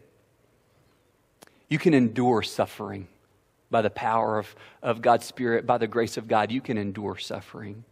You 1.69 1.79
can 1.79 1.93
endure 1.93 2.41
suffering 2.43 3.07
by 3.69 3.81
the 3.81 3.89
power 3.89 4.37
of, 4.37 4.55
of 4.81 5.01
God's 5.01 5.25
Spirit, 5.25 5.65
by 5.65 5.77
the 5.77 5.87
grace 5.87 6.17
of 6.17 6.27
God. 6.27 6.51
You 6.51 6.61
can 6.61 6.77
endure 6.77 7.17
suffering. 7.17 7.83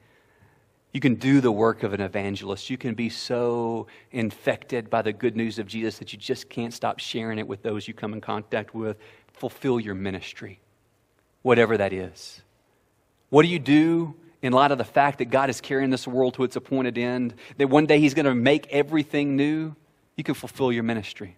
You 0.92 1.00
can 1.00 1.16
do 1.16 1.40
the 1.40 1.52
work 1.52 1.84
of 1.84 1.94
an 1.94 2.02
evangelist. 2.02 2.70
You 2.70 2.78
can 2.78 2.96
be 2.96 3.10
so 3.10 3.88
infected 4.12 4.90
by 4.90 5.02
the 5.02 5.14
good 5.14 5.36
news 5.36 5.60
of 5.60 5.68
Jesus 5.68 6.00
that 6.00 6.12
you 6.12 6.20
just 6.20 6.50
can't 6.50 6.74
stop 6.74 7.00
sharing 7.00 7.38
it 7.38 7.48
with 7.48 7.62
those 7.62 7.88
you 7.88 7.94
come 7.94 8.14
in 8.14 8.22
contact 8.22 8.74
with. 8.74 8.98
Fulfill 9.34 9.80
your 9.80 9.96
ministry, 9.96 10.60
whatever 11.44 11.78
that 11.78 11.94
is. 11.94 12.42
What 13.30 13.44
do 13.44 13.50
you 13.50 13.60
do 13.60 14.16
in 14.42 14.54
light 14.54 14.72
of 14.72 14.78
the 14.78 14.86
fact 14.86 15.18
that 15.18 15.26
God 15.26 15.50
is 15.50 15.60
carrying 15.62 15.90
this 15.90 16.08
world 16.08 16.36
to 16.36 16.44
its 16.44 16.56
appointed 16.56 16.98
end, 16.98 17.34
that 17.58 17.68
one 17.70 17.86
day 17.86 18.00
He's 18.00 18.14
going 18.14 18.26
to 18.26 18.36
make 18.36 18.68
everything 18.68 19.36
new, 19.36 19.76
you 20.16 20.24
can 20.24 20.36
fulfill 20.36 20.72
your 20.72 20.84
ministry. 20.84 21.38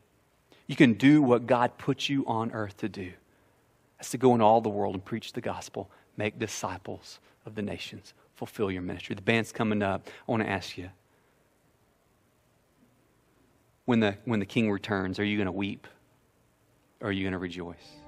You 0.68 0.76
can 0.76 0.94
do 0.94 1.22
what 1.22 1.48
God 1.48 1.78
put 1.78 2.08
you 2.08 2.26
on 2.28 2.52
earth 2.52 2.78
to 2.78 2.90
do. 2.90 3.12
That's 3.98 4.12
to 4.12 4.18
go 4.18 4.34
into 4.34 4.46
all 4.46 4.62
the 4.62 4.70
world 4.70 4.96
and 4.96 5.04
preach 5.04 5.34
the 5.34 5.42
gospel, 5.42 5.90
make 6.18 6.40
disciples 6.40 7.20
of 7.46 7.56
the 7.56 7.62
nations, 7.62 8.14
fulfill 8.36 8.72
your 8.72 8.82
ministry. 8.82 9.16
The 9.16 9.22
band's 9.22 9.52
coming 9.52 9.82
up. 9.84 10.08
I 10.28 10.32
want 10.32 10.44
to 10.44 10.50
ask 10.50 10.78
you 10.78 10.90
when 13.86 14.00
the, 14.00 14.16
when 14.26 14.40
the 14.40 14.46
king 14.46 14.72
returns, 14.72 15.20
are 15.20 15.24
you 15.24 15.38
going 15.38 15.48
to 15.48 15.52
weep 15.52 15.88
or 17.02 17.10
are 17.10 17.12
you 17.12 17.24
going 17.24 17.34
to 17.34 17.40
rejoice? 17.40 18.01